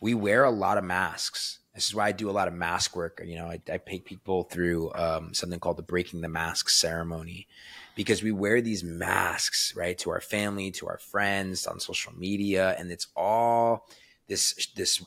We 0.00 0.14
wear 0.14 0.42
a 0.44 0.50
lot 0.50 0.76
of 0.76 0.82
masks. 0.84 1.60
This 1.74 1.86
is 1.86 1.94
why 1.94 2.08
I 2.08 2.12
do 2.12 2.28
a 2.28 2.32
lot 2.32 2.48
of 2.48 2.54
mask 2.54 2.94
work. 2.94 3.22
You 3.24 3.36
know, 3.36 3.46
I, 3.46 3.60
I 3.72 3.78
take 3.78 4.04
people 4.04 4.42
through 4.44 4.92
um, 4.94 5.32
something 5.32 5.58
called 5.58 5.78
the 5.78 5.82
breaking 5.82 6.20
the 6.20 6.28
mask 6.28 6.68
ceremony 6.68 7.48
because 7.96 8.22
we 8.22 8.30
wear 8.30 8.60
these 8.60 8.84
masks, 8.84 9.74
right, 9.74 9.96
to 9.98 10.10
our 10.10 10.20
family, 10.20 10.70
to 10.72 10.86
our 10.86 10.98
friends, 10.98 11.66
on 11.66 11.80
social 11.80 12.12
media, 12.14 12.76
and 12.78 12.90
it's 12.90 13.06
all 13.16 13.88
this 14.28 14.68
this 14.76 15.02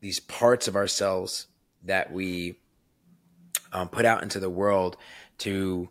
these 0.00 0.20
parts 0.20 0.68
of 0.68 0.76
ourselves 0.76 1.46
that 1.84 2.12
we 2.12 2.58
um, 3.72 3.88
put 3.88 4.04
out 4.04 4.22
into 4.22 4.40
the 4.40 4.50
world 4.50 4.96
to 5.38 5.90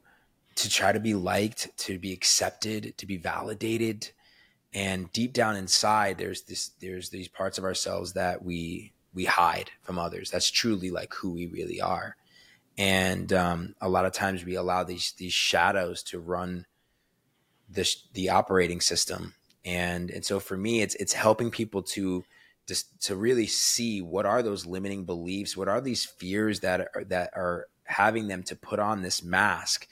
to 0.56 0.70
try 0.70 0.92
to 0.92 1.00
be 1.00 1.14
liked, 1.14 1.78
to 1.78 2.00
be 2.00 2.12
accepted, 2.14 2.98
to 2.98 3.06
be 3.06 3.18
validated. 3.18 4.10
And 4.74 5.12
deep 5.12 5.34
down 5.34 5.56
inside, 5.56 6.18
there's 6.18 6.42
this 6.44 6.72
there's 6.82 7.10
these 7.10 7.28
parts 7.28 7.58
of 7.58 7.64
ourselves 7.64 8.14
that 8.14 8.44
we 8.44 8.94
we 9.16 9.26
hide 9.26 9.72
from 9.82 9.98
others. 9.98 10.30
That's 10.30 10.52
truly 10.52 10.92
like 10.92 11.14
who 11.14 11.32
we 11.32 11.48
really 11.48 11.82
are. 11.82 12.16
And 12.78 13.32
um, 13.32 13.76
a 13.82 13.90
lot 13.90 14.06
of 14.06 14.12
times 14.12 14.46
we 14.46 14.56
allow 14.56 14.84
these 14.84 15.14
these 15.18 15.34
shadows 15.34 16.04
to 16.04 16.20
run 16.20 16.66
this 17.70 18.08
the 18.14 18.30
operating 18.30 18.82
system. 18.82 19.34
And 19.64 20.12
and 20.12 20.24
so 20.24 20.40
for 20.40 20.58
me, 20.58 20.82
it's 20.82 20.96
it's 20.96 21.14
helping 21.14 21.50
people 21.50 21.82
to 21.84 22.26
just 22.68 23.02
to 23.04 23.16
really 23.16 23.48
see 23.48 24.02
what 24.02 24.26
are 24.26 24.44
those 24.44 24.66
limiting 24.66 25.06
beliefs, 25.06 25.56
what 25.56 25.70
are 25.70 25.82
these 25.82 26.04
fears 26.04 26.60
that 26.60 26.90
are 26.94 27.04
that 27.06 27.30
are 27.34 27.68
having 27.86 28.28
them 28.28 28.44
to 28.44 28.56
put 28.56 28.80
on 28.80 29.02
this 29.02 29.24
mask 29.24 29.88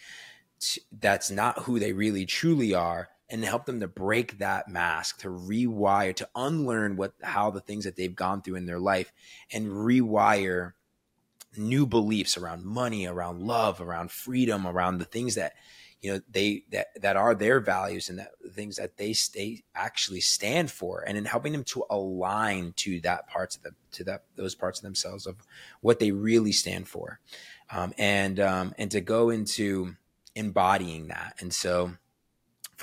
that's 0.99 1.29
not 1.29 1.59
who 1.63 1.79
they 1.79 1.93
really 1.93 2.25
truly 2.25 2.73
are 2.73 3.09
and 3.33 3.43
help 3.43 3.65
them 3.65 3.79
to 3.79 3.87
break 3.87 4.37
that 4.37 4.69
mask 4.69 5.19
to 5.19 5.27
rewire 5.27 6.15
to 6.15 6.29
unlearn 6.35 6.95
what 6.95 7.13
how 7.21 7.49
the 7.49 7.59
things 7.59 7.83
that 7.83 7.95
they've 7.95 8.15
gone 8.15 8.41
through 8.41 8.55
in 8.55 8.65
their 8.65 8.79
life 8.79 9.11
and 9.51 9.67
rewire 9.67 10.73
new 11.57 11.85
beliefs 11.85 12.37
around 12.37 12.63
money 12.63 13.05
around 13.05 13.41
love 13.41 13.81
around 13.81 14.11
freedom 14.11 14.65
around 14.65 14.99
the 14.99 15.05
things 15.05 15.35
that 15.35 15.53
you 16.01 16.13
know 16.13 16.21
they 16.29 16.63
that 16.71 16.87
that 17.01 17.17
are 17.17 17.33
their 17.33 17.59
values 17.59 18.07
and 18.07 18.19
that 18.19 18.31
things 18.51 18.75
that 18.75 18.97
they 18.97 19.13
stay 19.13 19.63
actually 19.75 20.21
stand 20.21 20.69
for 20.69 21.03
and 21.05 21.17
in 21.17 21.25
helping 21.25 21.51
them 21.51 21.63
to 21.63 21.83
align 21.89 22.71
to 22.75 22.99
that 23.01 23.27
parts 23.27 23.55
of 23.55 23.63
them 23.63 23.75
to 23.91 24.03
that 24.03 24.23
those 24.35 24.55
parts 24.55 24.79
of 24.79 24.83
themselves 24.83 25.25
of 25.25 25.35
what 25.81 25.99
they 25.99 26.11
really 26.11 26.51
stand 26.51 26.87
for 26.87 27.19
um, 27.71 27.93
and 27.97 28.39
um, 28.39 28.73
and 28.77 28.91
to 28.91 29.01
go 29.01 29.29
into 29.29 29.95
embodying 30.35 31.07
that. 31.07 31.35
And 31.39 31.53
so 31.53 31.93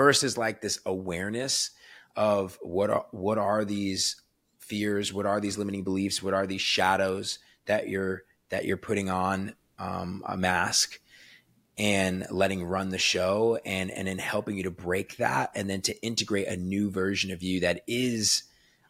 first 0.00 0.24
is 0.24 0.38
like 0.38 0.62
this 0.62 0.78
awareness 0.86 1.72
of 2.16 2.58
what 2.62 2.88
are 2.88 3.04
what 3.10 3.36
are 3.36 3.66
these 3.66 4.16
fears, 4.58 5.12
what 5.12 5.26
are 5.26 5.40
these 5.40 5.58
limiting 5.58 5.84
beliefs, 5.84 6.22
what 6.22 6.32
are 6.32 6.46
these 6.46 6.62
shadows 6.62 7.38
that 7.66 7.86
you're 7.86 8.22
that 8.48 8.64
you're 8.64 8.78
putting 8.78 9.10
on 9.10 9.54
um, 9.78 10.24
a 10.26 10.38
mask 10.38 10.98
and 11.76 12.26
letting 12.30 12.64
run 12.64 12.88
the 12.88 12.96
show 12.96 13.58
and 13.66 13.90
and 13.90 14.08
then 14.08 14.16
helping 14.16 14.56
you 14.56 14.62
to 14.62 14.70
break 14.70 15.18
that 15.18 15.50
and 15.54 15.68
then 15.68 15.82
to 15.82 16.02
integrate 16.02 16.48
a 16.48 16.56
new 16.56 16.90
version 16.90 17.30
of 17.30 17.42
you 17.42 17.60
that 17.60 17.82
is 17.86 18.44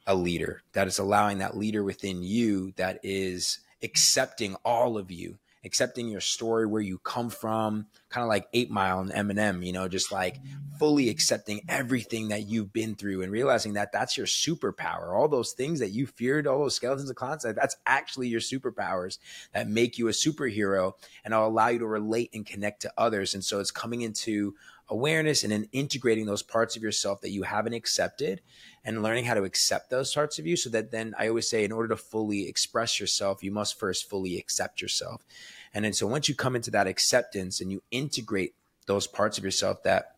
a 0.06 0.14
leader 0.14 0.62
that 0.74 0.86
is 0.86 1.00
allowing 1.00 1.38
that 1.38 1.56
leader 1.56 1.82
within 1.82 2.22
you 2.22 2.72
that 2.76 3.00
is 3.02 3.58
accepting 3.82 4.54
all 4.64 4.96
of 4.96 5.10
you 5.10 5.39
accepting 5.64 6.08
your 6.08 6.20
story, 6.20 6.66
where 6.66 6.80
you 6.80 6.98
come 6.98 7.30
from, 7.30 7.86
kind 8.08 8.22
of 8.22 8.28
like 8.28 8.46
Eight 8.52 8.70
Mile 8.70 9.00
and 9.00 9.12
Eminem, 9.12 9.64
you 9.64 9.72
know, 9.72 9.88
just 9.88 10.10
like 10.10 10.38
fully 10.78 11.10
accepting 11.10 11.60
everything 11.68 12.28
that 12.28 12.48
you've 12.48 12.72
been 12.72 12.94
through 12.94 13.22
and 13.22 13.30
realizing 13.30 13.74
that 13.74 13.92
that's 13.92 14.16
your 14.16 14.26
superpower. 14.26 15.14
All 15.14 15.28
those 15.28 15.52
things 15.52 15.80
that 15.80 15.90
you 15.90 16.06
feared, 16.06 16.46
all 16.46 16.60
those 16.60 16.76
skeletons 16.76 17.10
of 17.10 17.16
clowns, 17.16 17.42
that's 17.42 17.76
actually 17.86 18.28
your 18.28 18.40
superpowers 18.40 19.18
that 19.52 19.68
make 19.68 19.98
you 19.98 20.08
a 20.08 20.12
superhero 20.12 20.94
and 21.24 21.34
will 21.34 21.46
allow 21.46 21.68
you 21.68 21.80
to 21.80 21.86
relate 21.86 22.30
and 22.32 22.46
connect 22.46 22.82
to 22.82 22.92
others. 22.96 23.34
And 23.34 23.44
so 23.44 23.60
it's 23.60 23.70
coming 23.70 24.00
into 24.00 24.54
awareness 24.90 25.42
and 25.44 25.52
then 25.52 25.68
integrating 25.72 26.26
those 26.26 26.42
parts 26.42 26.76
of 26.76 26.82
yourself 26.82 27.20
that 27.20 27.30
you 27.30 27.42
haven't 27.44 27.72
accepted 27.72 28.42
and 28.84 29.02
learning 29.02 29.24
how 29.24 29.34
to 29.34 29.44
accept 29.44 29.88
those 29.88 30.12
parts 30.12 30.38
of 30.38 30.46
you 30.46 30.56
so 30.56 30.68
that 30.70 30.90
then 30.90 31.14
I 31.18 31.28
always 31.28 31.48
say 31.48 31.64
in 31.64 31.72
order 31.72 31.88
to 31.88 31.96
fully 31.96 32.48
express 32.48 32.98
yourself, 32.98 33.42
you 33.42 33.52
must 33.52 33.78
first 33.78 34.10
fully 34.10 34.36
accept 34.36 34.82
yourself. 34.82 35.24
And 35.72 35.84
then 35.84 35.92
so 35.92 36.06
once 36.06 36.28
you 36.28 36.34
come 36.34 36.56
into 36.56 36.72
that 36.72 36.86
acceptance 36.86 37.60
and 37.60 37.70
you 37.70 37.82
integrate 37.90 38.54
those 38.86 39.06
parts 39.06 39.38
of 39.38 39.44
yourself 39.44 39.82
that 39.84 40.16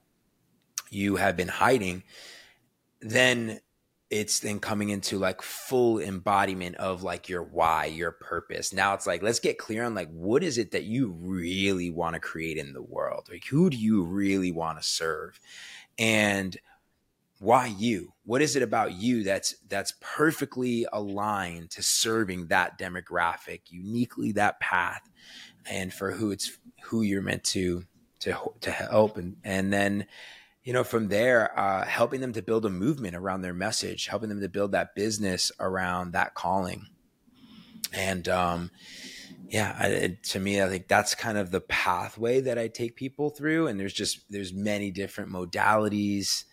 you 0.91 1.17
have 1.17 1.37
been 1.37 1.49
hiding, 1.49 2.03
then 3.01 3.61
it's 4.13 4.41
then 4.41 4.61
coming 4.61 4.91
into 4.91 5.19
like 5.19 5.41
full 5.41 5.99
embodiment 5.99 6.77
of 6.77 7.03
like 7.03 7.31
your 7.31 7.43
why, 7.43 7.87
your 7.87 8.13
purpose. 8.13 8.71
Now 8.71 8.93
it's 8.93 9.07
like, 9.07 9.23
let's 9.23 9.41
get 9.41 9.57
clear 9.57 9.85
on 9.85 9.95
like, 9.95 10.11
what 10.11 10.43
is 10.43 10.59
it 10.59 10.73
that 10.73 10.85
you 10.85 11.17
really 11.19 11.91
want 11.91 12.13
to 12.13 12.21
create 12.21 12.59
in 12.59 12.75
the 12.75 12.83
world? 12.83 13.29
Like, 13.31 13.47
who 13.47 13.71
do 13.71 13.77
you 13.79 14.05
really 14.05 14.53
want 14.53 14.79
to 14.79 14.87
serve? 14.87 15.41
And 15.99 16.55
why 17.39 17.67
you 17.67 18.13
what 18.25 18.41
is 18.41 18.55
it 18.55 18.63
about 18.63 18.93
you 18.93 19.25
that's 19.25 19.57
that's 19.69 19.95
perfectly 20.01 20.87
aligned 20.93 21.69
to 21.71 21.83
serving 21.83 22.47
that 22.47 22.79
demographic 22.79 23.63
uniquely 23.69 24.31
that 24.31 24.61
path 24.61 25.11
and 25.69 25.93
for 25.93 26.13
who 26.13 26.31
it's 26.31 26.57
who 26.85 27.03
you're 27.03 27.21
meant 27.21 27.43
to 27.43 27.83
to 28.21 28.33
to 28.61 28.71
help 28.71 29.17
and 29.17 29.35
and 29.43 29.73
then 29.73 30.07
you 30.65 30.73
know 30.73 30.85
from 30.85 31.09
there 31.09 31.59
uh, 31.59 31.85
helping 31.85 32.21
them 32.21 32.33
to 32.33 32.43
build 32.43 32.65
a 32.65 32.71
movement 32.71 33.17
around 33.17 33.43
their 33.43 33.55
message 33.55 34.07
helping 34.07 34.29
them 34.29 34.41
to 34.41 34.49
build 34.49 34.73
that 34.73 34.95
business 34.95 35.53
around 35.61 36.13
that 36.13 36.35
calling 36.35 36.87
and 37.93 38.29
um 38.29 38.71
yeah 39.49 39.77
I, 39.79 40.19
to 40.31 40.41
me 40.41 40.63
i 40.63 40.69
think 40.69 40.89
that's 40.89 41.15
kind 41.15 41.39
of 41.39 41.51
the 41.51 41.61
pathway 41.61 42.41
that 42.43 42.59
i 42.59 42.69
take 42.69 42.97
people 42.97 43.31
through 43.31 43.67
and 43.67 43.79
there's 43.79 43.95
just 43.95 44.21
there's 44.31 44.53
many 44.53 44.91
different 44.91 45.31
modalities 45.31 46.45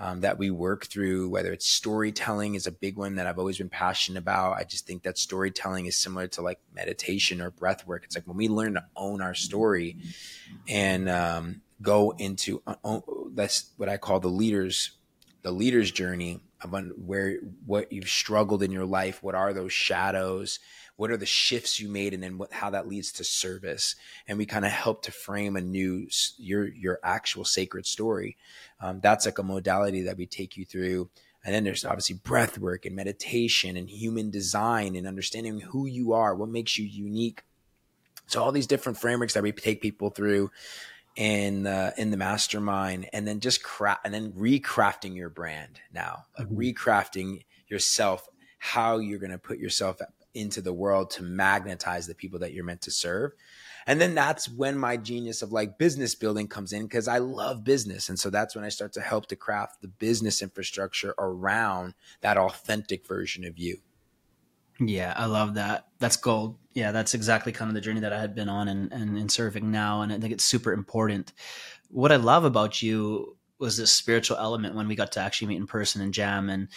um, 0.00 0.20
that 0.20 0.38
we 0.38 0.50
work 0.50 0.86
through, 0.86 1.28
whether 1.28 1.52
it's 1.52 1.66
storytelling 1.66 2.54
is 2.54 2.68
a 2.68 2.72
big 2.72 2.96
one 2.96 3.16
that 3.16 3.26
I've 3.26 3.38
always 3.38 3.58
been 3.58 3.68
passionate 3.68 4.18
about. 4.18 4.56
I 4.56 4.62
just 4.62 4.86
think 4.86 5.02
that 5.02 5.18
storytelling 5.18 5.86
is 5.86 5.96
similar 5.96 6.28
to 6.28 6.42
like 6.42 6.60
meditation 6.72 7.40
or 7.40 7.50
breath 7.50 7.84
work. 7.84 8.04
It's 8.04 8.14
like 8.14 8.26
when 8.26 8.36
we 8.36 8.48
learn 8.48 8.74
to 8.74 8.84
own 8.94 9.20
our 9.20 9.34
story 9.34 9.96
and 10.68 11.08
um, 11.08 11.62
go 11.80 12.14
into 12.18 12.62
uh, 12.66 13.00
that's 13.34 13.70
what 13.76 13.88
I 13.88 13.96
call 13.96 14.20
the 14.20 14.28
leaders, 14.28 14.92
the 15.42 15.52
leader's 15.52 15.90
journey 15.90 16.40
of 16.60 16.74
where 16.96 17.38
what 17.64 17.92
you've 17.92 18.08
struggled 18.08 18.62
in 18.62 18.72
your 18.72 18.84
life, 18.84 19.22
what 19.22 19.34
are 19.34 19.52
those 19.52 19.72
shadows, 19.72 20.58
what 20.96 21.10
are 21.12 21.16
the 21.16 21.26
shifts 21.26 21.78
you 21.78 21.88
made 21.88 22.12
and 22.12 22.22
then 22.22 22.38
what, 22.38 22.52
how 22.52 22.70
that 22.70 22.88
leads 22.88 23.12
to 23.12 23.24
service. 23.24 23.94
And 24.26 24.36
we 24.36 24.46
kind 24.46 24.64
of 24.64 24.72
help 24.72 25.02
to 25.02 25.12
frame 25.12 25.56
a 25.56 25.60
new 25.60 26.08
your 26.36 26.66
your 26.66 26.98
actual 27.04 27.44
sacred 27.44 27.86
story. 27.86 28.36
Um, 28.80 29.00
that's 29.00 29.26
like 29.26 29.38
a 29.38 29.44
modality 29.44 30.02
that 30.02 30.16
we 30.16 30.26
take 30.26 30.56
you 30.56 30.64
through. 30.64 31.10
And 31.44 31.54
then 31.54 31.62
there's 31.62 31.84
obviously 31.84 32.16
breath 32.16 32.58
work 32.58 32.84
and 32.84 32.96
meditation 32.96 33.76
and 33.76 33.88
human 33.88 34.30
design 34.30 34.96
and 34.96 35.06
understanding 35.06 35.60
who 35.60 35.86
you 35.86 36.12
are 36.12 36.34
what 36.34 36.48
makes 36.48 36.76
you 36.76 36.84
unique. 36.84 37.44
So 38.26 38.42
all 38.42 38.52
these 38.52 38.66
different 38.66 38.98
frameworks 38.98 39.34
that 39.34 39.42
we 39.42 39.52
take 39.52 39.80
people 39.80 40.10
through 40.10 40.50
in 41.18 41.66
uh, 41.66 41.90
in 41.98 42.10
the 42.10 42.16
mastermind 42.16 43.10
and 43.12 43.28
then 43.28 43.40
just 43.40 43.62
craft 43.62 44.00
and 44.04 44.14
then 44.14 44.32
recrafting 44.32 45.14
your 45.16 45.28
brand 45.28 45.80
now 45.92 46.24
like 46.38 46.46
mm-hmm. 46.46 46.60
recrafting 46.60 47.42
yourself 47.66 48.28
how 48.58 48.98
you're 48.98 49.18
going 49.18 49.32
to 49.32 49.38
put 49.38 49.58
yourself 49.58 50.00
into 50.34 50.60
the 50.60 50.72
world 50.72 51.10
to 51.10 51.22
magnetize 51.22 52.06
the 52.06 52.14
people 52.14 52.38
that 52.40 52.52
you're 52.52 52.64
meant 52.64 52.82
to 52.82 52.90
serve. 52.90 53.32
And 53.86 54.00
then 54.00 54.14
that's 54.14 54.48
when 54.48 54.76
my 54.76 54.96
genius 54.98 55.40
of 55.40 55.52
like 55.52 55.78
business 55.78 56.14
building 56.14 56.46
comes 56.46 56.72
in 56.72 56.82
because 56.82 57.08
I 57.08 57.18
love 57.18 57.64
business. 57.64 58.08
And 58.08 58.18
so 58.18 58.28
that's 58.28 58.54
when 58.54 58.64
I 58.64 58.68
start 58.68 58.92
to 58.94 59.00
help 59.00 59.26
to 59.26 59.36
craft 59.36 59.80
the 59.80 59.88
business 59.88 60.42
infrastructure 60.42 61.14
around 61.18 61.94
that 62.20 62.36
authentic 62.36 63.06
version 63.06 63.44
of 63.44 63.58
you. 63.58 63.78
Yeah, 64.78 65.14
I 65.16 65.26
love 65.26 65.54
that. 65.54 65.88
That's 65.98 66.16
gold. 66.16 66.56
Yeah, 66.78 66.92
that's 66.92 67.12
exactly 67.12 67.50
kind 67.50 67.68
of 67.68 67.74
the 67.74 67.80
journey 67.80 67.98
that 67.98 68.12
I 68.12 68.20
had 68.20 68.36
been 68.36 68.48
on 68.48 68.68
and, 68.68 68.92
and 68.92 69.18
in 69.18 69.28
serving 69.28 69.68
now. 69.68 70.02
And 70.02 70.12
I 70.12 70.18
think 70.20 70.32
it's 70.32 70.44
super 70.44 70.72
important. 70.72 71.32
What 71.90 72.12
I 72.12 72.16
love 72.16 72.44
about 72.44 72.80
you 72.80 73.36
was 73.58 73.76
this 73.76 73.90
spiritual 73.90 74.36
element 74.36 74.76
when 74.76 74.86
we 74.86 74.94
got 74.94 75.10
to 75.12 75.20
actually 75.20 75.48
meet 75.48 75.56
in 75.56 75.66
person 75.66 76.00
and 76.02 76.14
jam 76.14 76.48
and 76.48 76.68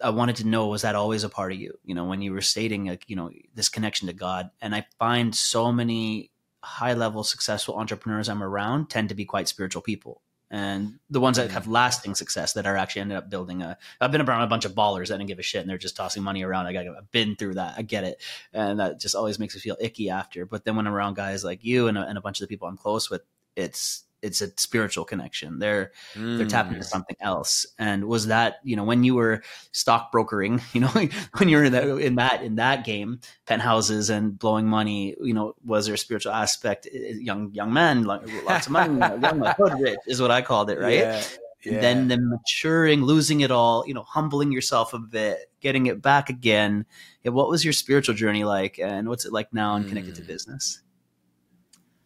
I 0.00 0.10
wanted 0.10 0.36
to 0.36 0.46
know 0.46 0.68
was 0.68 0.82
that 0.82 0.94
always 0.94 1.24
a 1.24 1.28
part 1.28 1.50
of 1.50 1.58
you? 1.58 1.76
You 1.84 1.96
know, 1.96 2.04
when 2.04 2.22
you 2.22 2.32
were 2.32 2.40
stating 2.42 2.86
like, 2.86 3.10
you 3.10 3.16
know, 3.16 3.32
this 3.56 3.68
connection 3.68 4.06
to 4.06 4.14
God. 4.14 4.50
And 4.60 4.72
I 4.72 4.86
find 5.00 5.34
so 5.34 5.72
many 5.72 6.30
high 6.62 6.94
level 6.94 7.24
successful 7.24 7.74
entrepreneurs 7.74 8.28
I'm 8.28 8.40
around 8.40 8.88
tend 8.88 9.08
to 9.08 9.16
be 9.16 9.24
quite 9.24 9.48
spiritual 9.48 9.82
people. 9.82 10.22
And 10.50 11.00
the 11.10 11.20
ones 11.20 11.36
that 11.36 11.50
have 11.50 11.64
mm. 11.64 11.72
lasting 11.72 12.14
success 12.14 12.52
that 12.52 12.66
are 12.66 12.76
actually 12.76 13.02
ended 13.02 13.18
up 13.18 13.30
building 13.30 13.62
a 13.62 13.76
I've 14.00 14.12
been 14.12 14.20
around 14.20 14.42
a 14.42 14.46
bunch 14.46 14.64
of 14.64 14.74
ballers 14.74 15.08
that 15.08 15.16
didn't 15.16 15.28
give 15.28 15.38
a 15.38 15.42
shit 15.42 15.62
and 15.62 15.70
they're 15.70 15.78
just 15.78 15.96
tossing 15.96 16.22
money 16.22 16.42
around. 16.42 16.66
Like 16.66 16.76
I've 16.76 17.10
been 17.10 17.34
through 17.36 17.54
that. 17.54 17.74
I 17.76 17.82
get 17.82 18.04
it. 18.04 18.22
And 18.52 18.78
that 18.78 19.00
just 19.00 19.14
always 19.14 19.38
makes 19.38 19.54
me 19.54 19.60
feel 19.60 19.76
icky 19.80 20.10
after. 20.10 20.46
But 20.46 20.64
then 20.64 20.76
when 20.76 20.86
I'm 20.86 20.94
around 20.94 21.16
guys 21.16 21.44
like 21.44 21.64
you 21.64 21.88
and 21.88 21.98
a, 21.98 22.06
and 22.06 22.18
a 22.18 22.20
bunch 22.20 22.40
of 22.40 22.46
the 22.46 22.52
people 22.52 22.68
I'm 22.68 22.76
close 22.76 23.10
with, 23.10 23.22
it's 23.56 24.03
it's 24.24 24.40
a 24.40 24.50
spiritual 24.56 25.04
connection. 25.04 25.58
They're 25.58 25.92
mm. 26.14 26.38
they're 26.38 26.46
tapping 26.46 26.72
into 26.72 26.86
mm. 26.86 26.90
something 26.90 27.16
else. 27.20 27.66
And 27.78 28.06
was 28.06 28.26
that 28.28 28.56
you 28.64 28.74
know 28.74 28.84
when 28.84 29.04
you 29.04 29.14
were 29.14 29.42
stockbrokering, 29.72 30.62
you 30.72 30.80
know 30.80 30.88
when 30.88 31.48
you 31.48 31.58
were 31.58 31.64
in 31.64 31.72
that 31.72 31.84
in 31.84 32.14
that 32.16 32.42
in 32.42 32.56
that 32.56 32.84
game, 32.84 33.20
penthouses 33.46 34.10
and 34.10 34.38
blowing 34.38 34.66
money, 34.66 35.14
you 35.20 35.34
know, 35.34 35.54
was 35.64 35.86
there 35.86 35.94
a 35.94 35.98
spiritual 35.98 36.32
aspect? 36.32 36.88
Young 36.92 37.52
young 37.52 37.72
men, 37.72 38.04
lots 38.04 38.66
of 38.66 38.72
money, 38.72 38.98
young 38.98 39.44
hood 39.58 39.74
rich 39.80 39.98
is 40.06 40.20
what 40.20 40.30
I 40.30 40.40
called 40.42 40.70
it, 40.70 40.80
right? 40.80 40.98
Yeah. 40.98 41.22
Yeah. 41.62 41.80
Then 41.80 42.08
the 42.08 42.18
maturing, 42.18 43.04
losing 43.04 43.40
it 43.40 43.50
all, 43.50 43.84
you 43.86 43.94
know, 43.94 44.02
humbling 44.02 44.52
yourself 44.52 44.92
a 44.92 44.98
bit, 44.98 45.50
getting 45.60 45.86
it 45.86 46.02
back 46.02 46.28
again. 46.28 46.84
Yeah, 47.22 47.30
what 47.30 47.48
was 47.48 47.64
your 47.64 47.72
spiritual 47.72 48.14
journey 48.14 48.44
like, 48.44 48.78
and 48.78 49.08
what's 49.08 49.24
it 49.24 49.32
like 49.32 49.50
now 49.54 49.74
and 49.74 49.88
connected 49.88 50.12
mm. 50.12 50.18
to 50.18 50.22
business? 50.24 50.82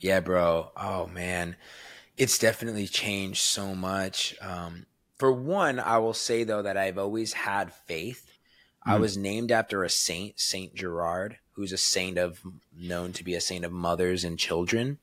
Yeah, 0.00 0.20
bro. 0.20 0.70
Oh 0.76 1.08
man, 1.08 1.56
it's 2.18 2.38
definitely 2.38 2.88
changed 2.88 3.40
so 3.40 3.74
much. 3.74 4.34
Um, 4.42 4.86
for 5.16 5.32
one, 5.32 5.78
I 5.78 5.98
will 5.98 6.14
say 6.14 6.44
though 6.44 6.62
that 6.62 6.76
I've 6.76 6.98
always 6.98 7.32
had 7.32 7.72
faith. 7.72 8.26
Mm. 8.86 8.92
I 8.92 8.96
hmm. 8.96 9.02
was 9.02 9.16
named 9.16 9.52
after 9.52 9.84
a 9.84 9.90
saint, 9.90 10.38
Saint 10.38 10.74
Gerard, 10.74 11.38
who's 11.52 11.72
a 11.72 11.78
saint 11.78 12.18
of 12.18 12.42
known 12.76 13.12
to 13.14 13.24
be 13.24 13.34
a 13.34 13.40
saint 13.40 13.64
of 13.64 13.72
mothers 13.72 14.24
and 14.24 14.38
children. 14.38 14.98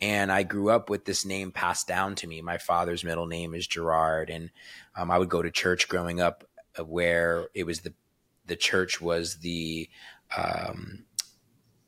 And 0.00 0.32
I 0.32 0.42
grew 0.42 0.70
up 0.70 0.90
with 0.90 1.04
this 1.04 1.24
name 1.24 1.52
passed 1.52 1.86
down 1.86 2.14
to 2.16 2.26
me. 2.26 2.42
My 2.42 2.58
father's 2.58 3.04
middle 3.04 3.26
name 3.26 3.54
is 3.54 3.66
Gerard, 3.66 4.28
and 4.28 4.50
um, 4.96 5.10
I 5.10 5.18
would 5.18 5.28
go 5.28 5.40
to 5.40 5.50
church 5.50 5.88
growing 5.88 6.20
up, 6.20 6.44
uh, 6.78 6.84
where 6.84 7.48
it 7.54 7.64
was 7.64 7.80
the 7.80 7.94
the 8.46 8.56
church 8.56 9.00
was 9.00 9.36
the 9.36 9.88
um, 10.36 11.04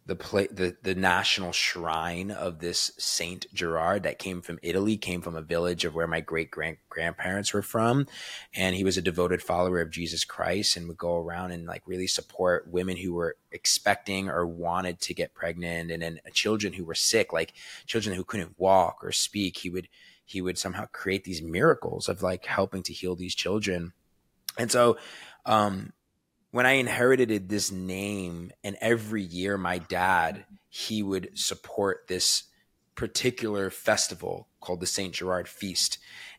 the 0.07 0.15
play 0.15 0.47
the, 0.47 0.77
the 0.83 0.95
national 0.95 1.51
shrine 1.51 2.31
of 2.31 2.61
this 2.61 2.93
Saint 2.97 3.53
Gerard 3.53 4.05
that 4.05 4.21
came 4.21 4.41
from 4.41 4.61
Italy, 4.63 4.97
came 4.97 5.21
from 5.21 5.35
a 5.35 5.43
village 5.43 5.85
of 5.85 5.97
where 5.97 6.07
my 6.07 6.21
great 6.21 6.51
grand 6.51 6.77
grandparents 6.89 7.53
were 7.53 7.63
from. 7.63 8.07
And 8.55 8.77
he 8.77 8.85
was 8.85 8.97
a 8.97 9.03
devoted 9.03 9.43
follower 9.43 9.81
of 9.81 9.91
Jesus 9.91 10.25
Christ 10.25 10.77
and 10.77 10.87
would 10.87 10.97
go 10.97 11.17
around 11.17 11.51
and 11.51 11.67
like 11.67 11.83
really 11.87 12.07
support 12.07 12.71
women 12.71 12.97
who 12.97 13.15
were 13.15 13.37
expecting 13.51 14.29
or 14.29 14.47
wanted 14.47 15.01
to 15.01 15.15
get 15.15 15.35
pregnant 15.35 15.91
and 15.91 16.03
then 16.03 16.21
children 16.33 16.73
who 16.73 16.85
were 16.85 16.95
sick, 16.95 17.33
like 17.33 17.53
children 17.87 18.15
who 18.15 18.25
couldn't 18.25 18.59
walk 18.59 19.03
or 19.03 19.11
speak. 19.11 19.59
He 19.59 19.71
would 19.71 19.89
he 20.25 20.41
would 20.41 20.59
somehow 20.59 20.87
create 20.93 21.25
these 21.25 21.43
miracles 21.43 22.09
of 22.09 22.23
like 22.23 22.47
helping 22.47 22.85
to 22.85 22.93
heal 22.93 23.17
these 23.17 23.35
children. 23.35 23.93
And 24.57 24.71
so 24.71 24.99
um 25.45 25.93
when 26.57 26.65
I 26.65 26.73
inherited 26.73 27.51
this 27.51 27.71
name, 27.71 28.51
and 28.65 28.79
every 28.81 29.21
year 29.23 29.59
my 29.59 29.77
dad 29.77 30.47
he 30.71 31.03
would 31.03 31.29
support 31.35 32.07
this 32.09 32.45
particular 32.95 33.69
festival 33.69 34.49
called 34.61 34.81
the 34.81 34.87
Saint 34.87 35.13
Gerard 35.13 35.49
Feast. 35.49 35.99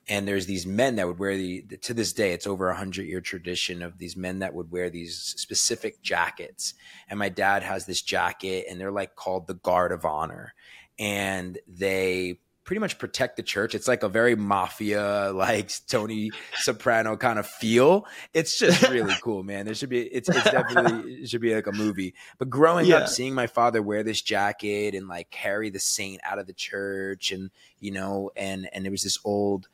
And 0.09 0.27
there's 0.27 0.47
these 0.47 0.65
men 0.65 0.95
that 0.95 1.05
would 1.05 1.19
wear 1.19 1.37
the 1.37 1.61
to 1.83 1.93
this 1.93 2.13
day 2.13 2.31
it's 2.33 2.47
over 2.47 2.67
a 2.67 2.75
hundred 2.75 3.03
year 3.03 3.21
tradition 3.21 3.83
of 3.83 3.99
these 3.99 4.17
men 4.17 4.39
that 4.39 4.55
would 4.55 4.71
wear 4.71 4.89
these 4.89 5.15
specific 5.37 6.01
jackets. 6.01 6.73
And 7.07 7.19
my 7.19 7.29
dad 7.29 7.61
has 7.61 7.85
this 7.85 8.01
jacket, 8.01 8.65
and 8.67 8.81
they're 8.81 8.91
like 8.91 9.15
called 9.15 9.45
the 9.45 9.53
Guard 9.53 9.91
of 9.91 10.03
Honor, 10.03 10.55
and 10.97 11.59
they 11.67 12.39
pretty 12.67 12.81
much 12.81 12.99
protect 12.99 13.37
the 13.37 13.43
church. 13.43 13.73
It's 13.73 13.87
like 13.87 14.03
a 14.03 14.09
very 14.09 14.35
mafia, 14.35 15.31
like 15.33 15.71
Tony 15.87 16.31
Soprano 16.57 17.15
kind 17.15 17.39
of 17.39 17.47
feel. 17.47 18.05
It's 18.33 18.59
just 18.59 18.87
really 18.89 19.15
cool, 19.21 19.41
man. 19.41 19.65
There 19.65 19.73
should 19.73 19.89
be 19.89 20.01
it's, 20.01 20.27
it's 20.27 20.43
definitely 20.43 21.13
it 21.13 21.29
should 21.29 21.41
be 21.41 21.55
like 21.55 21.65
a 21.65 21.71
movie. 21.71 22.13
But 22.37 22.49
growing 22.49 22.85
yeah. 22.85 22.97
up, 22.97 23.07
seeing 23.07 23.33
my 23.33 23.47
father 23.47 23.81
wear 23.81 24.03
this 24.03 24.21
jacket 24.21 24.93
and 24.93 25.07
like 25.07 25.31
carry 25.31 25.69
the 25.69 25.79
saint 25.79 26.19
out 26.23 26.39
of 26.39 26.45
the 26.45 26.53
church, 26.53 27.31
and 27.31 27.49
you 27.79 27.91
know, 27.91 28.31
and 28.35 28.69
and 28.73 28.83
there 28.83 28.91
was 28.91 29.03
this 29.03 29.17
old 29.23 29.69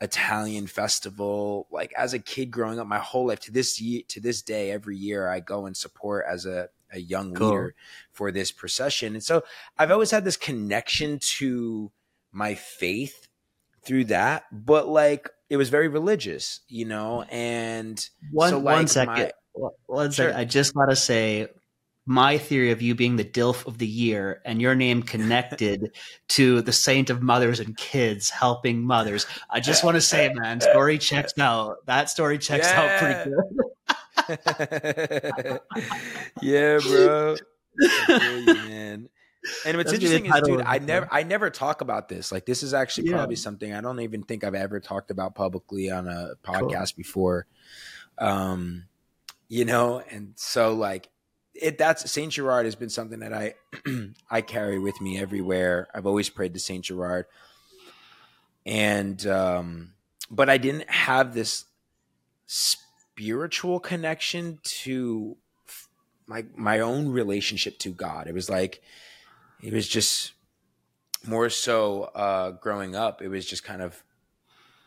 Italian 0.00 0.66
festival. 0.66 1.68
Like 1.70 1.92
as 1.98 2.14
a 2.14 2.18
kid 2.18 2.50
growing 2.50 2.80
up, 2.80 2.86
my 2.86 2.98
whole 2.98 3.26
life 3.26 3.40
to 3.40 3.52
this 3.52 3.78
year, 3.78 4.02
to 4.08 4.20
this 4.20 4.40
day, 4.40 4.70
every 4.70 4.96
year 4.96 5.28
I 5.28 5.40
go 5.40 5.66
and 5.66 5.76
support 5.76 6.24
as 6.26 6.46
a 6.46 6.70
a 6.94 6.98
young 6.98 7.34
cool. 7.34 7.50
leader 7.50 7.74
for 8.10 8.30
this 8.30 8.52
procession. 8.52 9.14
And 9.14 9.22
so 9.22 9.42
I've 9.78 9.90
always 9.90 10.10
had 10.10 10.24
this 10.24 10.36
connection 10.36 11.18
to 11.20 11.90
my 12.32 12.54
faith 12.54 13.28
through 13.84 14.06
that, 14.06 14.44
but 14.52 14.88
like 14.88 15.28
it 15.50 15.56
was 15.56 15.68
very 15.68 15.88
religious, 15.88 16.60
you 16.68 16.84
know. 16.84 17.22
And 17.22 18.04
one 18.30 18.50
so, 18.50 18.58
like, 18.58 18.76
one 18.76 18.88
second, 18.88 19.32
my, 19.54 19.68
one 19.86 20.10
sure. 20.10 20.28
second. 20.28 20.40
I 20.40 20.44
just 20.44 20.74
gotta 20.74 20.96
say, 20.96 21.48
my 22.06 22.38
theory 22.38 22.72
of 22.72 22.82
you 22.82 22.94
being 22.94 23.16
the 23.16 23.24
DILF 23.24 23.66
of 23.66 23.78
the 23.78 23.86
year 23.86 24.42
and 24.44 24.60
your 24.60 24.74
name 24.74 25.02
connected 25.02 25.94
to 26.28 26.60
the 26.62 26.72
saint 26.72 27.10
of 27.10 27.22
mothers 27.22 27.60
and 27.60 27.76
kids 27.76 28.30
helping 28.30 28.84
mothers. 28.84 29.26
I 29.50 29.60
just 29.60 29.84
want 29.84 29.96
to 29.96 30.00
say, 30.00 30.32
man, 30.32 30.60
story 30.60 30.98
checks 30.98 31.38
out. 31.38 31.76
That 31.86 32.10
story 32.10 32.38
checks 32.38 32.68
yeah. 32.70 32.80
out 32.80 32.98
pretty 32.98 33.30
good. 33.30 33.40
yeah, 36.42 36.78
bro. 36.78 37.36
man. 38.08 39.08
And 39.66 39.76
what's 39.76 39.90
That's 39.90 40.04
interesting 40.04 40.26
is, 40.26 40.40
dude, 40.42 40.62
I 40.62 40.78
never, 40.78 41.08
I 41.10 41.24
never 41.24 41.50
talk 41.50 41.80
about 41.80 42.08
this. 42.08 42.30
Like, 42.30 42.46
this 42.46 42.62
is 42.62 42.74
actually 42.74 43.08
yeah. 43.08 43.16
probably 43.16 43.36
something 43.36 43.74
I 43.74 43.80
don't 43.80 44.00
even 44.00 44.22
think 44.22 44.44
I've 44.44 44.54
ever 44.54 44.78
talked 44.78 45.10
about 45.10 45.34
publicly 45.34 45.90
on 45.90 46.06
a 46.06 46.34
podcast 46.44 46.94
cool. 46.94 46.98
before. 46.98 47.46
Um, 48.18 48.84
you 49.48 49.64
know, 49.64 50.02
and 50.10 50.34
so 50.36 50.74
like, 50.74 51.08
it 51.54 51.76
that's 51.76 52.10
Saint 52.10 52.32
Gerard 52.32 52.64
has 52.64 52.76
been 52.76 52.88
something 52.88 53.20
that 53.20 53.32
I, 53.32 53.54
I 54.30 54.40
carry 54.40 54.78
with 54.78 55.00
me 55.00 55.18
everywhere. 55.18 55.88
I've 55.94 56.06
always 56.06 56.28
prayed 56.30 56.54
to 56.54 56.60
Saint 56.60 56.84
Gerard, 56.84 57.26
and 58.64 59.26
um, 59.26 59.92
but 60.30 60.48
I 60.48 60.56
didn't 60.56 60.88
have 60.88 61.34
this 61.34 61.66
spiritual 62.46 63.80
connection 63.80 64.58
to 64.62 65.36
my 66.26 66.44
my 66.56 66.80
own 66.80 67.08
relationship 67.08 67.78
to 67.80 67.90
God. 67.90 68.26
It 68.26 68.34
was 68.34 68.48
like 68.48 68.82
it 69.62 69.72
was 69.72 69.88
just 69.88 70.32
more 71.26 71.48
so 71.50 72.04
uh, 72.14 72.50
growing 72.50 72.96
up. 72.96 73.22
It 73.22 73.28
was 73.28 73.46
just 73.46 73.64
kind 73.64 73.80
of 73.80 74.02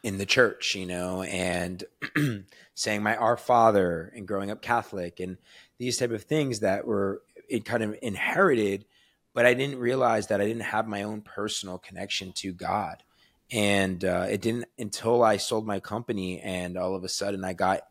in 0.03 0.17
the 0.17 0.26
church, 0.26 0.76
you 0.76 0.86
know, 0.86 1.23
and 1.23 1.84
saying 2.76 3.01
my 3.01 3.15
Our 3.15 3.38
Father 3.38 4.11
and 4.15 4.28
growing 4.28 4.51
up 4.51 4.61
Catholic 4.61 5.19
and 5.19 5.38
these 5.78 5.97
type 5.97 6.11
of 6.11 6.23
things 6.23 6.59
that 6.59 6.86
were 6.86 7.23
it 7.49 7.65
kind 7.65 7.84
of 7.84 7.95
inherited, 8.01 8.86
but 9.34 9.45
I 9.45 9.53
didn't 9.53 9.80
realize 9.80 10.28
that 10.28 10.41
I 10.41 10.45
didn't 10.45 10.63
have 10.63 10.88
my 10.88 11.03
own 11.03 11.21
personal 11.21 11.78
connection 11.78 12.32
to 12.34 12.53
God. 12.53 13.03
And 13.51 14.03
uh, 14.03 14.28
it 14.30 14.41
didn't 14.41 14.65
until 14.78 15.23
I 15.23 15.38
sold 15.38 15.65
my 15.65 15.80
company 15.80 16.39
and 16.41 16.78
all 16.78 16.95
of 16.95 17.03
a 17.03 17.09
sudden 17.09 17.43
I 17.43 17.53
got 17.53 17.82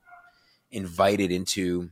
invited 0.70 1.30
into 1.30 1.90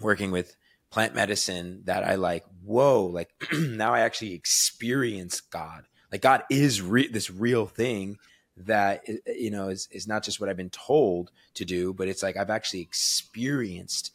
working 0.00 0.30
with 0.30 0.56
plant 0.90 1.14
medicine 1.14 1.82
that 1.84 2.04
I 2.04 2.14
like, 2.14 2.44
whoa, 2.64 3.04
like 3.04 3.30
now 3.52 3.94
I 3.94 4.00
actually 4.00 4.34
experience 4.34 5.40
God. 5.40 5.84
Like 6.10 6.22
God 6.22 6.44
is 6.50 6.80
re- 6.80 7.08
this 7.08 7.30
real 7.30 7.66
thing 7.66 8.18
that 8.56 9.02
you 9.26 9.50
know 9.50 9.68
is 9.68 9.88
is 9.90 10.06
not 10.06 10.22
just 10.22 10.40
what 10.40 10.48
I've 10.48 10.56
been 10.56 10.70
told 10.70 11.30
to 11.54 11.64
do, 11.64 11.92
but 11.92 12.08
it's 12.08 12.22
like 12.22 12.36
I've 12.36 12.50
actually 12.50 12.80
experienced 12.80 14.12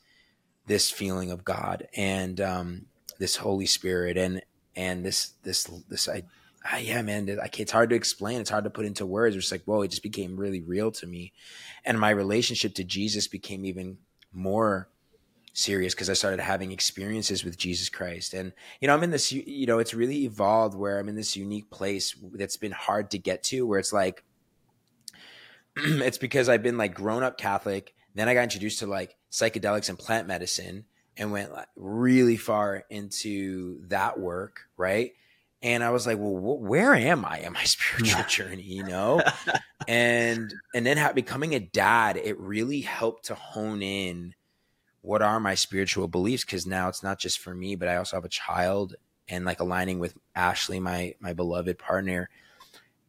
this 0.65 0.89
feeling 0.89 1.32
of 1.32 1.43
God 1.43 1.88
and 1.95 2.39
um, 2.41 2.86
this 3.19 3.36
Holy 3.36 3.65
Spirit 3.65 4.17
and 4.17 4.41
and 4.76 5.05
this 5.05 5.34
this 5.43 5.65
this 5.89 6.07
I, 6.07 6.24
I 6.69 6.80
yeah 6.80 7.01
man 7.01 7.28
it's 7.30 7.72
hard 7.72 7.89
to 7.91 7.95
explain. 7.95 8.41
It's 8.41 8.49
hard 8.49 8.63
to 8.63 8.69
put 8.69 8.86
into 8.86 9.05
words. 9.05 9.36
It's 9.36 9.51
like 9.51 9.63
whoa 9.65 9.82
it 9.82 9.89
just 9.89 10.03
became 10.03 10.38
really 10.38 10.61
real 10.61 10.91
to 10.93 11.05
me. 11.05 11.34
And 11.86 11.99
my 11.99 12.09
relationship 12.09 12.74
to 12.76 12.84
Jesus 12.84 13.28
became 13.28 13.65
even 13.65 13.97
more 14.34 14.88
serious 15.54 15.93
because 15.93 16.10
I 16.10 16.14
started 16.14 16.39
having 16.39 16.72
experiences 16.72 17.43
with 17.43 17.58
Jesus 17.58 17.89
Christ. 17.89 18.34
And, 18.34 18.54
you 18.80 18.88
know, 18.88 18.93
I'm 18.93 19.04
in 19.04 19.12
this, 19.12 19.32
you 19.32 19.66
know, 19.66 19.80
it's 19.80 19.93
really 19.93 20.24
evolved 20.24 20.76
where 20.76 20.99
I'm 20.99 21.10
in 21.10 21.16
this 21.16 21.36
unique 21.36 21.70
place 21.70 22.16
that's 22.34 22.58
been 22.58 22.72
hard 22.72 23.12
to 23.12 23.18
get 23.18 23.43
to 23.43 23.66
where 23.66 23.80
it's 23.80 23.93
like, 23.93 24.24
it's 25.76 26.18
because 26.18 26.49
I've 26.49 26.64
been 26.64 26.78
like 26.78 26.93
grown 26.93 27.24
up 27.24 27.38
Catholic. 27.38 27.93
Then 28.16 28.30
I 28.30 28.34
got 28.34 28.43
introduced 28.43 28.80
to 28.80 28.88
like 28.88 29.16
psychedelics 29.32 29.89
and 29.89 29.97
plant 29.97 30.28
medicine 30.28 30.86
and 31.18 31.32
went 31.32 31.52
like 31.52 31.68
really 31.76 32.38
far 32.38 32.84
into 32.89 33.86
that 33.88 34.20
work. 34.20 34.62
Right. 34.78 35.12
And 35.64 35.84
I 35.84 35.91
was 35.91 36.08
like, 36.08 36.18
well, 36.18 36.32
wh- 36.32 36.62
where 36.62 36.95
am 36.95 37.24
I 37.24 37.39
in 37.39 37.54
my 37.54 37.64
spiritual 37.66 38.24
journey? 38.28 38.64
You 38.64 38.84
know, 38.84 39.22
and 39.88 40.54
and 40.74 40.86
then 40.86 41.14
becoming 41.14 41.54
a 41.54 41.60
dad, 41.60 42.18
it 42.18 42.39
really 42.39 42.82
helped 42.82 43.26
to 43.26 43.36
hone 43.36 43.82
in 43.82 44.34
what 45.02 45.22
are 45.22 45.39
my 45.39 45.56
spiritual 45.56 46.08
beliefs? 46.08 46.45
Because 46.45 46.68
now 46.68 46.88
it's 46.88 47.04
not 47.04 47.20
just 47.20 47.39
for 47.39 47.54
me 47.54 47.76
but 47.76 47.88
i 47.88 47.95
also 47.95 48.18
have 48.18 48.26
a 48.26 48.30
child 48.30 48.95
and 49.28 49.45
like 49.45 49.60
aligning 49.60 49.99
with 49.99 50.16
ashley 50.36 50.80
my 50.80 51.16
my 51.20 51.34
beloved 51.34 51.78
partner. 51.78 52.30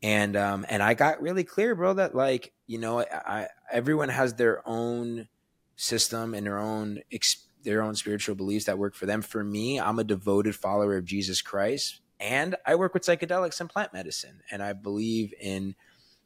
And 0.02 0.36
um 0.36 0.66
and 0.68 0.82
i 0.82 0.94
got 0.94 1.22
really 1.22 1.44
clear 1.44 1.74
bro 1.74 1.94
that 1.94 2.14
like 2.14 2.52
you 2.66 2.78
know 2.78 3.00
i, 3.00 3.04
I 3.12 3.48
everyone 3.70 4.08
has 4.08 4.34
their 4.34 4.66
own 4.66 5.28
system 5.76 6.34
and 6.34 6.46
their 6.46 6.58
own 6.58 7.00
ex- 7.12 7.46
their 7.62 7.82
own 7.82 7.94
spiritual 7.94 8.34
beliefs 8.34 8.64
that 8.64 8.78
work 8.78 8.94
for 8.94 9.06
them. 9.06 9.22
For 9.22 9.44
me 9.44 9.78
i'm 9.78 9.98
a 9.98 10.04
devoted 10.04 10.56
follower 10.56 10.96
of 10.96 11.04
jesus 11.04 11.40
christ 11.42 12.00
and 12.18 12.56
i 12.66 12.74
work 12.74 12.94
with 12.94 13.04
psychedelics 13.04 13.60
and 13.60 13.70
plant 13.70 13.92
medicine. 13.92 14.40
And 14.50 14.62
i 14.62 14.72
believe 14.72 15.32
in 15.40 15.74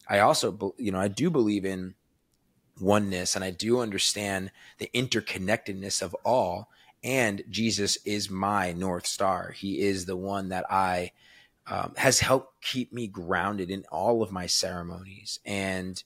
i 0.09 0.21
also 0.21 0.75
you 0.79 0.93
know 0.93 1.01
i 1.01 1.09
do 1.09 1.31
believe 1.31 1.65
in 1.65 1.95
oneness 2.81 3.35
and 3.35 3.45
I 3.45 3.51
do 3.51 3.81
understand 3.81 4.51
the 4.79 4.91
interconnectedness 4.95 6.03
of 6.03 6.15
all. 6.25 6.69
And 7.03 7.43
Jesus 7.51 7.99
is 8.05 8.31
my 8.31 8.73
North 8.73 9.07
Star. 9.07 9.53
He 9.53 9.81
is 9.81 10.07
the 10.07 10.17
one 10.17 10.49
that 10.49 10.65
I 10.71 11.13
um, 11.69 11.95
has 11.97 12.21
helped 12.21 12.63
keep 12.63 12.93
me 12.93 13.07
grounded 13.07 13.71
in 13.71 13.85
all 13.91 14.23
of 14.23 14.31
my 14.31 14.47
ceremonies. 14.47 15.41
And 15.45 16.03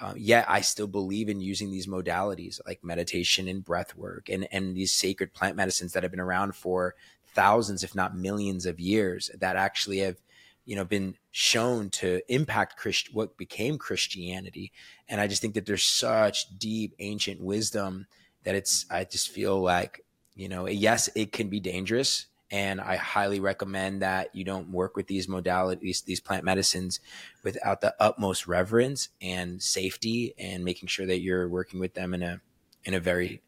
uh, 0.00 0.14
yet 0.16 0.44
I 0.48 0.60
still 0.60 0.88
believe 0.88 1.28
in 1.28 1.40
using 1.40 1.70
these 1.70 1.86
modalities 1.86 2.60
like 2.66 2.82
meditation 2.82 3.46
and 3.46 3.64
breath 3.64 3.96
work 3.96 4.28
and, 4.28 4.48
and 4.50 4.76
these 4.76 4.92
sacred 4.92 5.32
plant 5.32 5.56
medicines 5.56 5.92
that 5.92 6.02
have 6.02 6.10
been 6.10 6.20
around 6.20 6.56
for 6.56 6.94
thousands, 7.28 7.84
if 7.84 7.94
not 7.94 8.16
millions 8.16 8.66
of 8.66 8.80
years 8.80 9.30
that 9.38 9.56
actually 9.56 9.98
have, 9.98 10.16
you 10.64 10.76
know, 10.76 10.84
been 10.84 11.16
shown 11.30 11.90
to 11.90 12.20
impact 12.32 12.76
Christ- 12.76 13.14
what 13.14 13.36
became 13.36 13.78
Christianity. 13.78 14.72
And 15.08 15.20
I 15.20 15.26
just 15.26 15.42
think 15.42 15.54
that 15.54 15.66
there's 15.66 15.84
such 15.84 16.58
deep 16.58 16.94
ancient 16.98 17.40
wisdom 17.40 18.06
that 18.44 18.54
it's, 18.54 18.86
I 18.90 19.04
just 19.04 19.30
feel 19.30 19.60
like, 19.60 20.04
you 20.34 20.48
know, 20.48 20.66
yes, 20.68 21.08
it 21.14 21.32
can 21.32 21.48
be 21.48 21.60
dangerous. 21.60 22.26
And 22.50 22.80
I 22.80 22.96
highly 22.96 23.40
recommend 23.40 24.02
that 24.02 24.34
you 24.34 24.44
don't 24.44 24.70
work 24.70 24.96
with 24.96 25.06
these 25.06 25.26
modalities, 25.26 26.04
these 26.04 26.20
plant 26.20 26.44
medicines, 26.44 27.00
without 27.42 27.80
the 27.80 27.94
utmost 27.98 28.46
reverence 28.46 29.08
and 29.20 29.60
safety, 29.60 30.34
and 30.38 30.64
making 30.64 30.88
sure 30.88 31.06
that 31.06 31.20
you're 31.20 31.48
working 31.48 31.80
with 31.80 31.94
them 31.94 32.14
in 32.14 32.22
a 32.22 32.40
in 32.84 32.94
a 32.94 33.00
very 33.00 33.40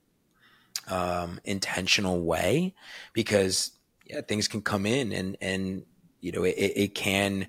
um, 0.88 1.40
intentional 1.44 2.22
way, 2.22 2.74
because 3.12 3.72
yeah, 4.06 4.22
things 4.22 4.48
can 4.48 4.62
come 4.62 4.86
in 4.86 5.12
and 5.12 5.36
and 5.40 5.84
you 6.26 6.32
know 6.32 6.42
it, 6.42 6.56
it 6.56 6.94
can 6.96 7.46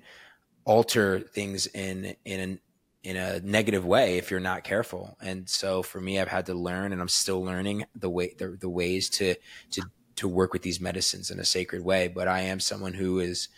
alter 0.64 1.18
things 1.18 1.66
in 1.66 2.14
in 2.24 2.40
an 2.40 2.60
in 3.02 3.16
a 3.16 3.40
negative 3.40 3.84
way 3.84 4.18
if 4.18 4.30
you're 4.30 4.38
not 4.38 4.62
careful. 4.64 5.16
And 5.20 5.48
so 5.48 5.82
for 5.82 6.00
me, 6.00 6.20
I've 6.20 6.28
had 6.28 6.46
to 6.46 6.54
learn, 6.54 6.92
and 6.92 7.00
I'm 7.00 7.08
still 7.08 7.42
learning 7.42 7.86
the 7.96 8.08
way 8.08 8.34
the, 8.38 8.56
the 8.60 8.68
ways 8.68 9.08
to 9.10 9.34
to 9.72 9.82
to 10.16 10.28
work 10.28 10.52
with 10.52 10.62
these 10.62 10.80
medicines 10.80 11.30
in 11.32 11.40
a 11.40 11.44
sacred 11.44 11.84
way. 11.84 12.06
But 12.06 12.28
I 12.28 12.42
am 12.42 12.60
someone 12.60 12.94
who 12.94 13.18
is, 13.18 13.48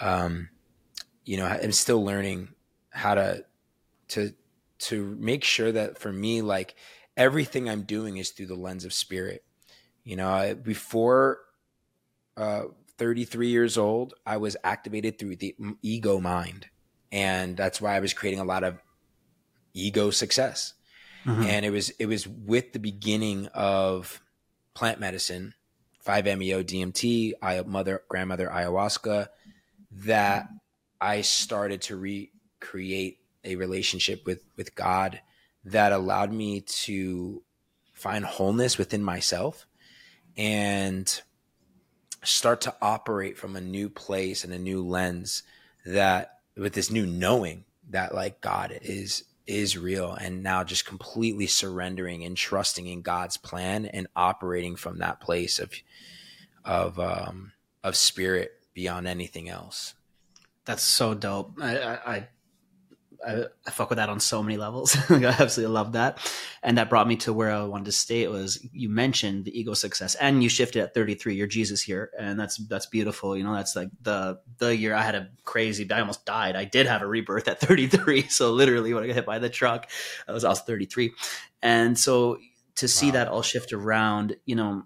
um, 0.00 0.48
you 1.24 1.38
know, 1.38 1.46
I'm 1.46 1.72
still 1.72 2.04
learning 2.04 2.50
how 2.90 3.14
to 3.14 3.44
to 4.08 4.32
to 4.78 5.16
make 5.18 5.42
sure 5.42 5.72
that 5.72 5.98
for 5.98 6.12
me, 6.12 6.40
like 6.40 6.76
everything 7.16 7.68
I'm 7.68 7.82
doing 7.82 8.16
is 8.18 8.30
through 8.30 8.46
the 8.46 8.54
lens 8.54 8.84
of 8.84 8.92
spirit. 8.92 9.42
You 10.04 10.16
know, 10.16 10.54
before 10.54 11.38
uh, 12.36 12.64
33 12.98 13.48
years 13.48 13.78
old, 13.78 14.14
I 14.26 14.36
was 14.36 14.56
activated 14.64 15.18
through 15.18 15.36
the 15.36 15.54
ego 15.82 16.20
mind. 16.20 16.66
And 17.10 17.56
that's 17.56 17.80
why 17.80 17.96
I 17.96 18.00
was 18.00 18.12
creating 18.12 18.40
a 18.40 18.44
lot 18.44 18.64
of 18.64 18.78
ego 19.74 20.10
success. 20.10 20.74
Mm-hmm. 21.26 21.42
And 21.42 21.66
it 21.66 21.70
was 21.70 21.90
it 21.90 22.06
was 22.06 22.26
with 22.26 22.72
the 22.72 22.78
beginning 22.78 23.46
of 23.48 24.20
plant 24.74 24.98
medicine, 24.98 25.54
5-MeO 26.04 26.64
DMT, 26.64 27.34
I, 27.40 27.62
mother 27.62 28.02
grandmother 28.08 28.48
ayahuasca, 28.48 29.28
that 29.92 30.48
I 31.00 31.20
started 31.20 31.82
to 31.82 31.96
recreate 31.96 33.18
a 33.44 33.56
relationship 33.56 34.26
with 34.26 34.44
with 34.56 34.74
God 34.74 35.20
that 35.64 35.92
allowed 35.92 36.32
me 36.32 36.60
to 36.60 37.42
find 37.92 38.24
wholeness 38.24 38.78
within 38.78 39.02
myself 39.02 39.66
and 40.36 41.22
start 42.22 42.60
to 42.62 42.74
operate 42.80 43.36
from 43.36 43.56
a 43.56 43.60
new 43.60 43.88
place 43.88 44.44
and 44.44 44.52
a 44.52 44.58
new 44.58 44.84
lens 44.84 45.42
that 45.84 46.38
with 46.56 46.74
this 46.74 46.90
new 46.90 47.06
knowing 47.06 47.64
that 47.90 48.14
like 48.14 48.40
God 48.40 48.78
is 48.82 49.24
is 49.46 49.76
real 49.76 50.12
and 50.12 50.42
now 50.42 50.62
just 50.62 50.86
completely 50.86 51.46
surrendering 51.46 52.24
and 52.24 52.36
trusting 52.36 52.86
in 52.86 53.02
God's 53.02 53.36
plan 53.36 53.86
and 53.86 54.06
operating 54.14 54.76
from 54.76 54.98
that 54.98 55.20
place 55.20 55.58
of 55.58 55.72
of 56.64 56.98
um 56.98 57.52
of 57.82 57.96
spirit 57.96 58.52
beyond 58.74 59.06
anything 59.06 59.48
else. 59.48 59.94
That's 60.64 60.84
so 60.84 61.14
dope. 61.14 61.58
I, 61.60 61.76
I, 61.78 62.28
I, 63.26 63.44
I 63.66 63.70
fuck 63.70 63.90
with 63.90 63.96
that 63.96 64.08
on 64.08 64.20
so 64.20 64.42
many 64.42 64.56
levels. 64.56 64.96
I 65.10 65.24
absolutely 65.24 65.72
love 65.72 65.92
that. 65.92 66.18
And 66.62 66.78
that 66.78 66.90
brought 66.90 67.06
me 67.06 67.16
to 67.16 67.32
where 67.32 67.50
I 67.50 67.62
wanted 67.64 67.86
to 67.86 67.92
stay. 67.92 68.22
It 68.22 68.30
was 68.30 68.64
you 68.72 68.88
mentioned 68.88 69.44
the 69.44 69.58
ego 69.58 69.74
success 69.74 70.14
and 70.16 70.42
you 70.42 70.48
shifted 70.48 70.82
at 70.82 70.94
33. 70.94 71.34
You're 71.34 71.46
Jesus 71.46 71.82
here. 71.82 72.10
And 72.18 72.38
that's 72.38 72.56
that's 72.56 72.86
beautiful. 72.86 73.36
You 73.36 73.44
know, 73.44 73.54
that's 73.54 73.76
like 73.76 73.90
the 74.02 74.40
the 74.58 74.76
year 74.76 74.94
I 74.94 75.02
had 75.02 75.14
a 75.14 75.28
crazy 75.44 75.90
I 75.90 76.00
almost 76.00 76.24
died. 76.24 76.56
I 76.56 76.64
did 76.64 76.86
have 76.86 77.02
a 77.02 77.06
rebirth 77.06 77.48
at 77.48 77.60
33. 77.60 78.28
So 78.32 78.52
literally 78.52 78.94
when 78.94 79.04
I 79.04 79.06
got 79.08 79.16
hit 79.16 79.26
by 79.26 79.38
the 79.38 79.50
truck, 79.50 79.88
I 80.26 80.32
was 80.32 80.44
I 80.44 80.48
was 80.48 80.60
33. 80.60 81.12
And 81.62 81.98
so 81.98 82.38
to 82.76 82.88
see 82.88 83.06
wow. 83.06 83.12
that 83.12 83.28
all 83.28 83.42
shift 83.42 83.72
around, 83.72 84.36
you 84.46 84.56
know, 84.56 84.84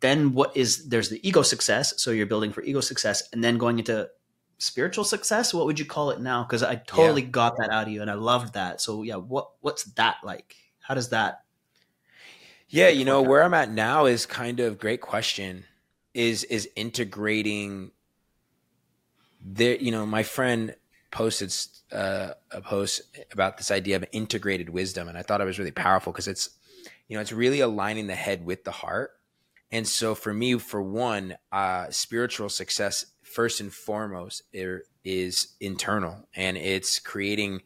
then 0.00 0.32
what 0.32 0.56
is 0.56 0.88
there's 0.88 1.08
the 1.08 1.26
ego 1.26 1.42
success. 1.42 2.00
So 2.02 2.10
you're 2.10 2.26
building 2.26 2.52
for 2.52 2.62
ego 2.62 2.80
success 2.80 3.28
and 3.32 3.42
then 3.42 3.58
going 3.58 3.78
into 3.78 4.08
spiritual 4.62 5.04
success? 5.04 5.52
What 5.52 5.66
would 5.66 5.78
you 5.78 5.84
call 5.84 6.10
it 6.10 6.20
now? 6.20 6.42
Because 6.42 6.62
i 6.62 6.76
totally 6.76 7.22
yeah. 7.22 7.28
got 7.28 7.56
that 7.58 7.70
out 7.70 7.86
of 7.86 7.92
you 7.92 8.02
and 8.02 8.10
i 8.10 8.14
loved 8.14 8.54
that. 8.54 8.80
So 8.80 9.02
yeah 9.02 9.16
what 9.16 9.50
what's 9.60 9.84
that 9.84 10.16
like? 10.22 10.56
How 10.80 10.94
does 10.94 11.10
that 11.10 11.42
yeah 12.68 12.88
you 12.88 13.04
know 13.04 13.20
where 13.20 13.44
i'm 13.44 13.54
at 13.54 13.70
now 13.70 14.06
is 14.06 14.24
kind 14.24 14.58
of 14.58 14.78
great 14.78 15.00
question 15.00 15.64
is 16.14 16.42
is 16.44 16.68
integrating 16.74 17.90
there 19.44 19.76
you 19.76 19.90
know 19.90 20.06
my 20.06 20.22
friend 20.22 20.74
posted 21.10 21.54
uh, 21.92 22.32
a 22.50 22.60
post 22.62 23.02
about 23.30 23.58
this 23.58 23.70
idea 23.70 23.96
of 23.96 24.04
integrated 24.12 24.70
wisdom 24.70 25.06
and 25.06 25.18
i 25.18 25.22
thought 25.22 25.40
it 25.40 25.44
was 25.44 25.58
really 25.58 25.70
powerful 25.70 26.12
because 26.12 26.26
it's 26.26 26.48
you 27.12 27.16
know 27.18 27.20
it's 27.20 27.32
really 27.32 27.60
aligning 27.60 28.06
the 28.06 28.14
head 28.14 28.44
with 28.44 28.64
the 28.64 28.70
heart. 28.70 29.12
And 29.70 29.86
so 29.86 30.14
for 30.14 30.32
me 30.32 30.58
for 30.58 30.82
one 30.82 31.36
uh, 31.52 31.90
spiritual 31.90 32.48
success 32.48 33.04
first 33.32 33.60
and 33.60 33.72
foremost 33.72 34.42
it 34.52 34.82
is 35.04 35.48
internal 35.60 36.28
and 36.36 36.56
it's 36.56 36.98
creating 36.98 37.62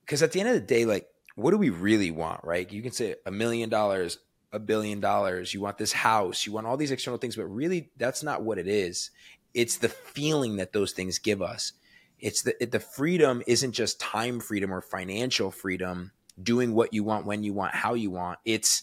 because 0.00 0.22
at 0.22 0.32
the 0.32 0.40
end 0.40 0.48
of 0.48 0.54
the 0.54 0.60
day 0.60 0.84
like 0.84 1.06
what 1.34 1.50
do 1.50 1.58
we 1.58 1.70
really 1.70 2.10
want 2.10 2.42
right? 2.44 2.70
You 2.70 2.82
can 2.82 2.92
say 2.92 3.16
a 3.24 3.30
million 3.30 3.68
dollars 3.68 4.18
a 4.52 4.58
billion 4.58 5.00
dollars 5.00 5.52
you 5.52 5.60
want 5.60 5.78
this 5.78 5.92
house 5.92 6.46
you 6.46 6.52
want 6.52 6.66
all 6.66 6.76
these 6.76 6.90
external 6.90 7.18
things 7.18 7.36
but 7.36 7.44
really 7.44 7.90
that's 7.96 8.22
not 8.22 8.42
what 8.42 8.58
it 8.58 8.66
is. 8.66 9.10
It's 9.54 9.78
the 9.78 9.88
feeling 9.88 10.56
that 10.56 10.72
those 10.72 10.92
things 10.92 11.18
give 11.18 11.40
us. 11.40 11.72
It's 12.18 12.42
the 12.42 12.54
the 12.66 12.80
freedom 12.80 13.42
isn't 13.46 13.72
just 13.72 14.00
time 14.00 14.40
freedom 14.40 14.72
or 14.72 14.80
financial 14.80 15.50
freedom 15.50 16.12
doing 16.42 16.74
what 16.74 16.92
you 16.92 17.04
want 17.04 17.26
when 17.26 17.42
you 17.42 17.52
want 17.52 17.74
how 17.74 17.94
you 17.94 18.10
want. 18.10 18.38
It's 18.44 18.82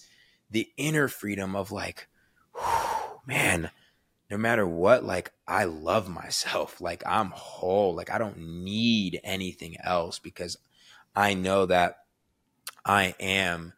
the 0.50 0.70
inner 0.78 1.08
freedom 1.08 1.56
of 1.56 1.72
like 1.72 2.08
whew, 2.56 3.20
man 3.26 3.72
no 4.34 4.40
matter 4.40 4.68
what, 4.68 5.04
like 5.04 5.32
I 5.48 5.66
love 5.66 6.10
myself. 6.10 6.82
Like 6.82 7.04
I'm 7.06 7.30
whole. 7.30 7.94
Like 7.94 8.10
I 8.10 8.18
don't 8.18 8.38
need 8.38 9.22
anything 9.24 9.78
else 9.82 10.18
because 10.18 10.58
I 11.16 11.36
know 11.36 11.68
that 11.68 11.98
I 12.84 13.14
am 13.20 13.74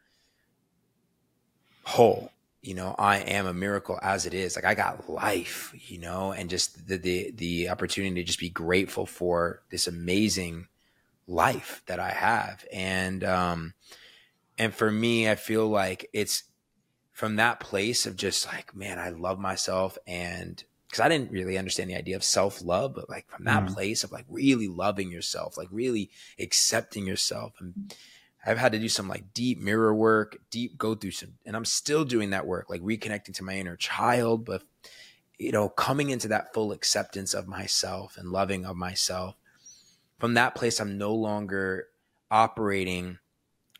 whole. 1.83 2.31
You 2.61 2.73
know, 2.73 2.95
I 2.97 3.17
am 3.17 3.45
a 3.45 3.53
miracle 3.53 3.99
as 4.01 4.25
it 4.25 4.33
is. 4.33 4.55
Like 4.55 4.63
I 4.63 4.75
got 4.75 5.09
life, 5.09 5.73
you 5.89 5.99
know, 5.99 6.31
and 6.31 6.49
just 6.49 6.87
the 6.87 6.97
the 6.97 7.31
the 7.35 7.69
opportunity 7.69 8.15
to 8.15 8.23
just 8.23 8.39
be 8.39 8.49
grateful 8.49 9.05
for 9.05 9.61
this 9.69 9.87
amazing 9.87 10.67
life 11.27 11.83
that 11.87 11.99
I 11.99 12.11
have. 12.11 12.65
And 12.71 13.25
um 13.25 13.73
and 14.57 14.73
for 14.73 14.89
me, 14.89 15.29
I 15.29 15.35
feel 15.35 15.67
like 15.67 16.09
it's 16.13 16.43
from 17.15 17.37
that 17.37 17.61
place 17.61 18.05
of 18.05 18.17
just 18.17 18.45
like, 18.45 18.75
man, 18.75 18.99
I 18.99 19.07
love 19.07 19.39
myself. 19.39 19.97
And 20.05 20.61
because 20.85 20.99
I 20.99 21.07
didn't 21.07 21.31
really 21.31 21.57
understand 21.57 21.89
the 21.89 21.95
idea 21.95 22.17
of 22.17 22.25
self 22.25 22.61
love, 22.61 22.93
but 22.93 23.09
like 23.09 23.25
from 23.29 23.45
that 23.45 23.63
mm. 23.63 23.73
place 23.73 24.03
of 24.03 24.11
like 24.11 24.25
really 24.29 24.67
loving 24.67 25.09
yourself, 25.09 25.57
like 25.57 25.69
really 25.71 26.09
accepting 26.37 27.07
yourself. 27.07 27.53
And 27.61 27.95
I've 28.45 28.57
had 28.57 28.73
to 28.73 28.79
do 28.79 28.89
some 28.89 29.07
like 29.07 29.33
deep 29.33 29.61
mirror 29.61 29.95
work, 29.95 30.39
deep 30.51 30.77
go 30.77 30.93
through 30.93 31.11
some, 31.11 31.35
and 31.45 31.55
I'm 31.55 31.63
still 31.63 32.03
doing 32.03 32.31
that 32.31 32.45
work, 32.45 32.69
like 32.69 32.81
reconnecting 32.81 33.33
to 33.35 33.45
my 33.45 33.53
inner 33.53 33.77
child, 33.77 34.43
but 34.43 34.63
you 35.37 35.53
know, 35.53 35.69
coming 35.69 36.09
into 36.09 36.27
that 36.27 36.53
full 36.53 36.73
acceptance 36.73 37.33
of 37.33 37.47
myself 37.47 38.17
and 38.17 38.29
loving 38.29 38.65
of 38.65 38.75
myself. 38.75 39.35
From 40.19 40.33
that 40.33 40.53
place, 40.53 40.81
I'm 40.81 40.97
no 40.97 41.15
longer 41.15 41.87
operating 42.29 43.19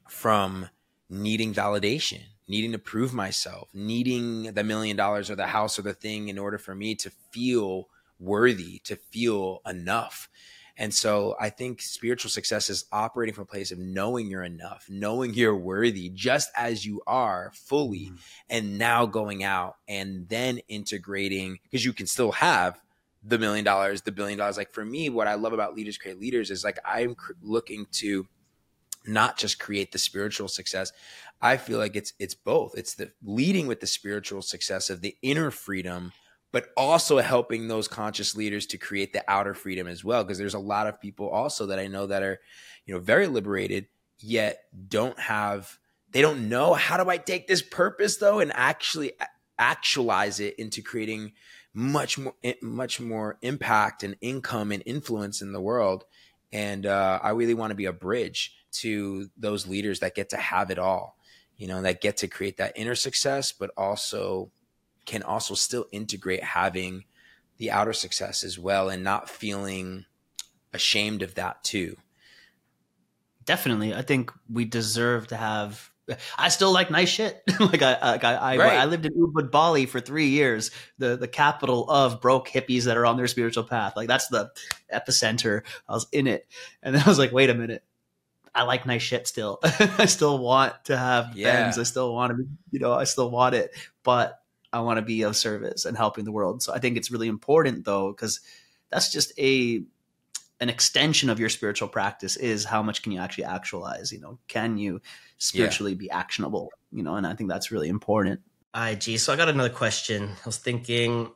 from 0.08 0.70
needing 1.10 1.54
validation 1.54 2.22
needing 2.48 2.72
to 2.72 2.80
prove 2.80 3.14
myself, 3.14 3.70
needing 3.74 4.54
the 4.54 4.64
million 4.64 4.96
dollars 4.96 5.30
or 5.30 5.36
the 5.36 5.48
house 5.48 5.80
or 5.80 5.82
the 5.82 5.94
thing 5.94 6.28
in 6.28 6.38
order 6.38 6.58
for 6.58 6.76
me 6.76 6.96
to 6.96 7.10
feel 7.32 7.88
worthy, 8.20 8.80
to 8.84 8.96
feel 8.96 9.62
enough. 9.66 10.30
And 10.78 10.94
so 10.94 11.36
I 11.40 11.50
think 11.50 11.82
spiritual 11.82 12.30
success 12.30 12.70
is 12.70 12.86
operating 12.92 13.34
from 13.34 13.44
a 13.44 13.48
place 13.48 13.72
of 13.72 13.80
knowing 13.80 14.28
you're 14.28 14.44
enough, 14.44 14.86
knowing 14.90 15.34
you're 15.34 15.56
worthy 15.56 16.10
just 16.10 16.52
as 16.56 16.86
you 16.86 17.02
are 17.08 17.52
fully, 17.54 18.08
mm-hmm. 18.08 18.16
and 18.50 18.78
now 18.78 19.06
going 19.06 19.44
out 19.44 19.78
and 19.88 20.28
then 20.28 20.60
integrating 20.68 21.60
because 21.64 21.86
you 21.86 21.94
can 21.94 22.08
still 22.08 22.34
have 22.34 22.82
the 23.24 23.40
million 23.40 23.64
dollars, 23.64 24.02
the 24.02 24.12
billion 24.12 24.38
dollars. 24.38 24.58
Like 24.58 24.74
for 24.74 24.84
me, 24.84 25.10
what 25.10 25.28
I 25.28 25.36
love 25.36 25.54
about 25.54 25.76
Leaders 25.76 25.98
Create 25.98 26.20
Leaders 26.20 26.52
is 26.52 26.64
like 26.66 26.78
I'm 26.86 27.16
cr- 27.16 27.32
looking 27.42 27.88
to 27.94 28.28
not 29.08 29.38
just 29.38 29.60
create 29.60 29.92
the 29.92 29.98
spiritual 29.98 30.48
success. 30.48 30.92
I 31.42 31.58
feel 31.58 31.80
like 31.80 31.96
it's 31.96 32.14
it's 32.20 32.34
both. 32.34 32.78
It's 32.78 32.96
the 32.96 33.12
leading 33.24 33.68
with 33.68 33.80
the 33.80 33.88
spiritual 33.88 34.42
success 34.42 34.90
of 34.90 35.02
the 35.02 35.16
inner 35.22 35.52
freedom, 35.52 36.14
but 36.52 36.68
also 36.78 37.20
helping 37.20 37.68
those 37.68 37.88
conscious 37.88 38.36
leaders 38.36 38.66
to 38.68 38.78
create 38.78 39.14
the 39.14 39.24
outer 39.28 39.54
freedom 39.54 39.88
as 39.88 40.04
well. 40.04 40.24
Because 40.24 40.38
there's 40.38 40.54
a 40.54 40.60
lot 40.60 40.88
of 40.88 41.02
people 41.02 41.30
also 41.30 41.68
that 41.68 41.80
I 41.80 41.88
know 41.88 42.08
that 42.08 42.24
are, 42.24 42.40
you 42.86 42.94
know, 42.94 43.00
very 43.00 43.28
liberated, 43.28 43.88
yet 44.20 44.64
don't 44.88 45.20
have 45.20 45.78
they 46.12 46.22
don't 46.22 46.48
know 46.48 46.74
how 46.74 47.02
do 47.02 47.10
I 47.10 47.18
take 47.18 47.48
this 47.48 47.62
purpose 47.62 48.18
though 48.18 48.40
and 48.40 48.52
actually 48.54 49.12
actualize 49.58 50.40
it 50.40 50.56
into 50.58 50.82
creating 50.82 51.34
much 51.74 52.18
more 52.18 52.34
much 52.62 53.02
more 53.02 53.38
impact 53.42 54.04
and 54.04 54.16
income 54.22 54.72
and 54.72 54.82
influence 54.86 55.42
in 55.42 55.52
the 55.52 55.62
world 55.62 56.06
and 56.54 56.86
uh, 56.86 57.20
i 57.22 57.32
really 57.32 57.54
want 57.54 57.72
to 57.72 57.76
be 57.76 57.86
a 57.86 57.94
bridge 57.94 58.56
to 58.80 59.30
those 59.38 59.68
leaders 59.68 60.00
that 60.00 60.16
get 60.16 60.30
to 60.30 60.38
have 60.38 60.72
it 60.72 60.80
all 60.80 61.18
you 61.58 61.68
know 61.68 61.82
that 61.82 62.02
get 62.02 62.18
to 62.18 62.28
create 62.28 62.58
that 62.58 62.74
inner 62.76 62.96
success 62.96 63.52
but 63.52 63.72
also 63.78 64.52
can 65.06 65.24
also 65.24 65.54
still 65.54 65.86
integrate 65.92 66.44
having 66.44 67.04
the 67.58 67.72
outer 67.72 67.94
success 67.94 68.44
as 68.44 68.60
well 68.60 68.90
and 68.90 69.04
not 69.04 69.30
feeling 69.30 70.06
ashamed 70.74 71.22
of 71.22 71.36
that 71.36 71.64
too 71.64 71.96
definitely 73.46 73.94
i 73.94 74.02
think 74.02 74.32
we 74.50 74.66
deserve 74.66 75.28
to 75.28 75.38
have 75.38 75.92
I 76.38 76.50
still 76.50 76.72
like 76.72 76.92
nice 76.92 77.10
shit. 77.10 77.42
like 77.60 77.82
I, 77.82 78.12
like 78.12 78.24
I, 78.24 78.36
I, 78.36 78.58
right. 78.58 78.78
I, 78.78 78.86
lived 78.86 79.06
in 79.06 79.14
Ubud, 79.14 79.50
Bali 79.52 79.86
for 79.86 80.00
three 80.00 80.28
years, 80.28 80.72
the 80.98 81.18
the 81.18 81.28
capital 81.28 81.90
of 81.90 82.22
broke 82.22 82.48
hippies 82.48 82.84
that 82.84 82.98
are 82.98 83.06
on 83.06 83.18
their 83.18 83.28
spiritual 83.28 83.64
path. 83.64 83.94
Like 83.96 84.08
that's 84.08 84.28
the 84.28 84.52
epicenter. 84.94 85.64
I 85.90 85.94
was 85.94 86.08
in 86.12 86.28
it, 86.28 86.48
and 86.84 86.94
then 86.94 87.02
I 87.04 87.10
was 87.10 87.18
like, 87.18 87.32
wait 87.32 87.50
a 87.50 87.56
minute, 87.56 87.84
I 88.56 88.64
like 88.64 88.86
nice 88.86 89.02
shit 89.02 89.28
still. 89.28 89.60
I 89.64 90.06
still 90.06 90.40
want 90.40 90.74
to 90.86 90.98
have 90.98 91.36
yeah. 91.36 91.74
I 91.78 91.84
still 91.84 92.14
want 92.14 92.32
to, 92.32 92.38
be, 92.38 92.46
you 92.72 92.80
know, 92.80 92.94
I 92.94 93.04
still 93.04 93.30
want 93.30 93.54
it, 93.54 93.76
but 94.04 94.40
I 94.72 94.80
want 94.80 94.98
to 94.98 95.02
be 95.02 95.24
of 95.24 95.36
service 95.36 95.86
and 95.86 95.98
helping 95.98 96.24
the 96.24 96.32
world. 96.32 96.64
So 96.64 96.74
I 96.74 96.80
think 96.80 96.98
it's 96.98 97.12
really 97.12 97.28
important 97.28 97.84
though, 97.86 98.12
because 98.12 98.40
that's 98.90 99.12
just 99.12 99.38
a 99.38 99.84
an 100.62 100.70
extension 100.70 101.30
of 101.30 101.40
your 101.40 101.50
spiritual 101.50 101.88
practice 101.88 102.38
is 102.38 102.64
how 102.64 102.82
much 102.82 103.02
can 103.02 103.12
you 103.12 103.20
actually 103.20 103.44
actualize 103.44 104.12
you 104.12 104.20
know 104.20 104.40
can 104.48 104.78
you 104.78 105.02
spiritually 105.38 105.92
yeah. 105.92 105.98
be 105.98 106.10
actionable 106.10 106.72
you 106.94 107.04
know 107.04 107.16
and 107.16 107.28
i 107.28 107.34
think 107.34 107.50
that's 107.50 107.72
really 107.72 107.90
important 107.90 108.40
ig 108.90 109.20
so 109.20 109.34
i 109.34 109.36
got 109.36 109.50
another 109.50 109.70
question 109.70 110.30
i 110.30 110.46
was 110.46 110.58
thinking 110.58 111.30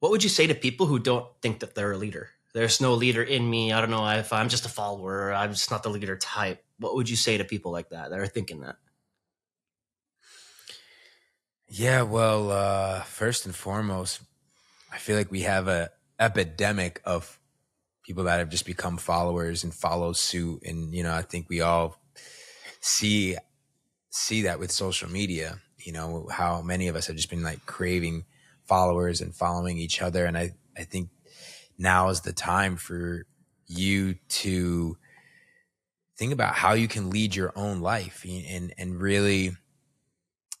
what 0.00 0.12
would 0.12 0.22
you 0.22 0.28
say 0.28 0.46
to 0.46 0.54
people 0.54 0.86
who 0.86 0.98
don't 0.98 1.26
think 1.40 1.60
that 1.60 1.74
they're 1.74 1.92
a 1.92 1.96
leader 1.96 2.28
there's 2.56 2.80
no 2.80 2.94
leader 2.94 3.22
in 3.22 3.48
me 3.48 3.72
i 3.72 3.80
don't 3.80 3.90
know 3.90 4.06
if 4.08 4.32
i'm 4.32 4.48
just 4.48 4.66
a 4.66 4.68
follower 4.68 5.32
i'm 5.32 5.52
just 5.52 5.70
not 5.70 5.82
the 5.82 5.90
leader 5.90 6.16
type 6.16 6.64
what 6.78 6.94
would 6.94 7.08
you 7.08 7.16
say 7.16 7.36
to 7.36 7.44
people 7.44 7.72
like 7.72 7.90
that 7.90 8.10
that 8.10 8.18
are 8.18 8.26
thinking 8.26 8.60
that 8.60 8.76
yeah 11.68 12.02
well 12.02 12.50
uh 12.50 13.00
first 13.00 13.46
and 13.46 13.54
foremost 13.54 14.20
i 14.92 14.98
feel 14.98 15.16
like 15.16 15.30
we 15.30 15.42
have 15.42 15.68
a 15.68 15.90
epidemic 16.18 17.00
of 17.04 17.38
people 18.06 18.24
that 18.24 18.38
have 18.38 18.48
just 18.48 18.64
become 18.64 18.96
followers 18.96 19.64
and 19.64 19.74
follow 19.74 20.12
suit. 20.12 20.62
And, 20.64 20.94
you 20.94 21.02
know, 21.02 21.12
I 21.12 21.22
think 21.22 21.48
we 21.48 21.60
all 21.60 22.00
see, 22.80 23.36
see 24.10 24.42
that 24.42 24.60
with 24.60 24.70
social 24.70 25.10
media, 25.10 25.58
you 25.78 25.92
know, 25.92 26.28
how 26.30 26.62
many 26.62 26.86
of 26.86 26.94
us 26.94 27.08
have 27.08 27.16
just 27.16 27.30
been 27.30 27.42
like 27.42 27.66
craving 27.66 28.24
followers 28.64 29.20
and 29.20 29.34
following 29.34 29.76
each 29.76 30.00
other. 30.00 30.24
And 30.24 30.38
I, 30.38 30.52
I 30.76 30.84
think 30.84 31.10
now 31.78 32.08
is 32.08 32.20
the 32.22 32.32
time 32.32 32.76
for 32.76 33.26
you 33.66 34.14
to 34.28 34.96
think 36.16 36.32
about 36.32 36.54
how 36.54 36.72
you 36.72 36.88
can 36.88 37.10
lead 37.10 37.34
your 37.34 37.52
own 37.56 37.80
life 37.80 38.24
and, 38.24 38.72
and 38.78 39.00
really, 39.00 39.52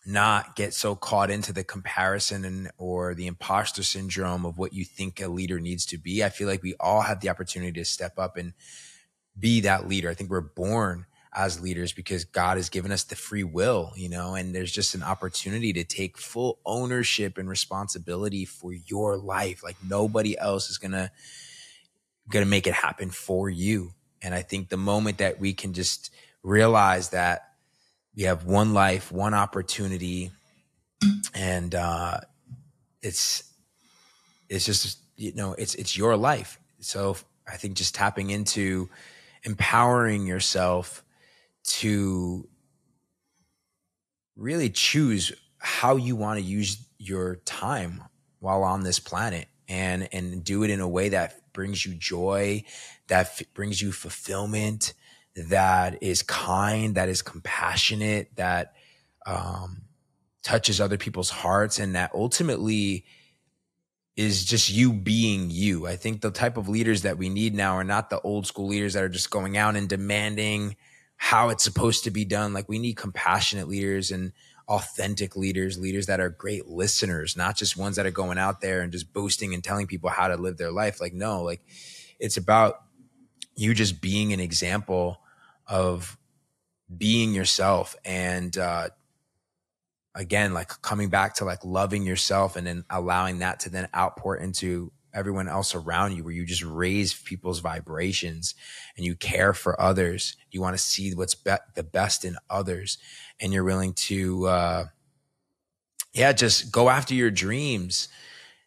not 0.06 0.54
get 0.54 0.72
so 0.72 0.94
caught 0.94 1.30
into 1.30 1.52
the 1.52 1.64
comparison 1.64 2.44
and 2.44 2.70
or 2.78 3.12
the 3.14 3.26
imposter 3.26 3.82
syndrome 3.82 4.46
of 4.46 4.56
what 4.56 4.72
you 4.72 4.84
think 4.84 5.20
a 5.20 5.26
leader 5.26 5.58
needs 5.58 5.84
to 5.84 5.98
be. 5.98 6.22
I 6.22 6.28
feel 6.28 6.46
like 6.46 6.62
we 6.62 6.74
all 6.78 7.02
have 7.02 7.20
the 7.20 7.28
opportunity 7.28 7.72
to 7.72 7.84
step 7.84 8.16
up 8.18 8.36
and 8.36 8.52
be 9.38 9.60
that 9.60 9.88
leader. 9.88 10.08
I 10.08 10.14
think 10.14 10.30
we're 10.30 10.40
born 10.40 11.06
as 11.36 11.60
leaders 11.60 11.92
because 11.92 12.24
God 12.24 12.56
has 12.56 12.70
given 12.70 12.90
us 12.90 13.04
the 13.04 13.14
free 13.14 13.44
will, 13.44 13.92
you 13.94 14.08
know, 14.08 14.34
and 14.34 14.54
there's 14.54 14.72
just 14.72 14.94
an 14.94 15.02
opportunity 15.02 15.70
to 15.74 15.84
take 15.84 16.16
full 16.16 16.58
ownership 16.64 17.36
and 17.36 17.46
responsibility 17.46 18.46
for 18.46 18.72
your 18.72 19.18
life. 19.18 19.62
Like 19.62 19.76
nobody 19.86 20.38
else 20.38 20.70
is 20.70 20.78
going 20.78 20.92
to 20.92 21.10
going 22.30 22.44
to 22.44 22.48
make 22.50 22.66
it 22.66 22.72
happen 22.72 23.10
for 23.10 23.50
you. 23.50 23.92
And 24.22 24.34
I 24.34 24.40
think 24.40 24.70
the 24.70 24.78
moment 24.78 25.18
that 25.18 25.38
we 25.38 25.52
can 25.52 25.74
just 25.74 26.10
realize 26.42 27.10
that 27.10 27.50
you 28.14 28.26
have 28.28 28.46
one 28.46 28.72
life, 28.72 29.12
one 29.12 29.34
opportunity, 29.34 30.30
and 31.34 31.74
uh, 31.74 32.20
it's 33.02 33.44
it's 34.48 34.64
just 34.64 34.98
you 35.16 35.34
know 35.34 35.52
it's 35.52 35.74
it's 35.74 35.98
your 35.98 36.16
life. 36.16 36.58
So 36.80 37.18
I 37.46 37.58
think 37.58 37.74
just 37.76 37.94
tapping 37.94 38.30
into 38.30 38.88
empowering 39.44 40.26
yourself 40.26 41.04
to 41.66 42.48
really 44.36 44.70
choose 44.70 45.32
how 45.58 45.96
you 45.96 46.16
want 46.16 46.38
to 46.38 46.44
use 46.44 46.86
your 46.98 47.36
time 47.44 48.02
while 48.40 48.62
on 48.62 48.82
this 48.82 48.98
planet 48.98 49.48
and 49.68 50.08
and 50.12 50.44
do 50.44 50.62
it 50.62 50.70
in 50.70 50.80
a 50.80 50.88
way 50.88 51.08
that 51.08 51.52
brings 51.52 51.84
you 51.84 51.94
joy 51.94 52.62
that 53.08 53.26
f- 53.26 53.42
brings 53.54 53.80
you 53.80 53.90
fulfillment 53.90 54.94
that 55.36 56.02
is 56.02 56.22
kind, 56.22 56.94
that 56.94 57.08
is 57.08 57.22
compassionate, 57.22 58.34
that 58.36 58.74
um, 59.26 59.82
touches 60.42 60.80
other 60.80 60.96
people's 60.96 61.30
hearts, 61.30 61.78
and 61.78 61.94
that 61.94 62.10
ultimately 62.14 63.04
is 64.16 64.44
just 64.44 64.70
you 64.70 64.94
being 64.94 65.50
you. 65.50 65.86
I 65.86 65.96
think 65.96 66.22
the 66.22 66.30
type 66.30 66.56
of 66.56 66.70
leaders 66.70 67.02
that 67.02 67.18
we 67.18 67.28
need 67.28 67.54
now 67.54 67.74
are 67.74 67.84
not 67.84 68.08
the 68.08 68.20
old 68.22 68.46
school 68.46 68.68
leaders 68.68 68.94
that 68.94 69.04
are 69.04 69.10
just 69.10 69.30
going 69.30 69.58
out 69.58 69.76
and 69.76 69.88
demanding 69.88 70.76
how 71.16 71.48
it's 71.48 71.64
supposed 71.64 72.04
to 72.04 72.10
be 72.10 72.24
done. 72.24 72.52
Like 72.52 72.68
we 72.68 72.78
need 72.78 72.96
compassionate 72.96 73.68
leaders 73.68 74.10
and 74.10 74.32
authentic 74.68 75.36
leaders, 75.36 75.78
leaders 75.78 76.06
that 76.06 76.20
are 76.20 76.28
great 76.28 76.66
listeners, 76.66 77.36
not 77.36 77.56
just 77.56 77.76
ones 77.76 77.96
that 77.96 78.06
are 78.06 78.10
going 78.10 78.38
out 78.38 78.60
there 78.60 78.82
and 78.82 78.92
just 78.92 79.12
boasting 79.12 79.54
and 79.54 79.62
telling 79.62 79.86
people 79.86 80.10
how 80.10 80.28
to 80.28 80.36
live 80.36 80.56
their 80.56 80.72
life. 80.72 81.00
Like, 81.00 81.14
no, 81.14 81.42
like 81.42 81.62
it's 82.18 82.36
about 82.36 82.82
you 83.54 83.74
just 83.74 84.00
being 84.00 84.32
an 84.32 84.40
example 84.40 85.20
of 85.66 86.18
being 86.96 87.34
yourself 87.34 87.96
and 88.04 88.56
uh, 88.56 88.88
again 90.14 90.54
like 90.54 90.68
coming 90.82 91.08
back 91.08 91.34
to 91.34 91.44
like 91.44 91.64
loving 91.64 92.04
yourself 92.04 92.56
and 92.56 92.66
then 92.66 92.84
allowing 92.90 93.40
that 93.40 93.60
to 93.60 93.70
then 93.70 93.88
outpour 93.94 94.36
into 94.36 94.92
everyone 95.16 95.48
else 95.48 95.74
around 95.74 96.14
you 96.14 96.22
where 96.22 96.32
you 96.32 96.44
just 96.44 96.62
raise 96.62 97.14
people's 97.14 97.60
vibrations 97.60 98.54
and 98.96 99.04
you 99.04 99.16
care 99.16 99.52
for 99.52 99.80
others. 99.80 100.36
You 100.50 100.60
want 100.60 100.76
to 100.76 100.82
see 100.82 101.14
what's 101.14 101.34
be- 101.34 101.54
the 101.74 101.82
best 101.82 102.24
in 102.24 102.36
others 102.48 102.98
and 103.40 103.52
you're 103.52 103.64
willing 103.64 103.94
to 103.94 104.46
uh 104.46 104.84
yeah 106.12 106.32
just 106.32 106.70
go 106.70 106.88
after 106.88 107.14
your 107.14 107.30
dreams 107.30 108.08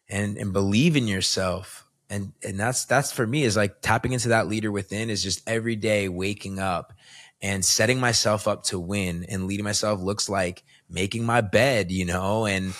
and 0.08 0.36
and 0.36 0.52
believe 0.52 0.96
in 0.96 1.06
yourself. 1.08 1.86
And 2.10 2.32
and 2.42 2.58
that's 2.58 2.84
that's 2.84 3.12
for 3.12 3.26
me 3.26 3.44
is 3.44 3.56
like 3.56 3.80
tapping 3.80 4.12
into 4.12 4.28
that 4.30 4.48
leader 4.48 4.72
within 4.72 5.08
is 5.08 5.22
just 5.22 5.48
every 5.48 5.76
day 5.76 6.08
waking 6.08 6.58
up 6.58 6.92
and 7.40 7.64
setting 7.64 8.00
myself 8.00 8.46
up 8.46 8.64
to 8.64 8.78
win 8.78 9.24
and 9.28 9.46
leading 9.46 9.64
myself 9.64 10.00
looks 10.00 10.28
like 10.28 10.62
making 10.88 11.24
my 11.24 11.40
bed 11.40 11.90
you 11.90 12.04
know 12.04 12.46
and 12.46 12.74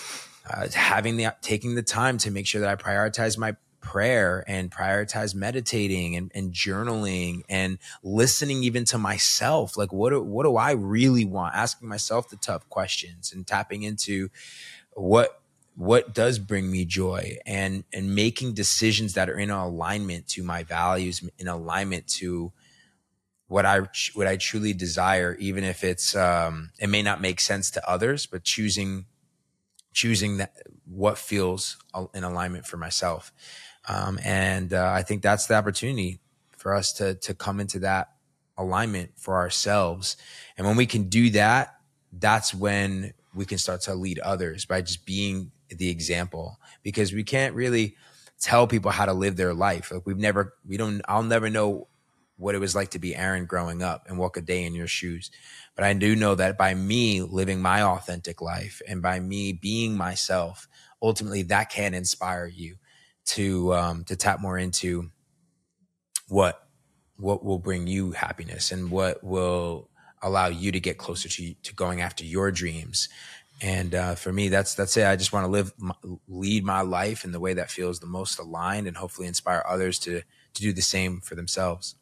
uh, 0.48 0.68
having 0.72 1.16
the 1.16 1.34
taking 1.42 1.74
the 1.74 1.82
time 1.82 2.18
to 2.18 2.30
make 2.30 2.46
sure 2.46 2.60
that 2.60 2.70
i 2.70 2.76
prioritize 2.76 3.36
my 3.36 3.54
prayer 3.80 4.44
and 4.46 4.70
prioritize 4.70 5.34
meditating 5.34 6.14
and, 6.14 6.30
and 6.34 6.52
journaling 6.52 7.42
and 7.48 7.78
listening 8.02 8.62
even 8.62 8.84
to 8.84 8.98
myself. 8.98 9.76
Like 9.76 9.92
what 9.92 10.10
do, 10.10 10.22
what 10.22 10.44
do 10.44 10.56
i 10.56 10.72
really 10.72 11.24
want? 11.24 11.54
Asking 11.54 11.88
myself 11.88 12.28
the 12.28 12.36
tough 12.36 12.68
questions 12.68 13.32
and 13.32 13.46
tapping 13.46 13.82
into 13.82 14.28
what 14.92 15.40
what 15.76 16.12
does 16.12 16.38
bring 16.38 16.70
me 16.70 16.84
joy 16.84 17.38
and 17.46 17.84
and 17.92 18.14
making 18.14 18.52
decisions 18.54 19.14
that 19.14 19.30
are 19.30 19.38
in 19.38 19.50
alignment 19.50 20.26
to 20.28 20.42
my 20.42 20.62
values 20.62 21.22
in 21.38 21.48
alignment 21.48 22.06
to 22.06 22.52
what 23.46 23.64
I 23.64 23.80
what 24.14 24.26
I 24.26 24.36
truly 24.36 24.74
desire 24.74 25.36
even 25.38 25.64
if 25.64 25.82
it's 25.82 26.14
um 26.14 26.70
it 26.78 26.88
may 26.88 27.02
not 27.02 27.20
make 27.20 27.40
sense 27.40 27.70
to 27.72 27.90
others 27.90 28.26
but 28.26 28.44
choosing 28.44 29.06
choosing 29.92 30.38
that 30.38 30.54
what 30.86 31.18
feels 31.18 31.76
in 32.14 32.24
alignment 32.24 32.66
for 32.66 32.76
myself 32.76 33.32
um 33.88 34.18
and 34.24 34.72
uh, 34.72 34.90
I 34.92 35.02
think 35.02 35.22
that's 35.22 35.46
the 35.46 35.54
opportunity 35.54 36.20
for 36.56 36.74
us 36.74 36.92
to 36.94 37.14
to 37.14 37.34
come 37.34 37.60
into 37.60 37.78
that 37.80 38.10
alignment 38.56 39.12
for 39.16 39.36
ourselves 39.36 40.16
and 40.56 40.66
when 40.66 40.76
we 40.76 40.86
can 40.86 41.08
do 41.08 41.30
that 41.30 41.74
that's 42.12 42.54
when 42.54 43.12
we 43.34 43.44
can 43.44 43.58
start 43.58 43.80
to 43.82 43.94
lead 43.94 44.18
others 44.20 44.64
by 44.64 44.82
just 44.82 45.06
being 45.06 45.52
the 45.68 45.88
example 45.88 46.58
because 46.82 47.12
we 47.12 47.22
can't 47.22 47.54
really 47.54 47.96
tell 48.40 48.66
people 48.66 48.90
how 48.90 49.04
to 49.06 49.12
live 49.12 49.36
their 49.36 49.54
life. 49.54 49.92
Like 49.92 50.06
we've 50.06 50.18
never, 50.18 50.54
we 50.66 50.76
don't, 50.76 51.02
I'll 51.06 51.22
never 51.22 51.50
know 51.50 51.88
what 52.36 52.54
it 52.54 52.58
was 52.58 52.74
like 52.74 52.90
to 52.90 52.98
be 52.98 53.14
Aren 53.14 53.44
growing 53.44 53.82
up 53.82 54.06
and 54.08 54.18
walk 54.18 54.36
a 54.36 54.40
day 54.40 54.64
in 54.64 54.74
your 54.74 54.86
shoes. 54.86 55.30
But 55.80 55.88
I 55.88 55.94
do 55.94 56.16
know 56.16 56.36
that 56.36 56.58
by 56.58 56.74
me 56.74 57.22
living 57.22 57.62
my 57.62 57.82
authentic 57.82 58.42
life 58.42 58.82
and 58.88 59.02
by 59.02 59.20
me 59.20 59.54
being 59.54 59.96
myself, 59.96 60.68
ultimately 61.02 61.44
that 61.44 61.70
can 61.70 61.94
inspire 61.94 62.46
you 62.46 62.76
to 63.28 63.74
um, 63.74 64.04
to 64.06 64.16
tap 64.16 64.42
more 64.42 64.58
into 64.58 65.10
what 66.28 66.68
what 67.16 67.44
will 67.44 67.58
bring 67.58 67.88
you 67.88 68.12
happiness 68.12 68.72
and 68.72 68.90
what 68.92 69.24
will 69.24 69.90
allow 70.22 70.48
you 70.48 70.72
to 70.72 70.80
get 70.80 70.98
closer 70.98 71.28
to 71.30 71.54
to 71.62 71.74
going 71.74 72.02
after 72.02 72.24
your 72.26 72.52
dreams 72.52 73.08
And 73.62 73.94
uh, 73.96 74.16
for 74.16 74.32
me, 74.32 74.50
that's 74.50 74.74
that's 74.76 74.96
it. 74.98 75.06
I 75.06 75.16
just 75.16 75.34
want 75.34 75.46
to 75.46 75.50
live, 75.52 75.74
my, 75.78 75.94
lead 76.28 76.64
my 76.64 76.82
life 76.82 77.24
in 77.26 77.32
the 77.32 77.40
way 77.40 77.54
that 77.54 77.70
feels 77.72 78.00
the 78.00 78.06
most 78.06 78.38
aligned, 78.40 78.88
and 78.88 78.98
hopefully 78.98 79.28
inspire 79.28 79.64
others 79.68 79.98
to 80.00 80.22
to 80.54 80.62
do 80.62 80.72
the 80.74 80.82
same 80.82 81.20
for 81.22 81.36
themselves. 81.36 81.96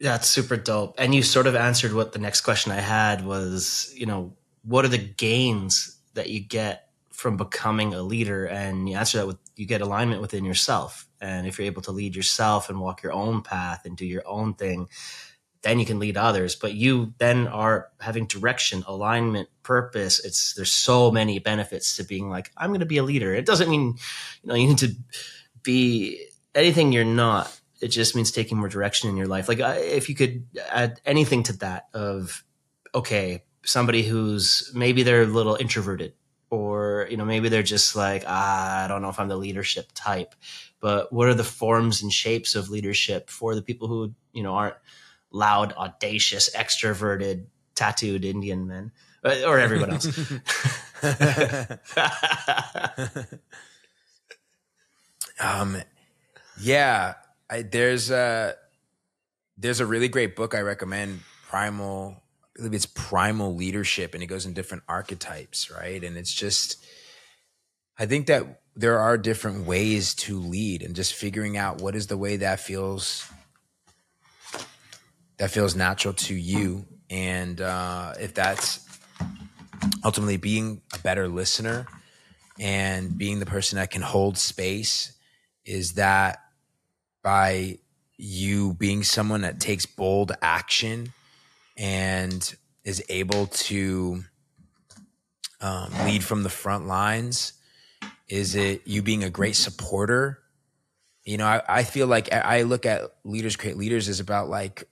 That's 0.00 0.28
super 0.28 0.56
dope. 0.56 0.94
And 0.98 1.14
you 1.14 1.22
sort 1.22 1.46
of 1.46 1.54
answered 1.54 1.92
what 1.92 2.12
the 2.12 2.18
next 2.18 2.40
question 2.42 2.72
I 2.72 2.80
had 2.80 3.24
was, 3.24 3.92
you 3.96 4.06
know, 4.06 4.36
what 4.62 4.84
are 4.84 4.88
the 4.88 4.98
gains 4.98 5.98
that 6.14 6.30
you 6.30 6.40
get 6.40 6.88
from 7.12 7.36
becoming 7.36 7.94
a 7.94 8.02
leader? 8.02 8.46
And 8.46 8.88
you 8.88 8.96
answer 8.96 9.18
that 9.18 9.26
with 9.26 9.38
you 9.56 9.66
get 9.66 9.80
alignment 9.80 10.20
within 10.20 10.44
yourself. 10.44 11.06
And 11.20 11.46
if 11.46 11.58
you're 11.58 11.66
able 11.66 11.82
to 11.82 11.92
lead 11.92 12.16
yourself 12.16 12.68
and 12.68 12.80
walk 12.80 13.02
your 13.02 13.12
own 13.12 13.42
path 13.42 13.84
and 13.84 13.96
do 13.96 14.04
your 14.04 14.26
own 14.26 14.54
thing, 14.54 14.88
then 15.62 15.78
you 15.78 15.86
can 15.86 15.98
lead 15.98 16.16
others. 16.16 16.56
But 16.56 16.74
you 16.74 17.14
then 17.18 17.46
are 17.46 17.88
having 18.00 18.26
direction, 18.26 18.84
alignment, 18.86 19.48
purpose. 19.62 20.22
It's 20.24 20.54
there's 20.54 20.72
so 20.72 21.10
many 21.10 21.38
benefits 21.38 21.96
to 21.96 22.04
being 22.04 22.28
like, 22.28 22.50
I'm 22.56 22.72
gonna 22.72 22.84
be 22.84 22.98
a 22.98 23.04
leader. 23.04 23.32
It 23.32 23.46
doesn't 23.46 23.70
mean, 23.70 23.96
you 24.42 24.48
know, 24.48 24.54
you 24.54 24.68
need 24.68 24.78
to 24.78 24.94
be 25.62 26.26
anything 26.54 26.92
you're 26.92 27.04
not 27.04 27.60
it 27.84 27.88
just 27.88 28.16
means 28.16 28.32
taking 28.32 28.56
more 28.56 28.68
direction 28.68 29.10
in 29.10 29.16
your 29.16 29.26
life. 29.26 29.46
Like 29.46 29.58
if 29.60 30.08
you 30.08 30.14
could 30.14 30.46
add 30.70 31.02
anything 31.04 31.42
to 31.44 31.52
that 31.58 31.88
of, 31.92 32.42
okay, 32.94 33.44
somebody 33.62 34.02
who's 34.02 34.72
maybe 34.74 35.02
they're 35.02 35.24
a 35.24 35.26
little 35.26 35.56
introverted 35.56 36.14
or, 36.48 37.06
you 37.10 37.18
know, 37.18 37.26
maybe 37.26 37.50
they're 37.50 37.62
just 37.62 37.94
like, 37.94 38.24
ah, 38.26 38.84
I 38.84 38.88
don't 38.88 39.02
know 39.02 39.10
if 39.10 39.20
I'm 39.20 39.28
the 39.28 39.36
leadership 39.36 39.88
type, 39.92 40.34
but 40.80 41.12
what 41.12 41.28
are 41.28 41.34
the 41.34 41.44
forms 41.44 42.02
and 42.02 42.10
shapes 42.10 42.54
of 42.54 42.70
leadership 42.70 43.28
for 43.28 43.54
the 43.54 43.60
people 43.60 43.86
who, 43.86 44.14
you 44.32 44.42
know, 44.42 44.54
aren't 44.54 44.76
loud, 45.30 45.74
audacious, 45.74 46.48
extroverted, 46.56 47.44
tattooed 47.74 48.24
Indian 48.24 48.66
men 48.66 48.92
uh, 49.22 49.42
or 49.46 49.58
everyone 49.58 49.90
else? 49.90 50.06
um, 55.38 55.76
yeah, 56.58 57.16
I, 57.50 57.62
there's 57.62 58.10
a 58.10 58.54
there's 59.56 59.80
a 59.80 59.86
really 59.86 60.08
great 60.08 60.34
book 60.36 60.54
I 60.54 60.60
recommend, 60.60 61.20
Primal. 61.48 62.16
I 62.56 62.58
believe 62.58 62.74
it's 62.74 62.86
Primal 62.86 63.54
Leadership, 63.54 64.14
and 64.14 64.22
it 64.22 64.26
goes 64.26 64.46
in 64.46 64.52
different 64.52 64.84
archetypes, 64.88 65.70
right? 65.70 66.02
And 66.02 66.16
it's 66.16 66.32
just, 66.32 66.84
I 67.98 68.06
think 68.06 68.26
that 68.28 68.62
there 68.76 68.98
are 68.98 69.18
different 69.18 69.66
ways 69.66 70.14
to 70.14 70.38
lead, 70.38 70.82
and 70.82 70.94
just 70.94 71.14
figuring 71.14 71.56
out 71.56 71.80
what 71.80 71.94
is 71.94 72.06
the 72.06 72.16
way 72.16 72.36
that 72.38 72.60
feels 72.60 73.28
that 75.36 75.50
feels 75.50 75.74
natural 75.74 76.14
to 76.14 76.34
you, 76.34 76.86
and 77.10 77.60
uh, 77.60 78.14
if 78.20 78.34
that's 78.34 78.86
ultimately 80.04 80.36
being 80.36 80.80
a 80.92 80.98
better 80.98 81.26
listener 81.28 81.86
and 82.60 83.18
being 83.18 83.40
the 83.40 83.46
person 83.46 83.76
that 83.76 83.90
can 83.90 84.02
hold 84.02 84.38
space, 84.38 85.12
is 85.64 85.94
that 85.94 86.43
by 87.24 87.78
you 88.16 88.74
being 88.74 89.02
someone 89.02 89.40
that 89.40 89.58
takes 89.58 89.86
bold 89.86 90.30
action 90.40 91.12
and 91.76 92.54
is 92.84 93.02
able 93.08 93.46
to 93.46 94.22
um, 95.60 95.90
lead 96.04 96.22
from 96.22 96.44
the 96.44 96.50
front 96.50 96.86
lines? 96.86 97.54
Is 98.28 98.54
it 98.54 98.82
you 98.86 99.02
being 99.02 99.24
a 99.24 99.30
great 99.30 99.56
supporter? 99.56 100.38
You 101.24 101.38
know, 101.38 101.46
I, 101.46 101.62
I 101.66 101.82
feel 101.82 102.06
like 102.06 102.32
I 102.32 102.62
look 102.62 102.86
at 102.86 103.02
leaders 103.24 103.56
create 103.56 103.76
leaders 103.76 104.08
is 104.08 104.20
about 104.20 104.48
like 104.48 104.84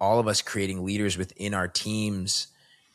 all 0.00 0.18
of 0.18 0.26
us 0.26 0.42
creating 0.42 0.84
leaders 0.84 1.16
within 1.16 1.54
our 1.54 1.68
teams. 1.68 2.48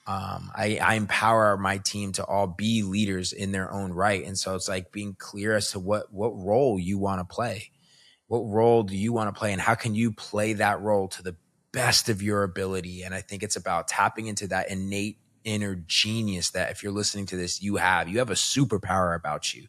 Um, 0.08 0.52
I, 0.56 0.80
I 0.82 0.96
empower 0.96 1.56
my 1.58 1.78
team 1.78 2.12
to 2.14 2.26
all 2.26 2.48
be 2.48 2.82
leaders 2.82 3.34
in 3.34 3.52
their 3.52 3.72
own 3.72 3.94
right, 3.94 4.26
and 4.26 4.38
so 4.38 4.56
it's 4.56 4.68
like 4.68 4.92
being 4.92 5.16
clear 5.18 5.56
as 5.56 5.72
to 5.72 5.80
what 5.80 6.12
what 6.12 6.36
role 6.36 6.80
you 6.80 6.98
want 6.98 7.20
to 7.20 7.34
play 7.34 7.70
what 8.32 8.50
role 8.50 8.82
do 8.82 8.96
you 8.96 9.12
want 9.12 9.28
to 9.28 9.38
play 9.38 9.52
and 9.52 9.60
how 9.60 9.76
can 9.76 9.94
you 9.94 10.10
play 10.10 10.54
that 10.54 10.80
role 10.80 11.10
to 11.10 11.22
the 11.22 11.36
best 11.74 12.08
of 12.08 12.22
your 12.22 12.44
ability? 12.44 13.04
And 13.04 13.14
i 13.14 13.20
think 13.20 13.44
it's 13.44 13.58
about 13.58 13.90
tapping 13.90 14.28
into 14.28 14.48
that 14.48 14.72
innate 14.72 15.18
inner 15.44 15.76
genius 15.76 16.52
that 16.52 16.72
if 16.72 16.82
you're 16.82 16.94
listening 16.94 17.26
to 17.26 17.36
this 17.36 17.62
you 17.62 17.76
have 17.76 18.08
you 18.08 18.20
have 18.20 18.30
a 18.30 18.36
superpower 18.36 19.18
about 19.18 19.54
you. 19.54 19.68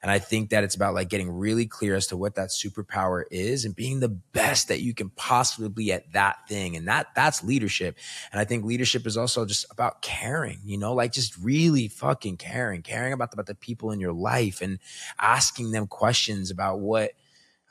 And 0.00 0.10
i 0.10 0.18
think 0.18 0.48
that 0.48 0.64
it's 0.64 0.74
about 0.74 0.94
like 0.94 1.10
getting 1.10 1.30
really 1.30 1.66
clear 1.66 1.94
as 1.94 2.06
to 2.06 2.16
what 2.16 2.36
that 2.36 2.48
superpower 2.48 3.24
is 3.30 3.66
and 3.66 3.76
being 3.76 4.00
the 4.00 4.08
best 4.08 4.68
that 4.68 4.80
you 4.80 4.94
can 4.94 5.10
possibly 5.10 5.68
be 5.68 5.92
at 5.92 6.10
that 6.14 6.48
thing. 6.48 6.76
And 6.76 6.88
that 6.88 7.08
that's 7.14 7.44
leadership. 7.44 7.98
And 8.32 8.40
i 8.40 8.44
think 8.46 8.64
leadership 8.64 9.06
is 9.06 9.18
also 9.18 9.44
just 9.44 9.66
about 9.70 10.00
caring 10.00 10.60
you 10.64 10.78
know 10.78 10.94
like 10.94 11.12
just 11.12 11.36
really 11.36 11.88
fucking 11.88 12.38
caring 12.38 12.80
caring 12.80 13.12
about 13.12 13.32
the, 13.32 13.34
about 13.34 13.48
the 13.48 13.54
people 13.54 13.90
in 13.90 14.00
your 14.00 14.14
life 14.14 14.62
and 14.62 14.78
asking 15.20 15.72
them 15.72 15.86
questions 15.86 16.50
about 16.50 16.80
what 16.80 17.12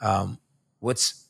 um, 0.02 0.40
what's 0.80 1.28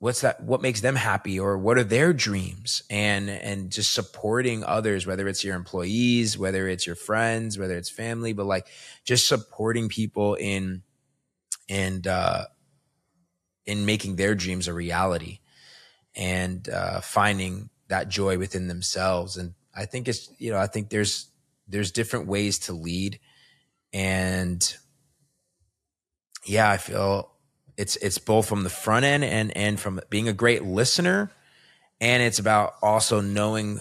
what's 0.00 0.22
that 0.22 0.42
what 0.42 0.62
makes 0.62 0.80
them 0.80 0.96
happy 0.96 1.38
or 1.38 1.58
what 1.58 1.78
are 1.78 1.84
their 1.84 2.12
dreams? 2.12 2.82
And 2.90 3.30
and 3.30 3.70
just 3.70 3.92
supporting 3.92 4.64
others 4.64 5.06
whether 5.06 5.28
it's 5.28 5.44
your 5.44 5.54
employees 5.54 6.36
whether 6.36 6.66
it's 6.66 6.86
your 6.86 6.96
friends 6.96 7.58
whether 7.58 7.76
it's 7.76 7.90
family 7.90 8.32
but 8.32 8.46
like 8.46 8.66
just 9.04 9.28
supporting 9.28 9.88
people 9.88 10.34
in 10.34 10.82
and 11.68 12.06
uh 12.06 12.46
in 13.66 13.84
making 13.84 14.16
their 14.16 14.34
dreams 14.34 14.66
a 14.66 14.74
reality 14.74 15.38
and 16.16 16.68
uh 16.68 17.00
finding 17.00 17.68
that 17.88 18.08
joy 18.08 18.38
within 18.38 18.68
themselves. 18.68 19.36
And 19.36 19.54
i 19.74 19.84
think 19.84 20.08
it's 20.08 20.30
you 20.38 20.50
know 20.50 20.58
i 20.58 20.66
think 20.66 20.88
there's 20.88 21.28
there's 21.68 21.92
different 21.92 22.26
ways 22.26 22.58
to 22.60 22.72
lead. 22.72 23.20
And 23.92 24.76
yeah 26.46 26.70
i 26.70 26.78
feel 26.78 27.30
it's 27.80 27.96
it's 27.96 28.18
both 28.18 28.46
from 28.46 28.62
the 28.62 28.70
front 28.70 29.06
end 29.06 29.24
and 29.24 29.56
and 29.56 29.80
from 29.80 30.00
being 30.10 30.28
a 30.28 30.34
great 30.34 30.62
listener, 30.62 31.30
and 31.98 32.22
it's 32.22 32.38
about 32.38 32.74
also 32.82 33.22
knowing 33.22 33.80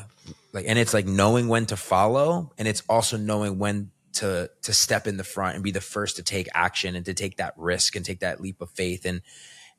like 0.53 0.65
and 0.67 0.79
it's 0.79 0.93
like 0.93 1.05
knowing 1.05 1.49
when 1.49 1.65
to 1.65 1.75
follow, 1.75 2.53
and 2.57 2.65
it's 2.65 2.81
also 2.87 3.17
knowing 3.17 3.59
when 3.59 3.91
to 4.13 4.49
to 4.61 4.73
step 4.73 5.05
in 5.05 5.17
the 5.17 5.25
front 5.25 5.55
and 5.55 5.63
be 5.65 5.71
the 5.71 5.81
first 5.81 6.15
to 6.15 6.23
take 6.23 6.47
action 6.53 6.95
and 6.95 7.05
to 7.05 7.13
take 7.13 7.37
that 7.37 7.53
risk 7.57 7.97
and 7.97 8.05
take 8.05 8.21
that 8.21 8.39
leap 8.39 8.61
of 8.61 8.69
faith. 8.69 9.05
And 9.05 9.21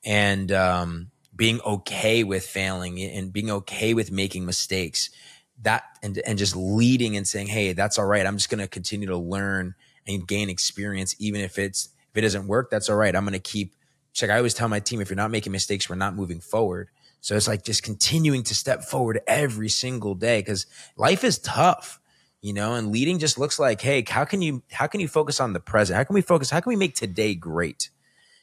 and 0.05 0.53
um, 0.53 1.11
being 1.35 1.61
okay 1.63 2.23
with 2.23 2.45
failing 2.45 3.01
and 3.01 3.33
being 3.33 3.51
okay 3.51 3.95
with 3.95 4.13
making 4.13 4.45
mistakes 4.45 5.09
that 5.63 5.85
and 6.03 6.19
and 6.27 6.39
just 6.39 6.55
leading 6.55 7.17
and 7.17 7.27
saying 7.27 7.47
hey 7.47 7.73
that's 7.73 7.99
all 7.99 8.07
right. 8.07 8.27
I'm 8.27 8.37
just 8.37 8.51
going 8.51 8.61
to 8.61 8.69
continue 8.69 9.09
to 9.09 9.17
learn 9.17 9.75
and 10.07 10.29
gain 10.29 10.51
experience 10.51 11.17
even 11.19 11.41
if 11.41 11.59
it's 11.59 11.89
if 12.11 12.19
it 12.19 12.21
doesn't 12.21 12.49
work 12.49 12.71
that's 12.71 12.91
all 12.91 12.97
right. 12.97 13.17
I'm 13.17 13.25
going 13.25 13.33
to 13.33 13.39
keep 13.39 13.75
it's 14.11 14.23
like 14.23 14.31
I 14.31 14.37
always 14.37 14.55
tell 14.55 14.69
my 14.69 14.81
team, 14.81 15.01
if 15.01 15.09
you're 15.09 15.17
not 15.17 15.31
making 15.31 15.53
mistakes, 15.53 15.89
we're 15.89 15.97
not 15.97 16.15
moving 16.15 16.41
forward. 16.41 16.89
So 17.21 17.37
it's 17.37 17.49
like 17.49 17.65
just 17.65 17.83
continuing 17.83 18.43
to 18.45 18.55
step 18.55 18.83
forward 18.83 19.21
every 19.27 19.69
single 19.69 20.15
day 20.15 20.41
because 20.41 20.67
life 20.97 21.23
is 21.23 21.39
tough, 21.39 22.01
you 22.41 22.53
know, 22.53 22.75
and 22.75 22.91
leading 22.91 23.19
just 23.19 23.39
looks 23.39 23.59
like, 23.59 23.81
hey, 23.81 24.05
how 24.09 24.25
can 24.25 24.41
you 24.41 24.63
how 24.73 24.87
can 24.87 25.01
you 25.01 25.09
focus 25.09 25.39
on 25.39 25.53
the 25.53 25.61
present? 25.61 25.97
How 25.97 26.05
can 26.05 26.15
we 26.15 26.23
focus? 26.23 26.51
How 26.51 26.61
can 26.61 26.71
we 26.71 26.77
make 26.77 26.95
today 26.95 27.35
great? 27.35 27.91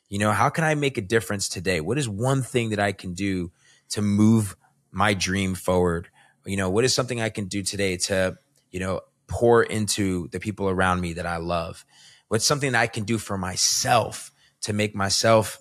You 0.09 0.20
know, 0.20 0.32
how 0.32 0.49
can 0.49 0.63
I 0.63 0.76
make 0.76 0.97
a 0.97 1.01
difference 1.01 1.49
today? 1.49 1.82
What 1.82 1.97
is 1.97 2.07
one 2.07 2.41
thing 2.41 2.70
that 2.70 2.80
I 2.80 2.91
can 2.91 3.13
do 3.13 3.51
to 3.89 4.01
move 4.01 4.55
my 4.91 5.13
dream 5.13 5.55
forward? 5.55 6.09
You 6.45 6.55
know, 6.55 6.70
what 6.70 6.86
is 6.86 6.93
something 6.93 7.20
I 7.20 7.30
can 7.30 7.45
do 7.45 7.61
today 7.61 7.97
to, 7.97 8.38
you 8.72 8.80
know, 8.80 9.01
pour 9.28 9.63
into 9.63 10.30
the 10.30 10.39
people 10.39 10.70
around 10.70 11.01
me 11.01 11.13
that 11.13 11.26
I 11.26 11.38
love? 11.38 11.84
What's 12.30 12.45
something 12.45 12.72
that 12.72 12.80
I 12.80 12.88
can 12.88 13.03
do 13.03 13.18
for 13.18 13.38
myself 13.38 14.32
to 14.68 14.74
make 14.74 14.93
myself 14.93 15.59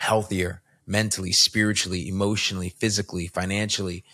healthier 0.00 0.60
mentally, 0.88 1.30
spiritually, 1.30 2.08
emotionally, 2.08 2.68
physically, 2.68 3.28
financially. 3.28 4.04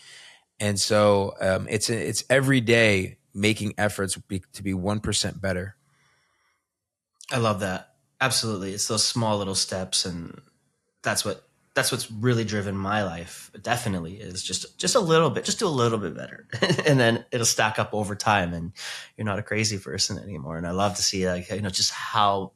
And 0.61 0.79
so 0.79 1.33
um, 1.41 1.67
it's 1.71 1.89
it's 1.89 2.23
every 2.29 2.61
day 2.61 3.17
making 3.33 3.75
efforts 3.79 4.19
to 4.53 4.63
be 4.63 4.75
one 4.75 5.01
percent 5.01 5.41
better. 5.41 5.77
I 7.33 7.39
love 7.39 7.61
that. 7.61 7.95
Absolutely, 8.21 8.75
it's 8.75 8.89
those 8.89 9.07
small 9.07 9.39
little 9.39 9.55
steps, 9.55 10.05
and 10.05 10.39
that's 11.03 11.25
what 11.25 11.49
that's 11.75 11.91
what's 11.91 12.11
really 12.11 12.45
driven 12.45 12.77
my 12.77 13.05
life. 13.05 13.51
Definitely 13.63 14.17
is 14.17 14.43
just 14.43 14.79
just 14.79 14.97
a 14.97 15.01
little 15.01 15.31
bit, 15.31 15.45
just 15.45 15.61
do 15.61 15.67
a 15.67 15.69
little 15.69 15.99
bit 15.99 16.15
better, 16.15 16.47
and 16.87 17.01
then 17.01 17.25
it'll 17.33 17.47
stack 17.47 17.79
up 17.79 17.95
over 17.95 18.15
time, 18.15 18.53
and 18.53 18.73
you're 19.17 19.25
not 19.25 19.39
a 19.39 19.43
crazy 19.43 19.79
person 19.79 20.19
anymore. 20.19 20.59
And 20.59 20.67
I 20.67 20.73
love 20.73 20.97
to 20.97 21.03
see 21.03 21.27
like 21.27 21.49
you 21.49 21.63
know 21.63 21.71
just 21.71 21.91
how 21.91 22.53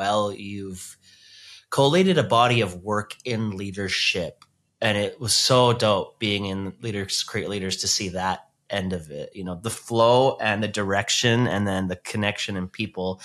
well 0.00 0.32
you've 0.32 0.96
collated 1.68 2.16
a 2.16 2.22
body 2.22 2.62
of 2.62 2.82
work 2.82 3.14
in 3.26 3.50
leadership. 3.50 4.44
And 4.80 4.96
it 4.96 5.20
was 5.20 5.34
so 5.34 5.74
dope 5.74 6.18
being 6.18 6.46
in 6.46 6.72
Leaders 6.80 7.22
Create 7.22 7.50
Leaders 7.50 7.76
to 7.78 7.88
see 7.88 8.08
that 8.10 8.46
end 8.70 8.92
of 8.92 9.10
it 9.10 9.30
you 9.34 9.42
know 9.42 9.56
the 9.56 9.68
flow 9.68 10.36
and 10.36 10.62
the 10.62 10.68
direction 10.68 11.48
and 11.48 11.66
then 11.66 11.88
the 11.88 11.96
connection 11.96 12.56
and 12.56 12.72
people. 12.72 13.20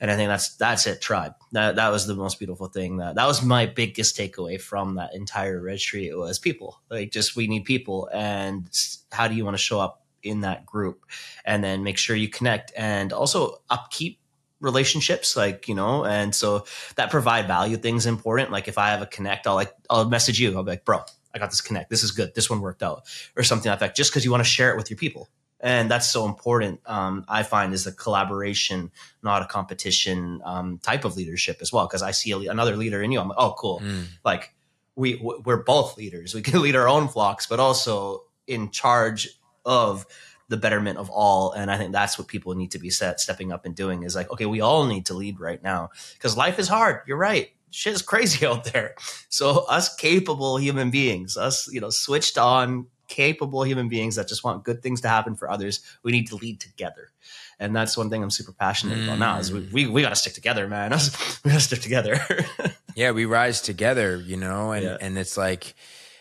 And 0.00 0.10
i 0.10 0.16
think 0.16 0.28
that's 0.28 0.56
that's 0.56 0.86
it 0.86 1.02
tribe. 1.02 1.34
That 1.52 1.76
that 1.76 1.90
was 1.90 2.06
the 2.06 2.14
most 2.14 2.38
beautiful 2.38 2.68
thing 2.68 2.96
that 2.96 3.14
that 3.16 3.26
was 3.26 3.44
my 3.44 3.66
biggest 3.66 4.16
takeaway 4.16 4.58
from 4.58 4.94
that 4.94 5.14
entire 5.14 5.60
retreat 5.60 6.10
it 6.10 6.16
was 6.16 6.38
people 6.38 6.80
like 6.90 7.12
just 7.12 7.36
we 7.36 7.46
need 7.46 7.66
people. 7.66 8.08
And 8.10 8.68
how 9.12 9.28
do 9.28 9.34
you 9.34 9.44
want 9.44 9.54
to 9.54 9.62
show 9.62 9.80
up 9.80 10.02
in 10.22 10.40
that 10.40 10.64
group? 10.64 11.04
And 11.44 11.62
then 11.62 11.84
make 11.84 11.98
sure 11.98 12.16
you 12.16 12.30
connect. 12.30 12.72
And 12.74 13.12
also 13.12 13.58
upkeep 13.68 14.18
relationships 14.60 15.36
like 15.36 15.68
you 15.68 15.74
know 15.74 16.04
and 16.04 16.34
so 16.34 16.64
that 16.96 17.10
provide 17.10 17.46
value 17.46 17.76
things 17.76 18.06
important. 18.06 18.50
Like 18.50 18.68
if 18.68 18.78
i 18.78 18.88
have 18.88 19.02
a 19.02 19.06
connect 19.06 19.46
i'll 19.46 19.54
like 19.54 19.72
i'll 19.90 20.08
message 20.08 20.40
you. 20.40 20.56
I'll 20.56 20.62
be 20.62 20.72
like 20.72 20.84
bro 20.84 21.02
i 21.34 21.38
got 21.38 21.50
this 21.50 21.60
connect. 21.60 21.90
This 21.90 22.02
is 22.02 22.10
good. 22.10 22.34
This 22.34 22.48
one 22.48 22.60
worked 22.60 22.82
out 22.82 23.02
or 23.36 23.42
something 23.42 23.70
like 23.70 23.80
that 23.80 23.94
just 23.94 24.10
because 24.10 24.24
you 24.24 24.30
want 24.30 24.42
to 24.42 24.48
share 24.48 24.72
it 24.72 24.76
with 24.76 24.90
your 24.90 24.98
people. 24.98 25.28
And 25.60 25.90
that's 25.90 26.10
so 26.10 26.26
important 26.26 26.80
um, 26.86 27.24
i 27.28 27.42
find 27.42 27.72
is 27.72 27.86
a 27.86 27.92
collaboration 27.92 28.90
not 29.22 29.42
a 29.42 29.46
competition 29.46 30.42
um, 30.44 30.78
type 30.78 31.04
of 31.04 31.16
leadership 31.16 31.58
as 31.60 31.72
well 31.72 31.86
because 31.86 32.02
i 32.02 32.10
see 32.10 32.32
a, 32.32 32.50
another 32.50 32.76
leader 32.76 33.02
in 33.02 33.10
you 33.10 33.18
i'm 33.20 33.28
like 33.28 33.38
oh 33.38 33.54
cool. 33.58 33.80
Mm. 33.80 34.04
like 34.24 34.52
we 34.96 35.20
we're 35.22 35.62
both 35.62 35.96
leaders. 35.96 36.34
We 36.34 36.42
can 36.42 36.60
lead 36.66 36.74
our 36.74 36.88
own 36.88 37.06
flocks 37.08 37.46
but 37.46 37.60
also 37.60 38.24
in 38.46 38.70
charge 38.70 39.28
of 39.64 40.06
the 40.48 40.56
betterment 40.56 40.98
of 40.98 41.10
all. 41.10 41.52
And 41.52 41.70
i 41.70 41.76
think 41.76 41.92
that's 41.92 42.18
what 42.18 42.28
people 42.28 42.54
need 42.54 42.70
to 42.72 42.78
be 42.78 42.90
set 42.90 43.20
stepping 43.20 43.52
up 43.52 43.64
and 43.64 43.74
doing 43.74 44.02
is 44.02 44.14
like 44.14 44.30
okay 44.30 44.46
we 44.46 44.60
all 44.60 44.86
need 44.86 45.06
to 45.06 45.14
lead 45.14 45.40
right 45.40 45.62
now. 45.62 45.90
Because 46.14 46.36
life 46.36 46.58
is 46.58 46.68
hard. 46.68 47.02
You're 47.06 47.16
right. 47.16 47.50
Shit 47.70 47.94
is 47.94 48.02
crazy 48.02 48.46
out 48.50 48.64
there. 48.64 48.94
So 49.28 49.64
us 49.68 49.94
capable 49.96 50.56
human 50.58 50.90
beings 50.90 51.36
us 51.36 51.68
you 51.72 51.80
know 51.80 51.90
switched 51.90 52.38
on 52.38 52.86
capable 53.08 53.62
human 53.62 53.88
beings 53.88 54.16
that 54.16 54.26
just 54.26 54.42
want 54.42 54.64
good 54.64 54.82
things 54.82 55.00
to 55.00 55.08
happen 55.08 55.36
for 55.36 55.48
others 55.48 55.80
we 56.02 56.10
need 56.10 56.26
to 56.28 56.36
lead 56.36 56.60
together. 56.60 57.10
And 57.58 57.74
that's 57.74 57.96
one 57.96 58.10
thing 58.10 58.22
i'm 58.22 58.30
super 58.30 58.52
passionate 58.52 59.02
about 59.04 59.18
now 59.18 59.38
is 59.38 59.52
we, 59.52 59.60
mm. 59.60 59.72
we, 59.72 59.86
we 59.86 60.02
got 60.02 60.10
to 60.10 60.16
stick 60.16 60.34
together 60.34 60.68
man. 60.68 60.90
We 61.44 61.50
got 61.50 61.58
to 61.58 61.60
stick 61.60 61.80
together. 61.80 62.20
Yeah, 62.96 63.10
we 63.10 63.26
rise 63.26 63.60
together, 63.60 64.16
you 64.16 64.38
know, 64.38 64.72
and 64.72 64.82
Yeah. 64.82 64.96
and 65.02 65.18
it's 65.18 65.36
like 65.36 65.74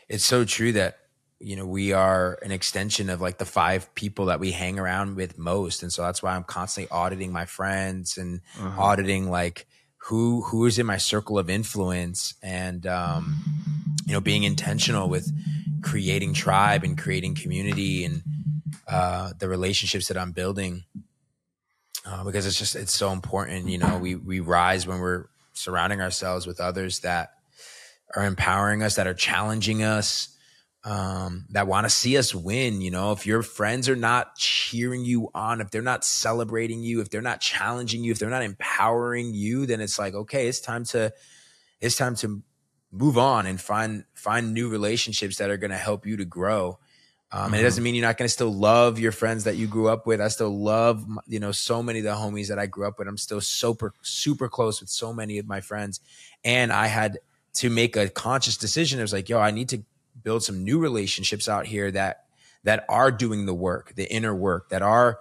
it's 0.10 0.26
so 0.26 0.44
true 0.44 0.74
that 0.74 0.98
you 1.46 1.56
know 1.56 1.66
we 1.80 1.94
are 1.94 2.40
an 2.42 2.52
extension 2.52 3.10
of 3.10 3.22
like 3.22 3.38
the 3.38 3.46
five 3.46 3.82
people 3.94 4.26
that 4.26 4.40
we 4.40 4.52
hang 4.52 4.80
around 4.80 5.16
with 5.16 5.38
most, 5.38 5.84
and 5.84 5.92
so 5.94 6.02
that's 6.02 6.22
why 6.24 6.36
I'm 6.36 6.44
constantly 6.44 6.90
auditing 6.90 7.32
my 7.32 7.46
friends 7.46 8.18
and 8.18 8.42
Uh-huh. 8.60 8.82
auditing 8.82 9.30
like 9.30 9.68
who 10.08 10.42
who 10.48 10.66
is 10.66 10.78
in 10.80 10.86
my 10.86 10.98
circle 10.98 11.38
of 11.38 11.50
influence, 11.50 12.34
and 12.42 12.86
um, 12.88 13.24
you 14.08 14.14
know 14.14 14.22
being 14.22 14.44
intentional 14.44 15.08
with 15.16 15.32
creating 15.82 16.34
tribe 16.34 16.84
and 16.84 16.98
creating 16.98 17.36
community 17.36 18.04
and 18.06 18.24
uh, 18.88 19.34
the 19.40 19.48
relationships 19.48 20.08
that 20.08 20.18
I'm 20.18 20.32
building. 20.32 20.84
Uh, 22.06 22.24
because 22.24 22.46
it's 22.46 22.60
just 22.60 22.76
it's 22.76 22.94
so 22.94 23.12
important, 23.12 23.68
you 23.68 23.80
know. 23.80 23.98
We 23.98 24.14
we 24.16 24.40
rise 24.40 24.86
when 24.88 25.00
we're 25.00 25.26
surrounding 25.54 26.02
ourselves 26.02 26.46
with 26.46 26.60
others 26.60 27.00
that 27.00 27.34
are 28.16 28.26
empowering 28.26 28.84
us, 28.84 28.96
that 28.96 29.08
are 29.08 29.16
challenging 29.16 29.82
us, 29.82 30.30
um, 30.86 31.46
that 31.50 31.66
want 31.68 31.86
to 31.86 31.90
see 31.90 32.16
us 32.16 32.34
win. 32.34 32.80
You 32.80 32.92
know, 32.92 33.12
if 33.12 33.26
your 33.26 33.42
friends 33.42 33.90
are 33.90 33.96
not 33.96 34.36
cheering 34.36 35.04
you 35.04 35.30
on, 35.34 35.60
if 35.60 35.72
they're 35.72 35.82
not 35.82 36.06
celebrating 36.06 36.84
you, 36.84 37.02
if 37.02 37.10
they're 37.10 37.24
not 37.24 37.42
challenging 37.42 38.04
you, 38.04 38.12
if 38.12 38.20
they're 38.20 38.30
not 38.30 38.44
empowering 38.44 39.34
you, 39.34 39.66
then 39.66 39.82
it's 39.82 39.98
like, 39.98 40.14
okay, 40.14 40.48
it's 40.48 40.62
time 40.62 40.86
to, 40.86 41.12
it's 41.82 41.96
time 41.96 42.16
to 42.18 42.44
move 42.92 43.18
on 43.18 43.46
and 43.46 43.60
find 43.60 44.06
find 44.14 44.54
new 44.54 44.70
relationships 44.70 45.38
that 45.38 45.50
are 45.50 45.58
going 45.58 45.72
to 45.72 45.78
help 45.78 46.06
you 46.06 46.18
to 46.18 46.26
grow. 46.26 46.80
Um, 47.32 47.54
and 47.54 47.60
it 47.60 47.64
doesn't 47.64 47.84
mean 47.84 47.96
you're 47.96 48.06
not 48.06 48.18
going 48.18 48.28
to 48.28 48.34
still 48.34 48.54
love 48.54 49.00
your 49.00 49.12
friends 49.12 49.44
that 49.44 49.58
you 49.58 49.68
grew 49.68 49.90
up 49.90 50.08
with. 50.08 50.22
I 50.22 50.30
still 50.30 50.58
love, 50.58 51.06
you 51.28 51.40
know, 51.40 51.52
so 51.52 51.84
many 51.84 52.00
of 52.00 52.06
the 52.06 52.12
homies 52.12 52.48
that 52.48 52.60
I 52.60 52.68
grew 52.68 52.88
up 52.88 52.98
with. 52.98 53.08
I'm 53.08 53.18
still 53.18 53.42
super, 53.42 53.92
super 54.04 54.48
close 54.48 54.80
with 54.80 54.90
so 54.90 55.12
many 55.12 55.40
of 55.40 55.48
my 55.48 55.60
friends. 55.60 56.00
And 56.46 56.72
I 56.72 56.88
had 56.88 57.18
to 57.56 57.70
make 57.70 57.98
a 57.98 58.08
conscious 58.08 58.56
decision. 58.56 59.00
It 59.00 59.02
was 59.02 59.12
like, 59.12 59.28
yo, 59.28 59.40
I 59.40 59.52
need 59.52 59.70
to 59.70 59.84
build 60.26 60.44
some 60.44 60.66
new 60.66 60.78
relationships 60.80 61.48
out 61.48 61.66
here 61.68 61.90
that 61.92 62.26
that 62.66 62.84
are 62.90 63.12
doing 63.12 63.46
the 63.46 63.54
work, 63.54 63.94
the 63.96 64.12
inner 64.12 64.36
work, 64.36 64.70
that 64.70 64.82
are 64.82 65.20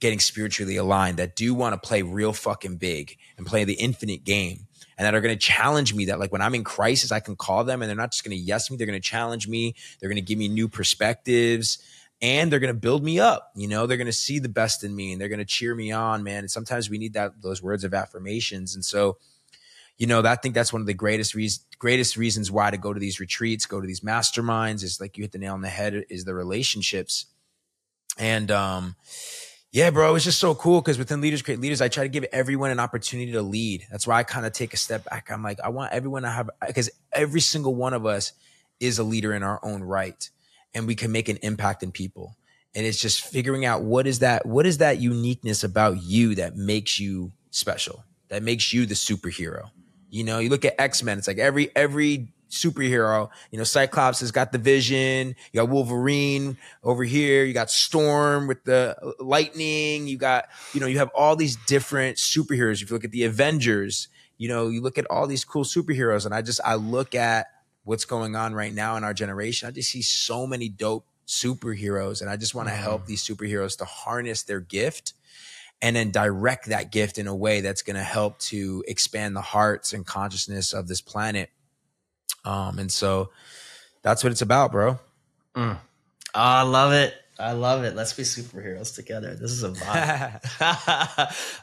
getting 0.00 0.18
spiritually 0.18 0.76
aligned, 0.76 1.18
that 1.18 1.36
do 1.36 1.54
want 1.54 1.80
to 1.80 1.86
play 1.86 2.02
real 2.02 2.32
fucking 2.32 2.76
big 2.76 3.16
and 3.36 3.46
play 3.46 3.64
the 3.64 3.74
infinite 3.74 4.24
game. 4.24 4.66
And 4.96 5.06
that 5.06 5.14
are 5.14 5.20
going 5.20 5.34
to 5.34 5.38
challenge 5.38 5.94
me. 5.94 6.06
That 6.06 6.18
like 6.18 6.32
when 6.32 6.42
I'm 6.42 6.56
in 6.56 6.64
crisis, 6.64 7.12
I 7.12 7.20
can 7.20 7.36
call 7.36 7.62
them, 7.62 7.82
and 7.82 7.88
they're 7.88 7.96
not 7.96 8.10
just 8.10 8.24
going 8.24 8.36
to 8.36 8.42
yes 8.42 8.68
me. 8.68 8.76
They're 8.76 8.86
going 8.86 9.00
to 9.00 9.08
challenge 9.08 9.46
me. 9.46 9.76
They're 10.00 10.08
going 10.08 10.16
to 10.16 10.22
give 10.22 10.38
me 10.38 10.48
new 10.48 10.66
perspectives, 10.66 11.78
and 12.20 12.50
they're 12.50 12.58
going 12.58 12.74
to 12.74 12.80
build 12.80 13.04
me 13.04 13.20
up. 13.20 13.52
You 13.54 13.68
know, 13.68 13.86
they're 13.86 13.96
going 13.96 14.06
to 14.06 14.12
see 14.12 14.40
the 14.40 14.48
best 14.48 14.82
in 14.82 14.96
me, 14.96 15.12
and 15.12 15.20
they're 15.20 15.28
going 15.28 15.38
to 15.38 15.44
cheer 15.44 15.72
me 15.72 15.92
on, 15.92 16.24
man. 16.24 16.40
And 16.40 16.50
sometimes 16.50 16.90
we 16.90 16.98
need 16.98 17.12
that 17.12 17.40
those 17.42 17.62
words 17.62 17.84
of 17.84 17.94
affirmations. 17.94 18.74
And 18.74 18.84
so, 18.84 19.18
you 19.98 20.06
know, 20.06 20.22
I 20.22 20.36
think 20.36 20.54
that's 20.54 20.72
one 20.72 20.80
of 20.80 20.86
the 20.86 20.94
greatest 20.94 21.34
reasons 21.34 21.64
greatest 21.78 22.16
reasons 22.16 22.50
why 22.50 22.70
to 22.70 22.76
go 22.76 22.92
to 22.92 22.98
these 22.98 23.20
retreats, 23.20 23.66
go 23.66 23.80
to 23.80 23.86
these 23.86 24.00
masterminds 24.00 24.82
is 24.82 25.00
like 25.00 25.16
you 25.16 25.22
hit 25.22 25.32
the 25.32 25.38
nail 25.38 25.54
on 25.54 25.60
the 25.60 25.68
head 25.68 26.04
is 26.08 26.24
the 26.24 26.34
relationships. 26.34 27.26
And 28.18 28.50
um 28.50 28.96
yeah, 29.70 29.90
bro, 29.90 30.14
it's 30.14 30.24
just 30.24 30.40
so 30.40 30.54
cool 30.54 30.80
because 30.80 30.98
within 30.98 31.20
Leaders 31.20 31.42
Create 31.42 31.60
Leaders, 31.60 31.82
I 31.82 31.88
try 31.88 32.04
to 32.04 32.08
give 32.08 32.24
everyone 32.32 32.70
an 32.70 32.80
opportunity 32.80 33.32
to 33.32 33.42
lead. 33.42 33.86
That's 33.90 34.06
why 34.06 34.18
I 34.18 34.22
kind 34.22 34.46
of 34.46 34.52
take 34.52 34.72
a 34.72 34.78
step 34.78 35.04
back. 35.04 35.30
I'm 35.30 35.42
like, 35.42 35.60
I 35.60 35.68
want 35.68 35.92
everyone 35.92 36.22
to 36.22 36.30
have 36.30 36.48
because 36.66 36.90
every 37.12 37.40
single 37.40 37.74
one 37.74 37.92
of 37.92 38.06
us 38.06 38.32
is 38.80 38.98
a 38.98 39.04
leader 39.04 39.34
in 39.34 39.42
our 39.42 39.60
own 39.62 39.82
right, 39.82 40.28
and 40.74 40.86
we 40.86 40.94
can 40.94 41.12
make 41.12 41.28
an 41.28 41.36
impact 41.42 41.82
in 41.82 41.92
people. 41.92 42.36
And 42.74 42.86
it's 42.86 43.00
just 43.00 43.24
figuring 43.24 43.66
out 43.66 43.82
what 43.82 44.06
is 44.06 44.20
that, 44.20 44.46
what 44.46 44.64
is 44.64 44.78
that 44.78 45.00
uniqueness 45.00 45.64
about 45.64 46.02
you 46.02 46.34
that 46.36 46.56
makes 46.56 46.98
you 46.98 47.32
special, 47.50 48.04
that 48.28 48.42
makes 48.42 48.72
you 48.72 48.86
the 48.86 48.94
superhero. 48.94 49.70
You 50.10 50.24
know, 50.24 50.38
you 50.38 50.48
look 50.48 50.64
at 50.64 50.74
X 50.78 51.02
Men. 51.02 51.18
It's 51.18 51.28
like 51.28 51.38
every 51.38 51.74
every 51.76 52.28
superhero. 52.50 53.28
You 53.50 53.58
know, 53.58 53.64
Cyclops 53.64 54.20
has 54.20 54.30
got 54.30 54.52
the 54.52 54.58
Vision. 54.58 55.34
You 55.52 55.60
got 55.60 55.68
Wolverine 55.68 56.56
over 56.82 57.04
here. 57.04 57.44
You 57.44 57.52
got 57.52 57.70
Storm 57.70 58.46
with 58.46 58.64
the 58.64 58.96
lightning. 59.18 60.08
You 60.08 60.18
got 60.18 60.48
you 60.72 60.80
know 60.80 60.86
you 60.86 60.98
have 60.98 61.10
all 61.14 61.36
these 61.36 61.56
different 61.66 62.16
superheroes. 62.16 62.82
If 62.82 62.90
you 62.90 62.96
look 62.96 63.04
at 63.04 63.12
the 63.12 63.24
Avengers, 63.24 64.08
you 64.36 64.48
know 64.48 64.68
you 64.68 64.80
look 64.80 64.98
at 64.98 65.06
all 65.10 65.26
these 65.26 65.44
cool 65.44 65.64
superheroes, 65.64 66.24
and 66.24 66.34
I 66.34 66.42
just 66.42 66.60
I 66.64 66.74
look 66.74 67.14
at 67.14 67.46
what's 67.84 68.04
going 68.04 68.36
on 68.36 68.54
right 68.54 68.72
now 68.72 68.96
in 68.96 69.04
our 69.04 69.14
generation. 69.14 69.68
I 69.68 69.72
just 69.72 69.90
see 69.90 70.02
so 70.02 70.46
many 70.46 70.68
dope 70.68 71.06
superheroes, 71.26 72.20
and 72.20 72.30
I 72.30 72.36
just 72.36 72.54
want 72.54 72.68
to 72.68 72.74
mm-hmm. 72.74 72.82
help 72.82 73.06
these 73.06 73.22
superheroes 73.22 73.76
to 73.78 73.84
harness 73.84 74.42
their 74.42 74.60
gift 74.60 75.12
and 75.80 75.94
then 75.94 76.10
direct 76.10 76.66
that 76.66 76.90
gift 76.90 77.18
in 77.18 77.26
a 77.26 77.34
way 77.34 77.60
that's 77.60 77.82
going 77.82 77.96
to 77.96 78.02
help 78.02 78.38
to 78.38 78.84
expand 78.88 79.36
the 79.36 79.40
hearts 79.40 79.92
and 79.92 80.04
consciousness 80.06 80.72
of 80.72 80.88
this 80.88 81.00
planet. 81.00 81.50
Um, 82.44 82.78
and 82.78 82.90
so 82.90 83.30
that's 84.02 84.24
what 84.24 84.32
it's 84.32 84.42
about, 84.42 84.72
bro. 84.72 84.98
Mm. 85.54 85.76
Oh, 85.76 85.78
I 86.34 86.62
love 86.62 86.92
it. 86.92 87.14
I 87.38 87.52
love 87.52 87.84
it. 87.84 87.94
Let's 87.94 88.12
be 88.12 88.24
superheroes 88.24 88.94
together. 88.94 89.36
This 89.36 89.52
is 89.52 89.62
a 89.62 89.70
vibe. 89.70 90.42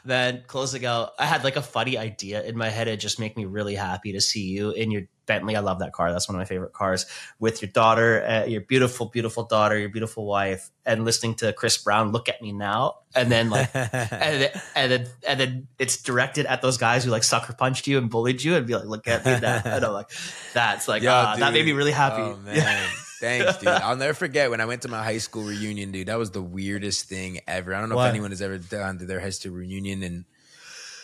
Man, 0.04 0.42
closing 0.46 0.86
out, 0.86 1.12
I 1.18 1.26
had 1.26 1.44
like 1.44 1.56
a 1.56 1.62
funny 1.62 1.98
idea 1.98 2.42
in 2.42 2.56
my 2.56 2.70
head. 2.70 2.88
It 2.88 2.96
just 2.96 3.20
make 3.20 3.36
me 3.36 3.44
really 3.44 3.74
happy 3.74 4.12
to 4.12 4.20
see 4.20 4.44
you 4.44 4.70
in 4.70 4.90
your 4.90 5.02
Bentley. 5.26 5.56
I 5.56 5.60
love 5.60 5.80
that 5.80 5.92
car. 5.92 6.12
That's 6.12 6.28
one 6.28 6.36
of 6.36 6.40
my 6.40 6.44
favorite 6.44 6.72
cars. 6.72 7.06
With 7.38 7.60
your 7.62 7.70
daughter, 7.70 8.24
uh, 8.24 8.44
your 8.46 8.60
beautiful, 8.62 9.06
beautiful 9.06 9.44
daughter, 9.44 9.78
your 9.78 9.88
beautiful 9.88 10.26
wife, 10.26 10.70
and 10.84 11.04
listening 11.04 11.34
to 11.36 11.52
Chris 11.52 11.76
Brown. 11.78 12.12
Look 12.12 12.28
at 12.28 12.40
me 12.40 12.52
now, 12.52 12.98
and 13.14 13.30
then 13.30 13.50
like, 13.50 13.70
and 13.74 13.90
then, 13.92 14.50
and 14.74 14.92
then 14.92 15.06
and 15.26 15.40
then 15.40 15.68
it's 15.78 16.02
directed 16.02 16.46
at 16.46 16.62
those 16.62 16.78
guys 16.78 17.04
who 17.04 17.10
like 17.10 17.24
sucker 17.24 17.52
punched 17.52 17.86
you 17.86 17.98
and 17.98 18.08
bullied 18.08 18.42
you, 18.42 18.54
and 18.56 18.66
be 18.66 18.74
like, 18.74 18.86
look 18.86 19.08
at 19.08 19.24
me 19.26 19.38
now. 19.40 19.60
And 19.64 19.84
I'm 19.84 19.92
like, 19.92 20.10
that's 20.54 20.88
like 20.88 21.02
Yo, 21.02 21.10
ah, 21.12 21.36
that 21.36 21.52
made 21.52 21.64
me 21.66 21.72
really 21.72 21.92
happy. 21.92 22.22
Oh, 22.22 22.36
man. 22.44 22.88
Thanks, 23.18 23.56
dude. 23.56 23.68
I'll 23.68 23.96
never 23.96 24.12
forget 24.12 24.50
when 24.50 24.60
I 24.60 24.66
went 24.66 24.82
to 24.82 24.88
my 24.88 25.02
high 25.02 25.18
school 25.18 25.44
reunion, 25.44 25.90
dude. 25.90 26.08
That 26.08 26.18
was 26.18 26.32
the 26.32 26.42
weirdest 26.42 27.08
thing 27.08 27.40
ever. 27.48 27.74
I 27.74 27.80
don't 27.80 27.88
know 27.88 27.96
What? 27.96 28.08
if 28.08 28.10
anyone 28.10 28.30
has 28.30 28.42
ever 28.42 28.58
done 28.58 28.98
their 29.00 29.20
high 29.20 29.30
school 29.30 29.52
reunion 29.52 30.02
and 30.02 30.24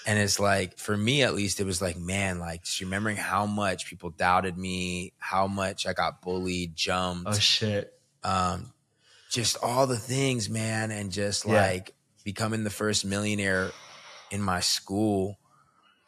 and 0.07 0.19
it's 0.19 0.41
like 0.41 0.79
for 0.79 0.97
me 0.97 1.23
at 1.23 1.35
least 1.35 1.61
it 1.61 1.65
was 1.65 1.81
like 1.81 1.97
man 1.97 2.39
like 2.39 2.65
just 2.65 2.81
remembering 2.81 3.17
how 3.17 3.47
much 3.47 3.87
people 3.87 4.11
doubted 4.11 4.59
me 4.59 5.13
how 5.19 5.47
much 5.47 5.87
i 5.87 5.93
got 5.93 6.21
bullied 6.23 6.75
jumped 6.75 7.29
Oh 7.29 7.39
shit. 7.39 7.93
um, 8.25 8.73
just 9.31 9.57
all 9.63 9.87
the 9.87 9.97
things, 9.97 10.51
man, 10.51 10.91
and 10.91 11.11
just 11.11 11.47
Yeah. 11.47 11.53
like 11.55 11.95
becoming 12.23 12.65
the 12.65 12.71
first 12.71 13.05
millionaire 13.07 13.71
in 14.31 14.43
my 14.43 14.61
school 14.61 15.39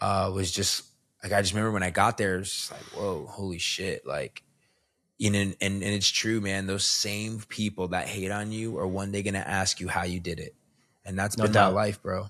uh, 0.00 0.30
was 0.34 0.52
just 0.52 0.82
like 1.22 1.32
I 1.32 1.40
just 1.40 1.54
remember 1.54 1.72
when 1.72 1.82
I 1.82 1.88
got 1.90 2.18
there, 2.18 2.34
it 2.34 2.40
was 2.40 2.52
just 2.52 2.70
like, 2.70 2.82
whoa, 2.94 3.26
holy 3.26 3.58
shit, 3.58 4.06
like. 4.06 4.42
You 5.16 5.30
know, 5.30 5.38
and, 5.38 5.56
and 5.60 5.74
and 5.82 5.94
it's 5.94 6.10
true, 6.10 6.40
man. 6.40 6.66
Those 6.66 6.84
same 6.84 7.38
people 7.48 7.88
that 7.88 8.08
hate 8.08 8.32
on 8.32 8.50
you 8.52 8.76
are 8.78 8.86
one 8.86 9.12
day 9.12 9.22
gonna 9.22 9.38
ask 9.38 9.78
you 9.80 9.86
how 9.88 10.02
you 10.02 10.18
did 10.20 10.40
it, 10.40 10.54
and 11.04 11.16
that's 11.18 11.36
No 11.38 11.44
been 11.44 11.52
doubt. 11.52 11.72
my 11.72 11.80
life, 11.82 12.02
bro. 12.02 12.26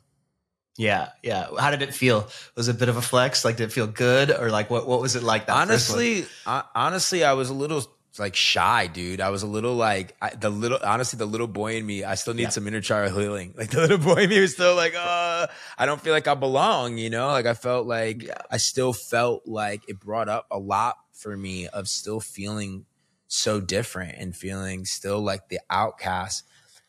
Yeah, 0.76 1.10
yeah. 1.22 1.46
How 1.58 1.70
did 1.70 1.82
it 1.82 1.94
feel? 1.94 2.28
Was 2.56 2.68
it 2.68 2.76
a 2.76 2.78
bit 2.78 2.88
of 2.88 2.96
a 2.96 3.02
flex? 3.02 3.44
Like, 3.44 3.56
did 3.56 3.64
it 3.64 3.72
feel 3.72 3.86
good, 3.86 4.30
or 4.30 4.50
like, 4.50 4.70
what? 4.70 4.86
What 4.88 5.00
was 5.00 5.14
it 5.16 5.22
like? 5.22 5.46
That 5.46 5.56
honestly, 5.56 6.26
I, 6.46 6.64
honestly, 6.74 7.22
I 7.24 7.34
was 7.34 7.48
a 7.50 7.54
little 7.54 7.84
like 8.18 8.34
shy, 8.36 8.86
dude. 8.88 9.20
I 9.20 9.30
was 9.30 9.42
a 9.42 9.46
little 9.46 9.74
like 9.74 10.16
I, 10.22 10.30
the 10.30 10.50
little, 10.50 10.78
honestly, 10.84 11.16
the 11.16 11.26
little 11.26 11.46
boy 11.48 11.76
in 11.76 11.86
me. 11.86 12.04
I 12.04 12.14
still 12.16 12.34
need 12.34 12.42
Yeah. 12.44 12.48
some 12.50 12.66
inner 12.68 12.80
child 12.80 13.12
healing. 13.12 13.54
Like 13.58 13.70
the 13.70 13.80
little 13.82 13.98
boy 13.98 14.22
in 14.22 14.30
me 14.30 14.40
was 14.40 14.52
still 14.54 14.74
like, 14.76 14.94
uh, 14.96 15.46
I 15.78 15.86
don't 15.86 16.00
feel 16.00 16.12
like 16.12 16.26
I 16.28 16.34
belong. 16.34 16.96
You 16.98 17.10
know, 17.10 17.28
like 17.28 17.46
I 17.46 17.54
felt 17.54 17.86
like 17.86 18.22
Yeah. 18.22 18.38
I 18.50 18.56
still 18.58 18.92
felt 18.92 19.46
like 19.46 19.88
it 19.88 19.98
brought 20.00 20.28
up 20.28 20.46
a 20.50 20.58
lot 20.58 20.96
for 21.12 21.36
me 21.36 21.66
of 21.68 21.88
still 21.88 22.20
feeling 22.20 22.84
so 23.26 23.60
different 23.60 24.14
and 24.18 24.34
feeling 24.34 24.84
still 24.84 25.20
like 25.20 25.48
the 25.48 25.58
outcast. 25.68 26.44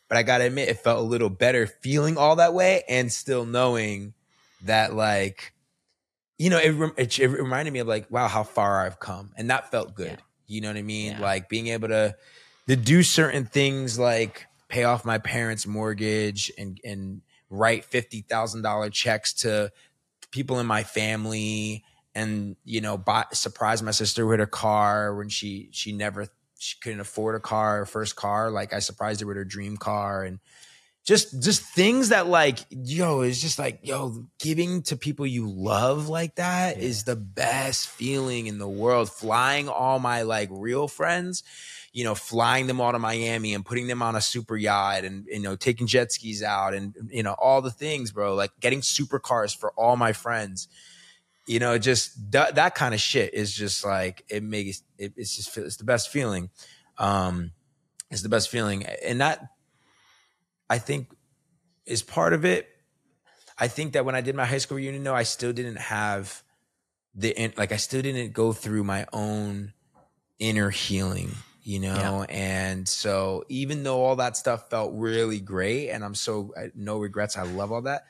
But 0.08 0.18
I 0.18 0.22
gotta 0.22 0.44
admit, 0.44 0.68
it 0.68 0.78
felt 0.78 0.98
a 0.98 1.02
little 1.02 1.30
better 1.30 1.66
feeling 1.66 2.16
all 2.16 2.36
that 2.36 2.54
way 2.54 2.84
and 2.88 3.12
still 3.12 3.44
knowing 3.44 4.14
that 4.62 4.94
like, 4.94 5.52
you 6.38 6.50
know, 6.50 6.58
it, 6.58 6.92
it, 6.96 7.18
it 7.18 7.28
reminded 7.28 7.72
me 7.72 7.80
of 7.80 7.86
like, 7.86 8.10
wow, 8.10 8.28
how 8.28 8.42
far 8.42 8.84
I've 8.84 9.00
come, 9.00 9.32
and 9.36 9.50
that 9.50 9.70
felt 9.70 9.94
good. 9.94 10.10
Yeah. 10.10 10.16
You 10.48 10.60
know 10.60 10.68
what 10.68 10.76
I 10.76 10.82
mean? 10.82 11.12
Yeah. 11.12 11.20
Like 11.20 11.48
being 11.48 11.68
able 11.68 11.88
to 11.88 12.16
to 12.68 12.76
do 12.76 13.02
certain 13.02 13.44
things 13.46 13.98
like 13.98 14.46
pay 14.68 14.84
off 14.84 15.04
my 15.04 15.18
parents' 15.18 15.66
mortgage 15.66 16.52
and 16.58 16.80
and 16.84 17.22
write 17.50 17.84
fifty 17.84 18.22
thousand 18.22 18.62
dollar 18.62 18.90
checks 18.90 19.32
to 19.32 19.72
people 20.30 20.58
in 20.58 20.66
my 20.66 20.82
family 20.82 21.84
and 22.14 22.56
you 22.64 22.80
know 22.80 22.96
buy, 22.96 23.24
surprise 23.32 23.82
my 23.82 23.90
sister 23.90 24.26
with 24.26 24.40
a 24.40 24.46
car 24.46 25.14
when 25.14 25.28
she 25.28 25.68
she 25.72 25.92
never 25.92 26.28
she 26.58 26.76
couldn't 26.82 27.00
afford 27.00 27.34
a 27.34 27.40
car 27.40 27.78
her 27.78 27.86
first 27.86 28.16
car 28.16 28.50
like 28.50 28.72
i 28.72 28.78
surprised 28.78 29.20
her 29.20 29.26
with 29.26 29.36
her 29.36 29.44
dream 29.44 29.76
car 29.76 30.22
and 30.22 30.38
just 31.04 31.40
just 31.40 31.62
things 31.62 32.08
that 32.08 32.26
like 32.26 32.58
yo 32.70 33.20
is 33.20 33.40
just 33.40 33.58
like 33.58 33.78
yo 33.82 34.24
giving 34.40 34.82
to 34.82 34.96
people 34.96 35.26
you 35.26 35.48
love 35.48 36.08
like 36.08 36.34
that 36.36 36.78
is 36.78 37.04
Yeah. 37.06 37.14
the 37.14 37.20
best 37.20 37.88
feeling 37.88 38.46
in 38.46 38.58
the 38.58 38.68
world 38.68 39.10
flying 39.10 39.68
all 39.68 39.98
my 39.98 40.22
like 40.22 40.48
real 40.50 40.88
friends 40.88 41.44
you 41.92 42.02
know 42.04 42.14
flying 42.14 42.66
them 42.66 42.80
all 42.80 42.92
to 42.92 42.98
miami 42.98 43.54
and 43.54 43.64
putting 43.64 43.86
them 43.86 44.02
on 44.02 44.16
a 44.16 44.20
super 44.20 44.56
yacht 44.56 45.04
and 45.04 45.26
you 45.26 45.38
know 45.38 45.54
taking 45.56 45.86
jet 45.86 46.10
skis 46.10 46.42
out 46.42 46.74
and 46.74 46.94
you 47.10 47.22
know 47.22 47.34
all 47.38 47.62
the 47.62 47.70
things 47.70 48.10
bro 48.10 48.34
like 48.34 48.50
getting 48.60 48.80
supercars 48.80 49.56
for 49.56 49.70
all 49.76 49.96
my 49.96 50.12
friends 50.12 50.68
you 51.46 51.58
know 51.58 51.78
just 51.78 52.32
that, 52.32 52.56
that 52.56 52.74
kind 52.74 52.94
of 52.94 53.00
shit 53.00 53.34
is 53.34 53.54
just 53.54 53.84
like 53.84 54.24
it 54.28 54.42
makes 54.42 54.82
it, 54.98 55.12
it's 55.16 55.34
just 55.36 55.56
it's 55.56 55.76
the 55.76 55.84
best 55.84 56.10
feeling. 56.10 56.50
Um 56.98 57.52
it's 58.10 58.22
the 58.22 58.28
best 58.28 58.48
feeling. 58.50 58.84
And 58.84 59.20
that 59.20 59.48
i 60.68 60.78
think 60.78 61.08
is 61.84 62.02
part 62.02 62.32
of 62.32 62.44
it. 62.44 62.68
I 63.58 63.68
think 63.68 63.92
that 63.94 64.04
when 64.04 64.14
i 64.14 64.20
did 64.20 64.34
my 64.34 64.44
high 64.44 64.58
school 64.58 64.76
reunion 64.76 65.04
though 65.04 65.14
i 65.14 65.22
still 65.22 65.52
didn't 65.52 65.78
have 65.78 66.42
the 67.14 67.52
like 67.56 67.72
i 67.72 67.76
still 67.76 68.02
didn't 68.02 68.32
go 68.32 68.52
through 68.52 68.84
my 68.84 69.06
own 69.12 69.72
inner 70.38 70.70
healing 70.70 71.30
you 71.66 71.80
know? 71.80 72.24
And 72.28 72.88
so 72.88 73.42
even 73.48 73.82
though 73.82 74.04
all 74.04 74.14
that 74.16 74.36
stuff 74.36 74.70
felt 74.70 74.92
really 74.94 75.40
great 75.40 75.90
and 75.90 76.04
i'm 76.04 76.14
so 76.14 76.54
no 76.76 76.98
regrets 76.98 77.36
i 77.36 77.42
love 77.42 77.72
all 77.72 77.82
that 77.82 78.04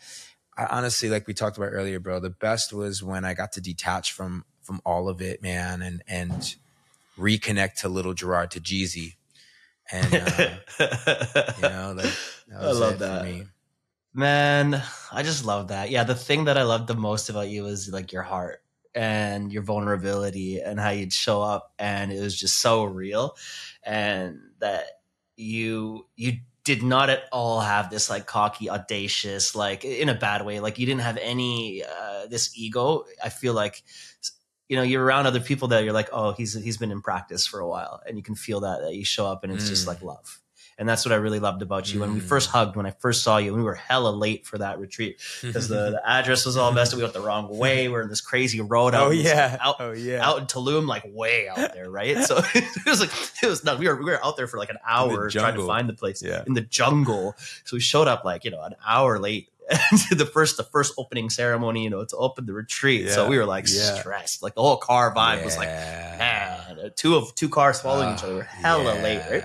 I 0.57 0.67
honestly, 0.67 1.09
like 1.09 1.27
we 1.27 1.35
talked 1.35 1.57
about 1.57 1.71
earlier, 1.73 2.01
bro, 2.01 2.21
the 2.21 2.31
best 2.31 2.73
was 2.73 3.03
when 3.03 3.25
I 3.25 3.35
got 3.35 3.53
to 3.53 3.61
detach 3.61 4.13
from 4.13 4.45
from 4.63 4.81
all 4.85 5.09
of 5.09 5.21
it, 5.21 5.43
man, 5.43 5.83
and 5.83 6.03
and 6.09 6.55
reconnect 7.19 7.75
to 7.77 7.89
little 7.89 8.15
Gerard 8.15 8.51
to 8.53 8.61
Jeezy, 8.61 9.17
and 9.91 10.15
uh, 10.15 10.57
you 11.57 11.63
know, 11.63 11.95
like 11.97 12.15
that 12.49 12.61
I 12.61 12.73
love 12.73 12.99
that. 13.01 13.47
Man, 14.15 14.83
I 15.13 15.23
just 15.23 15.45
love 15.45 15.69
that. 15.69 15.91
Yeah, 15.91 16.05
the 16.05 16.15
thing 16.15 16.45
that 16.47 16.57
I 16.57 16.63
loved 16.63 16.89
the 16.89 16.95
most 16.95 17.29
about 17.29 17.49
you 17.49 17.67
is 17.67 17.91
like 17.93 18.13
your 18.13 18.23
heart 18.23 18.63
and 18.95 19.53
your 19.53 19.63
vulnerability 19.63 20.59
and 20.59 20.81
how 20.81 20.89
you'd 20.89 21.13
show 21.13 21.43
up 21.43 21.75
and 21.79 22.11
it 22.11 22.19
was 22.19 22.35
just 22.35 22.63
so 22.63 22.85
real 22.85 23.37
and 23.83 24.41
that 24.59 24.85
you 25.37 26.07
you 26.17 26.39
did 26.67 26.83
not 26.83 27.09
at 27.09 27.23
all 27.33 27.61
have 27.61 27.89
this 27.91 28.11
like 28.11 28.27
cocky 28.27 28.69
audacious 28.69 29.55
like 29.55 29.85
in 29.85 30.09
a 30.11 30.15
bad 30.15 30.45
way. 30.45 30.61
Like 30.61 30.79
you 30.79 30.85
didn't 30.85 31.03
have 31.03 31.17
any 31.23 31.83
uh 31.85 32.27
this 32.27 32.51
ego. 32.59 33.05
I 33.25 33.31
feel 33.31 33.55
like 33.55 33.83
you 34.69 34.77
know 34.77 34.83
you're 34.83 35.05
around 35.05 35.27
other 35.27 35.41
people 35.41 35.69
that 35.69 35.85
you're 35.85 35.93
like 36.01 36.09
oh 36.13 36.33
he's 36.33 36.53
he's 36.55 36.77
been 36.77 36.91
in 36.91 37.01
practice 37.01 37.47
for 37.47 37.61
a 37.61 37.69
while. 37.69 38.03
And 38.07 38.17
you 38.19 38.23
can 38.23 38.35
feel 38.35 38.61
that 38.61 38.81
that 38.83 38.95
you 38.95 39.05
show 39.05 39.27
up 39.27 39.45
and 39.45 39.53
it's 39.53 39.69
just 39.69 39.85
Mm. 39.85 39.89
like 39.89 40.03
love 40.03 40.41
and 40.79 40.89
that's 40.89 41.05
what 41.07 41.13
I 41.13 41.17
really 41.17 41.41
loved 41.41 41.63
about 41.63 41.93
you. 41.93 42.01
When 42.01 42.13
we 42.15 42.21
Mm. 42.21 42.25
first 42.29 42.51
hugged, 42.51 42.77
when 42.77 42.85
I 42.87 42.91
first 42.91 43.23
saw 43.23 43.39
you, 43.39 43.55
we 43.55 43.63
were 43.63 43.75
hella 43.75 44.11
late 44.11 44.47
for 44.47 44.59
that 44.59 44.79
retreat 44.79 45.21
because 45.43 45.69
the, 45.69 45.93
the 45.93 46.03
address 46.09 46.45
was 46.45 46.57
all 46.57 46.73
messed 46.73 46.93
up. 46.93 46.99
We 46.99 47.03
went 47.03 47.15
the 47.15 47.21
wrong 47.21 47.49
way. 47.57 47.89
We're 47.89 48.03
in 48.03 48.09
this 48.09 48.21
crazy 48.21 48.61
road 48.61 48.95
out, 48.95 49.07
oh 49.07 49.09
this- 49.11 49.25
yeah, 49.25 49.57
out, 49.61 49.77
oh 49.81 49.93
yeah, 49.93 50.27
out 50.27 50.39
in 50.39 50.45
Tulum, 50.47 50.87
like 50.87 51.05
way 51.07 51.49
out 51.49 51.73
there, 51.73 51.91
right? 51.91 52.19
So 52.25 52.41
it 52.55 52.87
was 52.87 53.01
like 53.01 53.11
it 53.43 53.47
was 53.47 53.65
not. 53.65 53.79
We 53.79 53.89
were 53.89 53.97
we 53.97 54.05
were 54.05 54.25
out 54.25 54.37
there 54.37 54.47
for 54.47 54.59
like 54.59 54.71
an 54.71 54.79
hour 54.87 55.31
trying 55.31 55.55
to 55.57 55.67
find 55.67 55.89
the 55.89 55.95
place 55.95 56.23
Yeah. 56.23 56.45
in 56.47 56.55
the 56.55 56.61
jungle. 56.61 57.35
So 57.65 57.77
we 57.77 57.81
showed 57.81 58.09
up 58.09 58.25
like 58.25 58.45
you 58.45 58.51
know 58.51 58.63
an 58.63 58.75
hour 58.87 59.19
late. 59.19 59.49
to 60.09 60.15
the 60.15 60.25
first 60.27 60.57
the 60.59 60.63
first 60.63 60.95
opening 60.97 61.29
ceremony, 61.29 61.83
you 61.83 61.91
know, 61.91 62.05
to 62.05 62.17
open 62.17 62.47
the 62.47 62.53
retreat. 62.53 63.11
So 63.11 63.27
we 63.27 63.37
were 63.37 63.45
like 63.45 63.65
Yeah. 63.69 63.99
stressed. 63.99 64.41
Like 64.41 64.55
the 64.55 64.61
whole 64.63 64.77
car 64.77 65.13
vibe 65.13 65.45
was 65.45 65.57
like, 65.57 65.67
man, 65.67 66.93
two 66.95 67.17
of 67.17 67.35
two 67.35 67.49
cars 67.49 67.81
following 67.81 68.15
each 68.15 68.23
other. 68.23 68.35
We're 68.37 68.43
hella 68.43 68.95
yeah. 68.95 69.03
late, 69.03 69.23
right? 69.29 69.45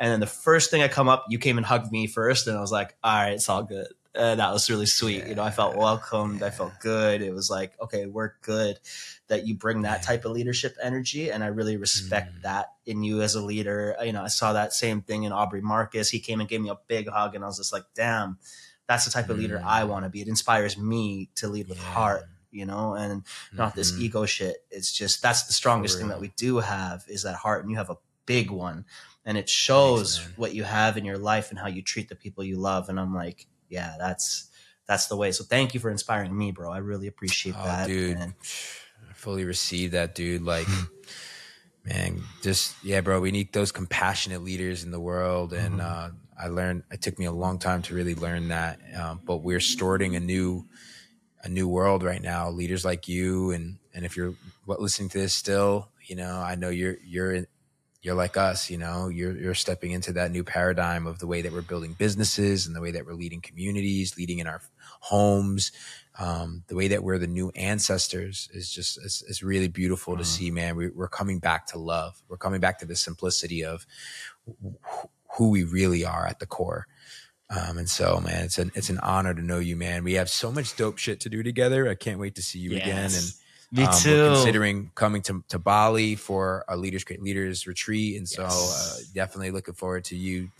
And 0.00 0.10
then 0.10 0.20
the 0.20 0.26
first 0.26 0.70
thing 0.70 0.82
I 0.82 0.88
come 0.88 1.08
up, 1.08 1.26
you 1.28 1.38
came 1.38 1.56
and 1.56 1.66
hugged 1.66 1.92
me 1.92 2.06
first, 2.06 2.46
and 2.46 2.56
I 2.56 2.60
was 2.60 2.72
like, 2.72 2.96
all 3.04 3.12
right, 3.14 3.32
it's 3.34 3.48
all 3.48 3.62
good. 3.62 3.86
And 4.16 4.38
that 4.38 4.52
was 4.52 4.70
really 4.70 4.86
sweet. 4.86 5.26
You 5.26 5.34
know, 5.34 5.42
I 5.42 5.50
felt 5.50 5.74
Yeah. 5.74 5.80
welcomed. 5.82 6.42
I 6.42 6.50
felt 6.50 6.72
good. 6.80 7.20
It 7.20 7.32
was 7.34 7.50
like, 7.50 7.72
okay, 7.80 8.06
we're 8.06 8.32
good 8.42 8.78
that 9.26 9.44
you 9.46 9.56
bring 9.56 9.82
that 9.82 10.00
Yeah. 10.00 10.06
type 10.06 10.24
of 10.24 10.30
leadership 10.32 10.76
energy. 10.80 11.30
And 11.32 11.42
I 11.42 11.48
really 11.48 11.76
respect 11.76 12.32
Mm. 12.38 12.42
that 12.42 12.66
in 12.86 13.02
you 13.02 13.22
as 13.22 13.34
a 13.34 13.40
leader. 13.42 13.96
You 14.04 14.12
know, 14.12 14.22
I 14.22 14.28
saw 14.28 14.52
that 14.52 14.72
same 14.72 15.02
thing 15.02 15.24
in 15.24 15.32
Aubrey 15.32 15.60
Marcus. 15.62 16.10
He 16.10 16.20
came 16.20 16.38
and 16.38 16.48
gave 16.48 16.60
me 16.60 16.68
a 16.70 16.78
big 16.86 17.08
hug, 17.08 17.34
and 17.34 17.42
I 17.42 17.48
was 17.48 17.56
just 17.56 17.72
like, 17.72 17.84
damn, 17.94 18.38
that's 18.86 19.04
the 19.04 19.10
type 19.10 19.30
of 19.30 19.38
leader 19.38 19.58
Mm. 19.58 19.64
I 19.64 19.82
want 19.84 20.04
to 20.04 20.10
be. 20.10 20.20
It 20.20 20.28
inspires 20.28 20.76
me 20.78 21.30
to 21.36 21.48
lead 21.48 21.68
with 21.68 21.78
Yeah. 21.78 21.84
heart, 21.94 22.28
you 22.52 22.66
know, 22.66 22.94
and 22.94 23.24
not 23.52 23.74
this 23.74 23.90
Mhm. 23.92 24.00
ego 24.00 24.26
shit. 24.26 24.64
It's 24.70 24.92
just 24.92 25.22
that's 25.22 25.44
the 25.44 25.52
strongest 25.52 25.98
thing 25.98 26.06
that 26.08 26.20
we 26.20 26.28
do 26.36 26.58
have 26.58 27.04
is 27.08 27.22
that 27.24 27.34
heart, 27.36 27.62
and 27.62 27.70
you 27.70 27.78
have 27.78 27.90
a 27.90 27.96
big 28.26 28.50
one, 28.50 28.84
and 29.24 29.36
it 29.38 29.48
shows 29.48 30.20
man. 30.20 30.32
what 30.36 30.54
you 30.54 30.64
have 30.64 30.96
in 30.96 31.04
your 31.04 31.18
life 31.18 31.50
and 31.50 31.58
how 31.58 31.68
you 31.68 31.82
treat 31.82 32.08
the 32.08 32.14
people 32.16 32.44
you 32.44 32.56
love. 32.58 32.88
And 32.88 32.98
I'm 33.00 33.14
like, 33.14 33.46
yeah, 33.68 33.94
that's 33.98 34.50
that's 34.86 35.06
the 35.06 35.16
way. 35.16 35.32
So 35.32 35.44
thank 35.44 35.74
you 35.74 35.80
for 35.80 35.90
inspiring 35.90 36.36
me, 36.36 36.52
bro. 36.52 36.70
I 36.70 36.78
really 36.78 37.06
appreciate 37.06 37.54
Oh, 37.58 37.64
that. 37.64 37.86
dude. 37.86 38.16
And 38.18 38.34
I 39.08 39.12
fully 39.14 39.44
receive 39.44 39.92
that, 39.92 40.14
dude. 40.14 40.42
Like, 40.42 40.66
man, 41.84 42.22
just 42.42 42.74
yeah, 42.84 43.00
bro. 43.00 43.20
We 43.20 43.30
need 43.30 43.52
those 43.52 43.72
compassionate 43.72 44.42
leaders 44.42 44.84
in 44.84 44.90
the 44.90 45.00
world, 45.00 45.52
and 45.52 45.80
uh, 45.80 46.10
I 46.38 46.48
learned. 46.48 46.84
It 46.90 47.02
took 47.02 47.18
me 47.18 47.24
a 47.26 47.32
long 47.32 47.58
time 47.58 47.82
to 47.82 47.94
really 47.94 48.14
learn 48.14 48.48
that, 48.48 48.80
um, 48.98 49.20
but 49.24 49.38
we're 49.38 49.60
starting 49.60 50.16
a 50.16 50.20
new, 50.20 50.66
a 51.42 51.48
new 51.48 51.68
world 51.68 52.02
right 52.02 52.22
now. 52.22 52.50
Leaders 52.50 52.84
like 52.84 53.08
you, 53.08 53.50
and 53.52 53.78
and 53.94 54.04
if 54.04 54.16
you're 54.16 54.34
listening 54.66 55.08
to 55.10 55.18
this 55.18 55.34
still, 55.34 55.88
you 56.02 56.16
know, 56.16 56.36
I 56.40 56.54
know 56.56 56.68
you're 56.68 56.96
you're 57.04 57.32
in, 57.32 57.46
you're 58.04 58.14
like 58.14 58.36
us. 58.36 58.70
You 58.70 58.78
know, 58.78 59.08
you're 59.08 59.36
you're 59.36 59.54
stepping 59.54 59.90
into 59.92 60.12
that 60.12 60.30
new 60.30 60.44
paradigm 60.44 61.06
of 61.06 61.18
the 61.18 61.26
way 61.26 61.42
that 61.42 61.52
we're 61.52 61.62
building 61.62 61.94
businesses 61.98 62.66
and 62.66 62.76
the 62.76 62.80
way 62.80 62.90
that 62.92 63.06
we're 63.06 63.14
leading 63.14 63.40
communities, 63.40 64.16
leading 64.16 64.38
in 64.38 64.46
our 64.46 64.60
homes 65.00 65.72
um, 66.18 66.62
the 66.68 66.74
way 66.76 66.88
that 66.88 67.02
we're 67.02 67.18
the 67.18 67.26
new 67.26 67.50
ancestors 67.56 68.48
is 68.54 68.70
just 68.70 68.96
it's, 69.04 69.22
it's 69.28 69.42
really 69.42 69.68
beautiful 69.68 70.16
to 70.16 70.22
Mhm. 70.22 70.26
see 70.26 70.50
man 70.50 70.76
we, 70.76 70.88
we're 70.88 71.08
coming 71.08 71.38
back 71.40 71.66
to 71.68 71.78
love 71.78 72.22
we're 72.28 72.36
coming 72.38 72.60
back 72.60 72.78
to 72.78 72.86
the 72.86 72.96
simplicity 72.96 73.64
of 73.64 73.84
wh- 74.46 75.04
who 75.36 75.50
we 75.50 75.64
really 75.64 76.04
are 76.04 76.26
at 76.26 76.38
the 76.38 76.46
core 76.46 76.86
um, 77.50 77.76
and 77.78 77.88
so 77.90 78.20
man 78.24 78.44
it's 78.44 78.56
an 78.58 78.70
it's 78.74 78.88
an 78.88 78.98
honor 79.00 79.34
to 79.34 79.42
know 79.42 79.58
you 79.58 79.76
man 79.76 80.04
we 80.04 80.14
have 80.14 80.30
so 80.30 80.50
much 80.52 80.76
dope 80.76 80.96
shit 80.98 81.20
to 81.20 81.28
do 81.28 81.42
together 81.42 81.88
i 81.90 81.94
can't 81.94 82.18
wait 82.20 82.34
to 82.36 82.42
see 82.42 82.58
you 82.60 82.70
again 82.76 82.96
and 83.04 83.12
Yes. 83.12 83.40
Me 83.74 83.84
um, 83.84 83.92
too. 84.00 84.30
considering 84.34 84.90
coming 84.94 85.22
to, 85.22 85.42
to 85.48 85.58
Bali 85.58 86.14
for 86.14 86.64
a 86.68 86.76
leaders 86.76 87.04
create 87.04 87.22
leaders 87.22 87.66
retreat, 87.66 88.16
and 88.16 88.28
so 88.28 88.42
Yes. 88.44 88.98
uh, 89.00 89.02
definitely 89.14 89.50
looking 89.50 89.74
forward 89.74 90.04
to 90.06 90.16
you 90.16 90.50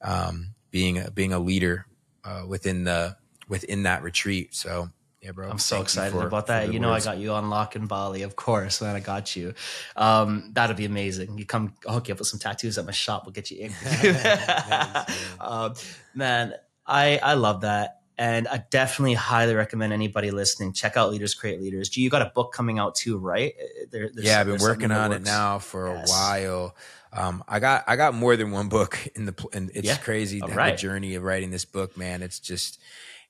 um, 0.00 0.54
being 0.70 0.98
a, 0.98 1.10
being 1.10 1.32
a 1.32 1.38
leader 1.38 1.86
uh, 2.24 2.44
within 2.46 2.84
the 2.84 3.16
within 3.48 3.82
that 3.84 4.02
retreat. 4.02 4.54
So 4.54 4.88
yeah, 5.20 5.30
bro, 5.30 5.48
I'm 5.48 5.58
so 5.58 5.80
excited 5.82 6.12
for- 6.12 6.26
about 6.26 6.48
that. 6.48 6.72
You 6.72 6.80
know, 6.80 6.90
words. 6.90 7.06
I 7.06 7.12
got 7.12 7.20
you 7.20 7.32
on 7.32 7.48
lock 7.50 7.76
in 7.76 7.86
Bali, 7.86 8.22
of 8.22 8.34
course, 8.34 8.80
man. 8.82 8.96
I 8.96 9.00
got 9.00 9.36
you. 9.36 9.54
Um, 9.94 10.50
that'd 10.52 10.76
be 10.76 10.84
amazing. 10.84 11.38
You 11.38 11.46
come, 11.46 11.74
I'll 11.86 11.94
hook 11.94 12.08
you 12.08 12.14
up 12.14 12.18
with 12.18 12.26
some 12.28 12.40
tattoos 12.40 12.76
at 12.78 12.84
my 12.86 12.90
shop. 12.92 13.24
We'll 13.26 13.32
get 13.32 13.50
you 13.50 13.66
in. 13.66 13.72
Nice, 14.02 15.36
um, 15.40 15.74
man, 16.14 16.54
I 16.86 17.18
I 17.22 17.34
love 17.34 17.60
that. 17.60 18.01
And 18.18 18.46
I 18.46 18.62
definitely 18.70 19.14
highly 19.14 19.54
recommend 19.54 19.92
anybody 19.92 20.30
listening 20.30 20.72
check 20.74 20.96
out 20.96 21.10
Leaders 21.10 21.34
Create 21.34 21.60
Leaders. 21.60 21.88
Gee, 21.88 22.02
you 22.02 22.10
got 22.10 22.22
a 22.22 22.30
book 22.34 22.52
coming 22.52 22.78
out 22.78 22.94
too, 22.94 23.16
right? 23.18 23.54
Uh, 23.60 23.64
There, 23.90 24.10
there's- 24.12 24.26
yeah, 24.26 24.40
I've 24.40 24.46
been 24.46 24.60
working 24.60 24.90
on 24.92 25.12
it 25.12 25.22
now 25.22 25.58
for 25.58 25.88
Yes. 25.88 26.08
a 26.08 26.12
while. 26.12 26.76
Um, 27.14 27.42
I 27.48 27.58
got 27.60 27.84
I 27.86 27.96
got 27.96 28.14
more 28.14 28.36
than 28.36 28.50
one 28.52 28.68
book 28.68 28.98
in 29.14 29.26
the 29.26 29.34
and 29.52 29.70
it's 29.74 29.86
Yeah. 29.86 29.96
crazy 29.96 30.40
the, 30.40 30.46
right. 30.48 30.72
the 30.76 30.80
journey 30.80 31.14
of 31.14 31.22
writing 31.22 31.50
this 31.50 31.64
book, 31.64 31.96
man. 31.96 32.22
It's 32.22 32.38
just 32.38 32.78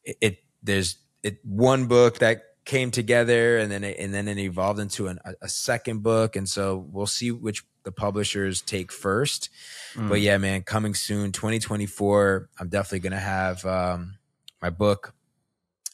it, 0.04 0.16
it 0.20 0.38
there's 0.62 0.96
it 1.22 1.38
one 1.44 1.86
book 1.86 2.18
that 2.18 2.42
came 2.64 2.90
together 2.92 3.58
and 3.58 3.72
then 3.72 3.82
it, 3.82 3.96
and 3.98 4.14
then 4.14 4.28
it 4.28 4.38
evolved 4.38 4.78
into 4.78 5.08
an, 5.08 5.18
a, 5.24 5.34
a 5.42 5.48
second 5.48 6.02
book 6.04 6.36
and 6.36 6.48
so 6.48 6.76
we'll 6.92 7.06
see 7.06 7.32
which 7.32 7.64
the 7.82 7.90
publishers 7.90 8.60
take 8.62 8.92
first. 8.92 9.48
Mm. 9.94 10.08
But 10.08 10.20
yeah, 10.20 10.38
man, 10.38 10.62
coming 10.62 10.94
soon 10.94 11.32
2024, 11.32 12.48
I'm 12.60 12.68
definitely 12.68 13.00
going 13.00 13.12
to 13.12 13.18
have 13.18 13.64
um 13.64 14.18
my 14.62 14.70
book 14.70 15.14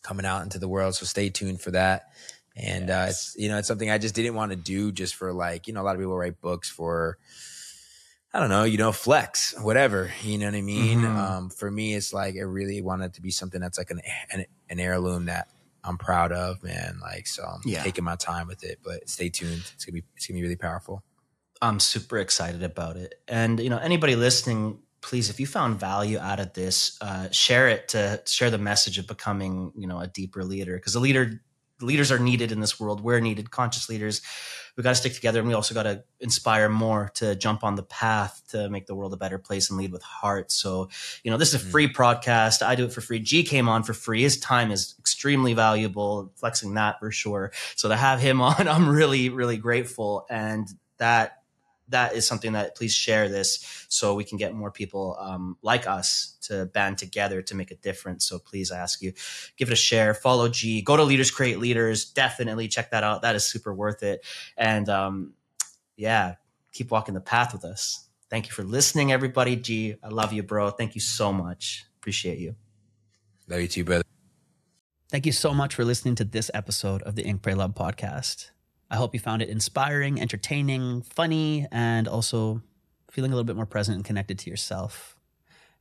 coming 0.02 0.26
out 0.26 0.42
into 0.42 0.58
the 0.58 0.68
world, 0.68 0.94
so 0.94 1.04
stay 1.06 1.30
tuned 1.30 1.60
for 1.60 1.70
that. 1.72 2.10
And 2.56 2.90
uh, 2.90 3.06
it's 3.08 3.34
you 3.38 3.48
know 3.48 3.58
it's 3.58 3.68
something 3.68 3.90
I 3.90 3.98
just 3.98 4.14
didn't 4.14 4.34
want 4.34 4.50
to 4.52 4.56
do 4.56 4.92
just 4.92 5.14
for 5.14 5.32
like 5.32 5.66
you 5.68 5.72
know 5.72 5.80
a 5.80 5.84
lot 5.84 5.94
of 5.94 6.00
people 6.00 6.16
write 6.16 6.40
books 6.40 6.68
for 6.70 7.18
I 8.32 8.40
don't 8.40 8.50
know, 8.50 8.64
you 8.64 8.76
know, 8.76 8.92
flex, 8.92 9.54
whatever. 9.58 10.10
You 10.22 10.36
know 10.36 10.46
what 10.46 10.54
I 10.54 10.60
mean? 10.60 11.00
Mhm. 11.00 11.16
Um, 11.16 11.50
for 11.50 11.70
me, 11.70 11.94
it's 11.94 12.12
like 12.12 12.34
I 12.36 12.40
really 12.40 12.82
wanted 12.82 13.14
to 13.14 13.22
be 13.22 13.30
something 13.30 13.60
that's 13.60 13.78
like 13.78 13.90
an 13.90 14.00
an, 14.30 14.44
an 14.68 14.78
heirloom 14.80 15.26
that 15.26 15.48
I'm 15.82 15.96
proud 15.96 16.32
of, 16.32 16.62
man. 16.62 16.98
Like, 17.00 17.26
so 17.26 17.44
I'm 17.44 17.62
Yeah. 17.64 17.82
taking 17.82 18.04
my 18.04 18.16
time 18.16 18.46
with 18.46 18.64
it. 18.64 18.80
But 18.84 19.08
stay 19.08 19.30
tuned; 19.30 19.62
it's 19.74 19.84
gonna 19.84 19.94
be 19.94 20.04
it's 20.16 20.26
gonna 20.26 20.36
be 20.38 20.42
really 20.42 20.56
powerful. 20.56 21.02
I'm 21.62 21.80
super 21.80 22.18
excited 22.18 22.62
about 22.62 22.96
it. 22.96 23.14
And 23.28 23.60
you 23.60 23.70
know, 23.70 23.78
anybody 23.78 24.14
listening, 24.14 24.80
please, 25.00 25.30
if 25.30 25.38
you 25.40 25.46
found 25.46 25.78
value 25.78 26.18
out 26.18 26.40
of 26.40 26.52
this, 26.54 26.98
uh, 27.00 27.28
share 27.30 27.68
it 27.68 27.88
to 27.88 28.22
share 28.26 28.50
the 28.50 28.58
message 28.58 28.98
of 28.98 29.06
becoming, 29.06 29.72
you 29.76 29.86
know, 29.86 30.00
a 30.00 30.06
deeper 30.06 30.44
leader. 30.44 30.76
Because 30.76 30.92
the 30.94 31.00
leader, 31.00 31.40
leaders 31.80 32.10
are 32.10 32.18
needed 32.18 32.50
in 32.52 32.60
this 32.60 32.80
world. 32.80 33.00
We're 33.00 33.20
needed, 33.20 33.50
conscious 33.50 33.88
leaders. 33.88 34.20
We 34.76 34.82
got 34.84 34.90
to 34.90 34.96
stick 34.96 35.14
together, 35.14 35.40
and 35.40 35.48
we 35.48 35.54
also 35.54 35.74
got 35.74 35.84
to 35.84 36.04
inspire 36.20 36.68
more 36.68 37.10
to 37.14 37.34
jump 37.34 37.64
on 37.64 37.74
the 37.74 37.82
path 37.82 38.42
to 38.50 38.68
make 38.68 38.86
the 38.86 38.94
world 38.94 39.12
a 39.12 39.16
better 39.16 39.38
place 39.38 39.70
and 39.70 39.78
lead 39.78 39.90
with 39.90 40.02
heart. 40.02 40.52
So, 40.52 40.88
you 41.24 41.32
know, 41.32 41.36
this 41.36 41.52
is 41.52 41.60
a 41.62 41.64
Mhm. 41.66 41.70
free 41.70 41.92
podcast. 41.92 42.62
I 42.62 42.76
do 42.76 42.84
it 42.84 42.92
for 42.92 43.00
free. 43.00 43.18
G 43.18 43.42
came 43.42 43.68
on 43.68 43.82
for 43.82 43.92
free. 43.92 44.22
His 44.22 44.38
time 44.38 44.70
is 44.70 44.94
extremely 45.00 45.52
valuable. 45.52 46.32
Flexing 46.36 46.74
that 46.74 47.00
for 47.00 47.10
sure. 47.10 47.52
So 47.74 47.88
to 47.88 47.96
have 47.96 48.20
him 48.20 48.40
on, 48.40 48.68
I'm 48.68 48.88
really, 48.88 49.30
really 49.30 49.56
grateful. 49.56 50.26
And 50.30 50.68
that 50.98 51.37
that 51.88 52.14
is 52.14 52.26
something 52.26 52.52
that 52.52 52.76
please 52.76 52.92
share 52.92 53.28
this 53.28 53.86
so 53.88 54.14
we 54.14 54.24
can 54.24 54.38
get 54.38 54.54
more 54.54 54.70
people 54.70 55.16
um, 55.18 55.56
like 55.62 55.86
us 55.86 56.36
to 56.42 56.66
band 56.66 56.98
together 56.98 57.42
to 57.42 57.54
make 57.54 57.70
a 57.70 57.76
difference. 57.76 58.26
So 58.26 58.38
please, 58.38 58.70
I 58.70 58.78
ask 58.78 59.02
you, 59.02 59.12
give 59.56 59.68
it 59.68 59.72
a 59.72 59.76
share, 59.76 60.14
follow 60.14 60.48
G, 60.48 60.82
go 60.82 60.96
to 60.96 61.04
Leaders 61.04 61.30
Create 61.30 61.58
Leaders. 61.58 62.10
Definitely 62.10 62.68
check 62.68 62.90
that 62.90 63.04
out. 63.04 63.22
That 63.22 63.36
is 63.36 63.44
super 63.44 63.74
worth 63.74 64.02
it. 64.02 64.24
And 64.56 64.88
um, 64.88 65.34
yeah, 65.96 66.36
keep 66.72 66.90
walking 66.90 67.14
the 67.14 67.20
path 67.20 67.52
with 67.52 67.64
us. 67.64 68.08
Thank 68.30 68.46
you 68.46 68.52
for 68.52 68.62
listening, 68.62 69.10
everybody. 69.10 69.56
G, 69.56 69.96
I 70.02 70.08
love 70.08 70.32
you, 70.32 70.42
bro. 70.42 70.70
Thank 70.70 70.94
you 70.94 71.00
so 71.00 71.32
much. 71.32 71.86
Appreciate 71.98 72.38
you. 72.38 72.54
Love 73.48 73.60
you 73.60 73.68
too, 73.68 73.84
brother. 73.84 74.04
Thank 75.10 75.24
you 75.24 75.32
so 75.32 75.54
much 75.54 75.74
for 75.74 75.84
listening 75.84 76.16
to 76.16 76.24
this 76.24 76.50
episode 76.52 77.02
of 77.02 77.14
the 77.14 77.22
Ink 77.22 77.40
Pray 77.40 77.54
Love 77.54 77.74
podcast. 77.74 78.50
I 78.90 78.96
hope 78.96 79.14
you 79.14 79.20
found 79.20 79.42
it 79.42 79.48
inspiring, 79.48 80.20
entertaining, 80.20 81.02
funny, 81.02 81.66
and 81.70 82.08
also 82.08 82.62
feeling 83.10 83.32
a 83.32 83.34
little 83.34 83.44
bit 83.44 83.56
more 83.56 83.66
present 83.66 83.96
and 83.96 84.04
connected 84.04 84.38
to 84.40 84.50
yourself. 84.50 85.18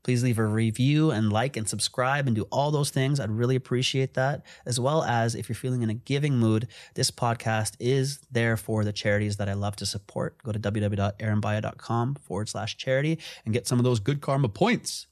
Please 0.04 0.24
leave 0.24 0.40
a 0.40 0.46
review 0.46 1.12
and 1.12 1.34
like 1.34 1.58
and 1.58 1.68
subscribe 1.68 2.28
and 2.28 2.36
do 2.36 2.44
all 2.44 2.72
those 2.72 2.92
things. 2.92 3.20
I'd 3.20 3.30
really 3.30 3.58
appreciate 3.58 4.14
that. 4.14 4.46
As 4.66 4.80
well 4.80 5.04
as 5.04 5.36
if 5.36 5.50
you're 5.50 5.56
feeling 5.56 5.82
in 5.82 5.90
a 5.90 5.96
giving 5.96 6.38
mood, 6.38 6.68
this 6.94 7.12
podcast 7.12 7.76
is 7.80 8.20
there 8.32 8.56
for 8.56 8.86
the 8.86 8.94
charities 8.94 9.36
that 9.36 9.50
I 9.50 9.54
love 9.54 9.76
to 9.78 9.86
support. 9.86 10.42
Go 10.44 10.54
to 10.54 10.60
www.arenbahia.com 10.60 12.16
forward 12.16 12.48
slash 12.48 12.78
charity 12.78 13.20
and 13.44 13.54
get 13.54 13.68
some 13.68 13.80
of 13.80 13.84
those 13.84 14.00
good 14.00 14.22
karma 14.22 14.48
points. 14.48 15.08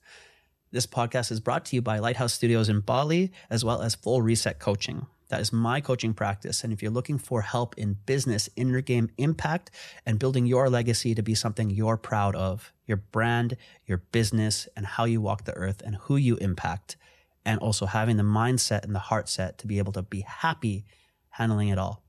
This 0.71 0.87
podcast 0.87 1.31
is 1.31 1.41
brought 1.41 1.65
to 1.65 1.75
you 1.75 1.81
by 1.81 1.99
Lighthouse 1.99 2.33
Studios 2.33 2.69
in 2.69 2.79
Bali, 2.79 3.31
as 3.49 3.65
well 3.65 3.81
as 3.81 3.95
Full 3.95 4.21
Reset 4.21 4.59
Coaching. 4.59 5.07
That 5.35 5.41
is 5.41 5.51
my 5.51 5.81
coaching 5.81 6.13
practice. 6.13 6.63
And 6.63 6.71
if 6.71 6.81
you're 6.81 6.89
looking 6.89 7.17
for 7.17 7.41
help 7.41 7.77
in 7.77 7.97
business, 8.05 8.49
inner 8.55 8.79
game 8.79 9.09
impact, 9.17 9.69
and 10.05 10.17
building 10.17 10.45
your 10.45 10.69
legacy 10.69 11.13
to 11.13 11.21
be 11.21 11.35
something 11.35 11.69
you're 11.69 11.97
proud 11.97 12.37
of, 12.37 12.71
your 12.85 12.95
brand, 12.95 13.57
your 13.85 13.97
business, 13.97 14.69
and 14.77 14.85
how 14.85 15.03
you 15.03 15.19
walk 15.19 15.43
the 15.43 15.53
earth 15.57 15.81
and 15.85 15.97
who 15.97 16.15
you 16.15 16.37
impact, 16.37 16.95
and 17.43 17.59
also 17.59 17.85
having 17.85 18.15
the 18.15 18.23
mindset 18.23 18.85
and 18.85 18.95
the 18.95 18.99
heart 18.99 19.27
set 19.27 19.57
to 19.57 19.67
be 19.67 19.77
able 19.77 19.91
to 19.91 20.03
be 20.03 20.21
happy 20.21 20.85
handling 21.31 21.67
it 21.67 21.77
all. 21.77 22.01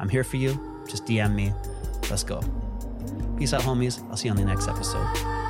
I'm 0.00 0.08
here 0.08 0.24
for 0.24 0.38
you. 0.38 0.58
Just 0.88 1.04
DM 1.04 1.34
me. 1.34 1.52
Let's 2.08 2.24
go. 2.24 2.40
Peace 3.36 3.52
out, 3.52 3.60
homies. 3.60 4.02
I'll 4.08 4.16
see 4.16 4.28
you 4.28 4.30
on 4.30 4.38
the 4.38 4.46
next 4.46 4.66
episode. 4.66 5.41